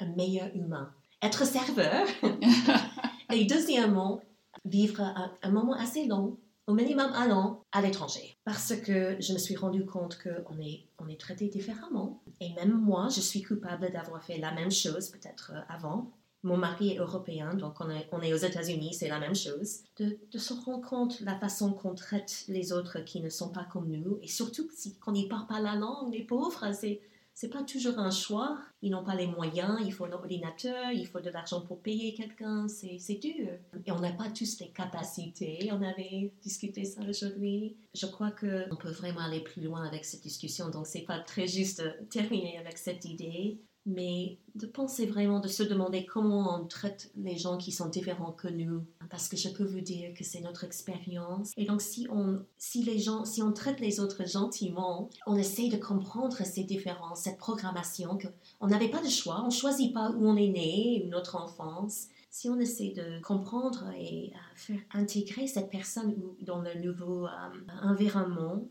un 0.00 0.06
meilleur 0.16 0.54
humain. 0.54 0.92
Être 1.22 1.46
serveur 1.46 2.06
et 3.32 3.46
deuxièmement, 3.46 4.20
vivre 4.66 5.00
un 5.42 5.50
moment 5.50 5.74
assez 5.74 6.06
long 6.06 6.38
au 6.66 6.74
minimum 6.74 7.10
un 7.14 7.30
an 7.30 7.64
à 7.72 7.82
l'étranger. 7.82 8.36
Parce 8.44 8.74
que 8.76 9.16
je 9.20 9.32
me 9.32 9.38
suis 9.38 9.56
rendu 9.56 9.84
compte 9.84 10.18
qu'on 10.22 10.58
est, 10.58 10.86
on 10.98 11.08
est 11.08 11.20
traité 11.20 11.48
différemment. 11.48 12.22
Et 12.40 12.52
même 12.54 12.72
moi, 12.72 13.08
je 13.14 13.20
suis 13.20 13.42
coupable 13.42 13.90
d'avoir 13.92 14.22
fait 14.22 14.38
la 14.38 14.52
même 14.52 14.70
chose 14.70 15.10
peut-être 15.10 15.52
euh, 15.54 15.60
avant. 15.68 16.10
Mon 16.42 16.58
mari 16.58 16.90
est 16.90 16.98
européen, 16.98 17.54
donc 17.54 17.76
on 17.80 17.88
est, 17.88 18.06
on 18.12 18.20
est 18.20 18.34
aux 18.34 18.38
États-Unis, 18.38 18.92
c'est 18.92 19.08
la 19.08 19.18
même 19.18 19.34
chose. 19.34 19.78
De, 19.96 20.18
de, 20.30 20.38
se 20.38 20.52
rendre 20.52 20.86
compte 20.86 21.20
la 21.20 21.38
façon 21.38 21.72
qu'on 21.72 21.94
traite 21.94 22.44
les 22.48 22.70
autres 22.70 23.00
qui 23.00 23.22
ne 23.22 23.30
sont 23.30 23.48
pas 23.48 23.64
comme 23.64 23.88
nous. 23.88 24.18
Et 24.20 24.28
surtout, 24.28 24.68
si, 24.74 24.98
qu'on 24.98 25.12
n'y 25.12 25.26
parle 25.26 25.46
pas 25.46 25.60
la 25.60 25.74
langue, 25.74 26.12
les 26.12 26.22
pauvres, 26.22 26.70
c'est 26.74 27.00
c'est 27.34 27.48
pas 27.48 27.64
toujours 27.64 27.98
un 27.98 28.10
choix. 28.10 28.58
Ils 28.80 28.90
n'ont 28.90 29.04
pas 29.04 29.16
les 29.16 29.26
moyens, 29.26 29.80
il 29.84 29.92
faut 29.92 30.04
un 30.04 30.12
ordinateur, 30.12 30.92
il 30.92 31.06
faut 31.06 31.20
de 31.20 31.30
l'argent 31.30 31.60
pour 31.62 31.80
payer 31.80 32.14
quelqu'un, 32.14 32.68
c'est 32.68 33.20
dur. 33.20 33.48
Et 33.84 33.92
on 33.92 33.98
n'a 33.98 34.12
pas 34.12 34.30
tous 34.30 34.60
les 34.60 34.70
capacités. 34.70 35.68
On 35.72 35.82
avait 35.82 36.32
discuté 36.42 36.84
ça 36.84 37.00
aujourd'hui. 37.08 37.76
Je 37.94 38.06
crois 38.06 38.30
qu'on 38.30 38.76
peut 38.76 38.90
vraiment 38.90 39.20
aller 39.20 39.40
plus 39.40 39.62
loin 39.62 39.84
avec 39.84 40.04
cette 40.04 40.22
discussion, 40.22 40.70
donc 40.70 40.86
c'est 40.86 41.02
pas 41.04 41.18
très 41.18 41.46
juste 41.46 41.82
de 41.82 42.04
terminer 42.08 42.58
avec 42.58 42.78
cette 42.78 43.04
idée 43.04 43.60
mais 43.86 44.38
de 44.54 44.66
penser 44.66 45.06
vraiment, 45.06 45.40
de 45.40 45.48
se 45.48 45.62
demander 45.62 46.06
comment 46.06 46.58
on 46.58 46.66
traite 46.66 47.10
les 47.16 47.36
gens 47.36 47.58
qui 47.58 47.72
sont 47.72 47.88
différents 47.88 48.32
que 48.32 48.48
nous. 48.48 48.84
Parce 49.10 49.28
que 49.28 49.36
je 49.36 49.48
peux 49.48 49.64
vous 49.64 49.80
dire 49.80 50.14
que 50.14 50.24
c'est 50.24 50.40
notre 50.40 50.64
expérience. 50.64 51.52
Et 51.56 51.64
donc, 51.64 51.82
si 51.82 52.06
on, 52.10 52.40
si 52.56 52.82
les 52.82 52.98
gens, 52.98 53.24
si 53.24 53.42
on 53.42 53.52
traite 53.52 53.80
les 53.80 54.00
autres 54.00 54.26
gentiment, 54.26 55.10
on 55.26 55.36
essaie 55.36 55.68
de 55.68 55.76
comprendre 55.76 56.36
ces 56.36 56.64
différences, 56.64 57.22
cette 57.22 57.38
programmation, 57.38 58.18
qu'on 58.18 58.66
n'avait 58.68 58.90
pas 58.90 59.02
de 59.02 59.08
choix, 59.08 59.42
on 59.44 59.50
choisit 59.50 59.92
pas 59.92 60.10
où 60.10 60.26
on 60.26 60.36
est 60.36 60.48
né, 60.48 61.06
notre 61.10 61.36
enfance. 61.36 62.06
Si 62.30 62.48
on 62.48 62.58
essaie 62.58 62.90
de 62.90 63.20
comprendre 63.22 63.90
et 63.96 64.32
euh, 64.34 64.38
faire 64.56 64.80
intégrer 64.92 65.46
cette 65.46 65.70
personne 65.70 66.16
dans 66.40 66.60
le 66.60 66.74
nouveau 66.80 67.26
euh, 67.26 67.28
environnement, 67.82 68.64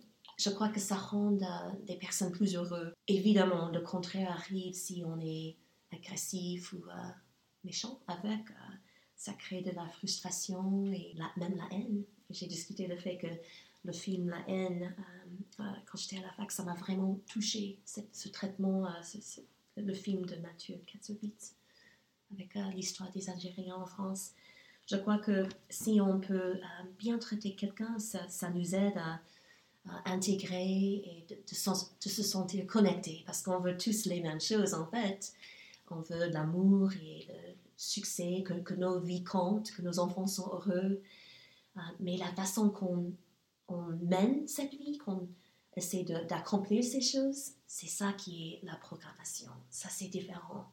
je 0.43 0.49
crois 0.49 0.69
que 0.69 0.79
ça 0.79 0.95
rend 0.95 1.37
euh, 1.41 1.45
des 1.85 1.95
personnes 1.95 2.31
plus 2.31 2.55
heureuses. 2.55 2.93
Évidemment, 3.07 3.69
le 3.69 3.79
contraire 3.79 4.31
arrive 4.31 4.73
si 4.73 5.03
on 5.05 5.19
est 5.21 5.55
agressif 5.93 6.73
ou 6.73 6.83
euh, 6.89 7.09
méchant 7.63 8.01
avec. 8.07 8.49
Euh, 8.49 8.75
ça 9.15 9.33
crée 9.33 9.61
de 9.61 9.71
la 9.71 9.87
frustration 9.87 10.91
et 10.91 11.15
même 11.37 11.55
la 11.55 11.67
haine. 11.71 12.03
J'ai 12.29 12.47
discuté 12.47 12.87
le 12.87 12.97
fait 12.97 13.17
que 13.17 13.27
le 13.85 13.93
film 13.93 14.29
La 14.29 14.43
haine, 14.49 14.93
quand 15.57 15.97
j'étais 15.97 16.17
à 16.17 16.23
la 16.23 16.33
fac, 16.33 16.51
ça 16.51 16.63
m'a 16.63 16.73
vraiment 16.73 17.21
touché, 17.27 17.79
ce 17.85 18.27
traitement, 18.27 18.85
le 19.77 19.93
film 19.93 20.25
de 20.25 20.35
Mathieu 20.37 20.77
Katsovitz 20.87 21.55
avec 22.33 22.53
l'histoire 22.75 23.11
des 23.11 23.29
Algériens 23.29 23.75
en 23.75 23.85
France. 23.85 24.31
Je 24.89 24.97
crois 24.97 25.19
que 25.19 25.47
si 25.69 26.01
on 26.01 26.19
peut 26.19 26.59
bien 26.97 27.17
traiter 27.17 27.55
quelqu'un, 27.55 27.99
ça, 27.99 28.27
ça 28.27 28.49
nous 28.49 28.75
aide 28.75 28.97
à 28.97 29.21
intégrer 30.05 31.01
et 31.05 31.25
de, 31.29 31.55
se 31.55 32.23
sentir 32.23 32.65
connecté 32.67 33.23
parce 33.25 33.41
qu'on 33.41 33.59
veut 33.59 33.77
tous 33.77 34.05
les 34.05 34.21
mêmes 34.21 34.41
choses 34.41 34.73
en 34.73 34.85
fait. 34.87 35.33
On 35.89 35.99
veut 35.99 36.29
l'amour 36.29 36.91
et 36.93 37.27
le 37.27 37.53
succès, 37.77 38.43
que, 38.43 38.73
nos 38.73 38.99
vies 38.99 39.23
comptent, 39.23 39.71
que 39.71 39.81
nos 39.81 39.99
enfants 39.99 40.25
sont 40.25 40.49
heureux. 40.51 41.01
Euh, 41.77 41.79
mais 41.99 42.17
la 42.17 42.31
façon 42.33 42.69
qu'on 42.69 43.13
mène 44.01 44.47
cette 44.47 44.71
vie, 44.71 44.97
qu'on 44.97 45.27
essaie 45.75 46.03
d'accomplir 46.03 46.83
ces 46.83 47.01
choses, 47.01 47.51
c'est 47.67 47.87
ça 47.87 48.13
qui 48.13 48.53
est 48.53 48.65
la 48.65 48.75
programmation. 48.75 49.51
Ça, 49.69 49.89
c'est 49.89 50.07
différent. 50.07 50.65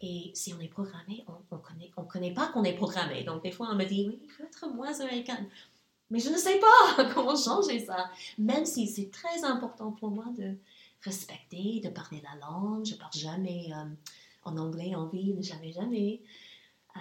Et 0.00 0.30
si 0.34 0.52
on 0.54 0.60
est 0.60 0.68
programmé, 0.68 1.24
on 1.26 1.56
ne 1.56 1.60
connaît, 1.60 1.90
on 1.96 2.04
connaît 2.04 2.34
pas 2.34 2.48
qu'on 2.48 2.64
est 2.64 2.74
programmé. 2.74 3.24
Donc, 3.24 3.42
des 3.42 3.52
fois, 3.52 3.68
on 3.70 3.76
me 3.76 3.84
dit, 3.84 4.06
oui, 4.08 4.20
il 4.22 4.30
faut 4.30 4.44
être 4.44 4.68
moins 4.68 4.98
américain. 5.00 5.46
Mais 6.10 6.18
je 6.18 6.30
ne 6.30 6.36
sais 6.36 6.58
pas 6.58 7.04
comment 7.14 7.36
changer 7.36 7.84
ça. 7.84 8.10
Même 8.38 8.64
si 8.64 8.86
c'est 8.86 9.10
très 9.10 9.44
important 9.44 9.92
pour 9.92 10.10
moi 10.10 10.24
de 10.36 10.56
respecter, 11.02 11.80
de 11.82 11.90
parler 11.90 12.22
la 12.22 12.38
langue. 12.40 12.84
Je 12.84 12.94
ne 12.94 12.98
parle 12.98 13.12
jamais 13.14 13.70
euh, 13.72 13.84
en 14.44 14.56
anglais 14.56 14.94
en 14.94 15.06
ville, 15.06 15.42
jamais, 15.42 15.72
jamais. 15.72 16.20
Euh, 16.96 17.00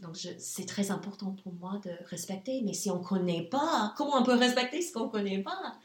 donc 0.00 0.16
c'est 0.38 0.66
très 0.66 0.90
important 0.90 1.34
pour 1.42 1.52
moi 1.54 1.80
de 1.84 1.90
respecter. 2.08 2.62
Mais 2.62 2.74
si 2.74 2.90
on 2.90 2.98
ne 2.98 3.04
connaît 3.04 3.44
pas, 3.44 3.94
comment 3.96 4.18
on 4.18 4.22
peut 4.22 4.36
respecter 4.36 4.82
ce 4.82 4.92
qu'on 4.92 5.06
ne 5.06 5.10
connaît 5.10 5.42
pas? 5.42 5.76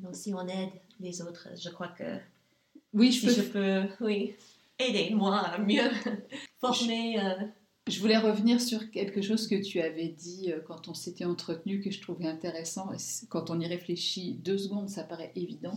Donc 0.00 0.16
si 0.16 0.34
on 0.34 0.46
aide 0.46 0.72
les 1.00 1.22
autres, 1.22 1.48
je 1.56 1.68
crois 1.68 1.88
que 1.88 2.18
oui, 2.94 3.12
je, 3.12 3.26
peux... 3.26 3.32
je 3.32 3.42
peux 3.42 4.04
oui, 4.04 4.34
aider 4.78 5.10
moi 5.14 5.38
à 5.38 5.58
mieux 5.58 5.90
former. 6.60 7.20
Euh, 7.20 7.34
Je 7.88 7.98
voulais 7.98 8.16
revenir 8.16 8.60
sur 8.60 8.92
quelque 8.92 9.22
chose 9.22 9.48
que 9.48 9.56
tu 9.56 9.80
avais 9.80 10.06
dit 10.06 10.52
euh, 10.52 10.60
quand 10.64 10.86
on 10.86 10.94
s'était 10.94 11.24
entretenu, 11.24 11.80
que 11.80 11.90
je 11.90 12.00
trouvais 12.00 12.28
intéressant. 12.28 12.92
Quand 13.28 13.50
on 13.50 13.58
y 13.58 13.66
réfléchit 13.66 14.34
deux 14.44 14.56
secondes, 14.56 14.88
ça 14.88 15.02
paraît 15.02 15.32
évident. 15.34 15.76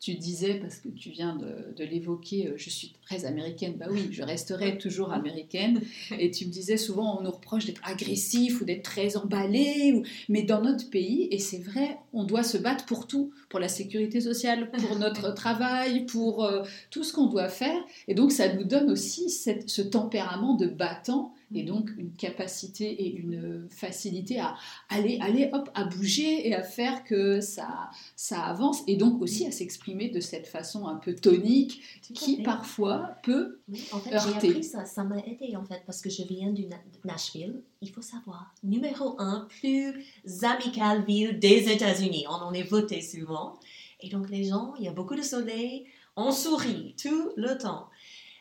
Tu 0.00 0.14
disais, 0.14 0.54
parce 0.54 0.78
que 0.78 0.88
tu 0.88 1.10
viens 1.10 1.36
de, 1.36 1.84
l'évoquer, 1.84 2.48
euh, 2.48 2.54
je 2.56 2.70
suis 2.70 2.94
très 3.06 3.24
américaine. 3.24 3.74
Bah 3.78 3.86
oui, 3.88 4.08
je 4.10 4.24
resterai 4.24 4.78
toujours 4.78 5.12
américaine. 5.12 5.80
Et 6.18 6.32
tu 6.32 6.44
me 6.44 6.50
disais 6.50 6.76
souvent, 6.76 7.20
on 7.20 7.22
nous 7.22 7.30
reproche 7.30 7.66
d'être 7.66 7.82
agressif 7.84 8.60
ou 8.60 8.64
d'être 8.64 8.82
très 8.82 9.16
emballé. 9.16 10.02
Mais 10.28 10.42
dans 10.42 10.60
notre 10.60 10.90
pays, 10.90 11.28
et 11.30 11.38
c'est 11.38 11.62
vrai, 11.62 11.98
on 12.12 12.24
doit 12.24 12.42
se 12.42 12.58
battre 12.58 12.84
pour 12.84 13.06
tout, 13.06 13.30
pour 13.48 13.60
la 13.60 13.68
sécurité 13.68 14.20
sociale, 14.20 14.72
pour 14.72 14.98
notre 14.98 15.32
travail, 15.34 16.04
pour 16.06 16.44
euh, 16.44 16.64
tout 16.90 17.04
ce 17.04 17.12
qu'on 17.12 17.26
doit 17.26 17.48
faire. 17.48 17.80
Et 18.08 18.14
donc, 18.14 18.32
ça 18.32 18.52
nous 18.52 18.64
donne 18.64 18.90
aussi 18.90 19.30
cette, 19.30 19.70
ce 19.70 19.82
tempérament 19.82 20.54
de 20.54 20.66
battant 20.66 21.32
et 21.54 21.62
donc 21.62 21.90
une 21.96 22.12
capacité 22.12 22.84
et 22.90 23.14
une 23.14 23.68
facilité 23.70 24.40
à 24.40 24.56
aller, 24.88 25.18
aller 25.20 25.50
hop, 25.52 25.70
à 25.74 25.84
bouger 25.84 26.48
et 26.48 26.54
à 26.54 26.62
faire 26.62 27.04
que 27.04 27.40
ça, 27.40 27.90
ça 28.16 28.42
avance 28.42 28.82
et 28.86 28.96
donc 28.96 29.20
aussi 29.22 29.46
à 29.46 29.52
s'exprimer 29.52 30.08
de 30.08 30.20
cette 30.20 30.46
façon 30.46 30.86
un 30.86 30.96
peu 30.96 31.14
tonique 31.14 31.82
qui 32.14 32.42
parfois 32.42 33.16
peut 33.22 33.60
oui, 33.68 33.88
en 33.92 33.98
fait, 33.98 34.10
J'ai 34.10 34.16
appris 34.16 34.64
ça, 34.64 34.84
ça 34.84 35.04
m'a 35.04 35.18
aidé 35.18 35.56
en 35.56 35.64
fait 35.64 35.82
parce 35.86 36.00
que 36.00 36.10
je 36.10 36.22
viens 36.22 36.52
du 36.52 36.66
Nashville. 37.04 37.62
Il 37.80 37.90
faut 37.90 38.02
savoir, 38.02 38.54
numéro 38.62 39.16
un, 39.18 39.46
plus 39.60 39.94
amicale 40.42 41.04
ville 41.04 41.38
des 41.38 41.70
États-Unis. 41.70 42.26
On 42.28 42.34
en 42.34 42.52
est 42.52 42.62
voté 42.62 43.00
souvent. 43.00 43.58
Et 44.00 44.08
donc 44.08 44.28
les 44.28 44.44
gens, 44.44 44.74
il 44.78 44.84
y 44.84 44.88
a 44.88 44.92
beaucoup 44.92 45.14
de 45.14 45.22
soleil, 45.22 45.86
on 46.16 46.30
sourit 46.30 46.94
tout 47.00 47.32
le 47.36 47.56
temps. 47.56 47.88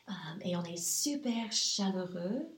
Euh, 0.10 0.12
et 0.44 0.58
on 0.58 0.64
est 0.64 0.78
super 0.78 1.52
chaleureux. 1.52 2.50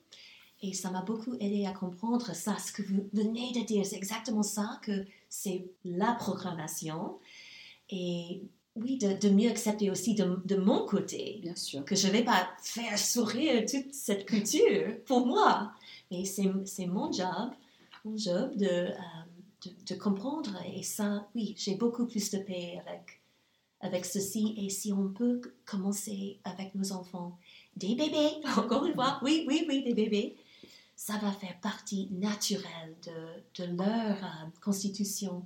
Et 0.66 0.74
ça 0.74 0.90
m'a 0.90 1.02
beaucoup 1.02 1.36
aidé 1.40 1.66
à 1.68 1.72
comprendre 1.72 2.34
ça, 2.34 2.58
ce 2.58 2.72
que 2.72 2.82
vous 2.82 3.08
venez 3.14 3.52
de 3.52 3.64
dire. 3.64 3.86
C'est 3.86 3.98
exactement 3.98 4.42
ça, 4.42 4.80
que 4.82 5.06
c'est 5.30 5.68
la 5.84 6.14
programmation. 6.14 7.20
Et 7.92 8.42
oui, 8.76 8.98
de, 8.98 9.30
mieux 9.30 9.52
accepter 9.52 9.92
aussi 9.92 10.16
de, 10.16 10.56
mon 10.56 10.86
côté. 10.88 11.38
Bien 11.44 11.56
sûr. 11.56 11.86
Que 11.86 11.96
je 11.96 12.08
ne 12.08 12.14
vais 12.14 12.24
pas 12.24 12.50
faire 12.64 12.98
sourire 12.98 13.64
toute 13.70 13.94
cette 13.94 14.26
culture 14.26 14.98
pour 15.06 15.28
moi. 15.28 15.72
Mais 16.10 16.26
c'est 16.26 16.88
mon 16.88 17.12
job, 17.12 17.52
mon 18.04 18.18
job 18.18 18.56
de, 18.56 18.66
euh, 18.66 18.92
de, 19.66 19.94
de, 19.94 19.96
comprendre. 20.00 20.52
Et 20.76 20.82
ça, 20.82 21.28
oui, 21.36 21.54
j'ai 21.58 21.76
beaucoup 21.76 22.08
plus 22.08 22.32
de 22.32 22.40
paix 22.40 22.82
avec, 22.88 23.22
avec 23.82 24.04
ceci. 24.04 24.56
Et 24.58 24.72
si 24.72 24.92
on 24.92 25.10
peut 25.10 25.42
commencer 25.64 26.40
avec 26.44 26.74
nos 26.74 26.92
enfants, 26.92 27.38
des 27.78 27.94
bébés, 27.94 28.42
encore 28.58 28.86
une 28.86 28.96
fois, 28.96 29.20
oui, 29.22 29.46
oui, 29.48 29.64
oui, 29.70 29.84
des 29.84 29.94
bébés, 29.94 30.36
ça 31.06 31.20
va 31.22 31.32
faire 31.32 31.56
partie 31.62 32.10
naturelle 32.14 32.96
de, 33.06 33.64
de 33.64 33.78
leur 33.78 34.16
euh, 34.24 34.48
constitution. 34.60 35.46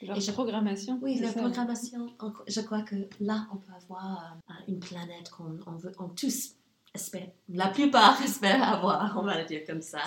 Leur 0.00 0.16
Et 0.16 0.32
programmation. 0.32 0.98
Oui, 1.02 1.20
leur 1.20 1.34
programmation. 1.34 2.06
Je 2.46 2.60
crois 2.62 2.80
que 2.82 2.96
là, 3.20 3.46
on 3.52 3.58
peut 3.58 3.72
avoir 3.82 4.38
euh, 4.48 4.52
une 4.66 4.80
planète 4.80 5.28
qu'on 5.28 5.58
on 5.66 5.72
veut, 5.72 5.92
on 5.98 6.08
tous 6.08 6.52
espère, 6.94 7.28
la 7.50 7.68
plupart 7.68 8.22
espèrent 8.24 8.62
avoir, 8.62 9.14
on 9.18 9.26
va 9.26 9.38
le 9.42 9.44
dire 9.44 9.60
comme 9.66 9.82
ça. 9.82 9.98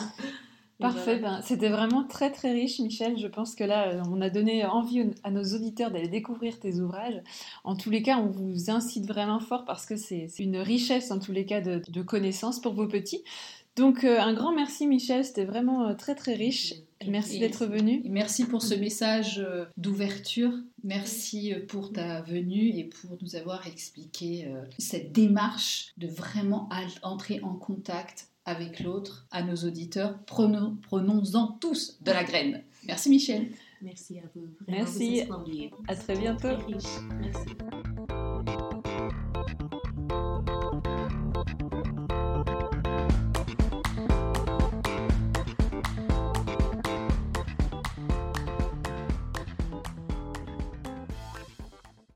Parfait, 0.80 1.18
ben, 1.18 1.42
c'était 1.42 1.70
vraiment 1.70 2.04
très 2.04 2.32
très 2.32 2.52
riche 2.52 2.80
Michel. 2.80 3.18
Je 3.18 3.28
pense 3.28 3.56
que 3.56 3.64
là, 3.64 3.90
euh, 3.90 4.02
on 4.10 4.22
a 4.22 4.30
donné 4.30 4.66
envie 4.66 5.12
à 5.24 5.30
nos 5.30 5.44
auditeurs 5.44 5.92
d'aller 5.92 6.08
découvrir 6.08 6.60
tes 6.60 6.80
ouvrages. 6.80 7.22
En 7.64 7.76
tous 7.76 7.90
les 7.92 8.02
cas, 8.02 8.18
on 8.18 8.28
vous 8.28 8.72
incite 8.72 9.08
vraiment 9.08 9.40
fort 9.40 9.66
parce 9.66 9.86
que 9.86 9.96
c'est 9.96 10.28
une 10.40 10.58
richesse 10.58 11.12
en 11.12 11.20
tous 11.20 11.32
les 11.32 11.46
cas 11.46 11.62
de, 11.62 11.82
de 11.88 12.02
connaissances 12.02 12.60
pour 12.60 12.74
vos 12.74 12.88
petits. 12.88 13.24
Donc 13.78 14.04
euh, 14.04 14.20
un 14.20 14.34
grand 14.34 14.54
merci 14.54 14.88
Michel, 14.88 15.24
c'était 15.24 15.46
vraiment 15.46 15.88
euh, 15.88 15.94
très 15.94 16.16
très 16.16 16.34
riche. 16.34 16.74
Merci 17.08 17.38
d'être 17.38 17.68
venu. 17.68 18.02
Merci 18.06 18.46
pour 18.46 18.64
ce 18.64 18.74
message 18.74 19.38
euh, 19.38 19.66
d'ouverture. 19.78 20.52
Merci 20.84 21.54
pour 21.68 21.94
ta 21.94 22.22
venue 22.22 22.70
et 22.70 22.86
pour 22.86 23.18
nous 23.22 23.36
avoir 23.36 23.68
expliqué 23.68 24.52
cette 24.80 25.12
démarche 25.12 25.94
de 25.98 26.08
vraiment 26.08 26.70
entrer 27.04 27.40
en 27.44 27.54
contact 27.54 28.30
avec 28.46 28.80
l'autre, 28.80 29.28
à 29.30 29.44
nos 29.44 29.56
auditeurs. 29.56 30.18
Prenons-en 30.26 31.48
tous 31.60 32.00
de 32.02 32.12
la 32.12 32.24
graine. 32.24 32.64
Merci 32.88 33.10
Michel. 33.10 33.50
Merci 33.82 34.20
à 34.20 34.24
vous. 34.34 34.48
Merci. 34.68 35.24
À 35.88 35.96
très 35.96 36.18
bientôt. 36.18 36.48
Merci. 37.20 37.56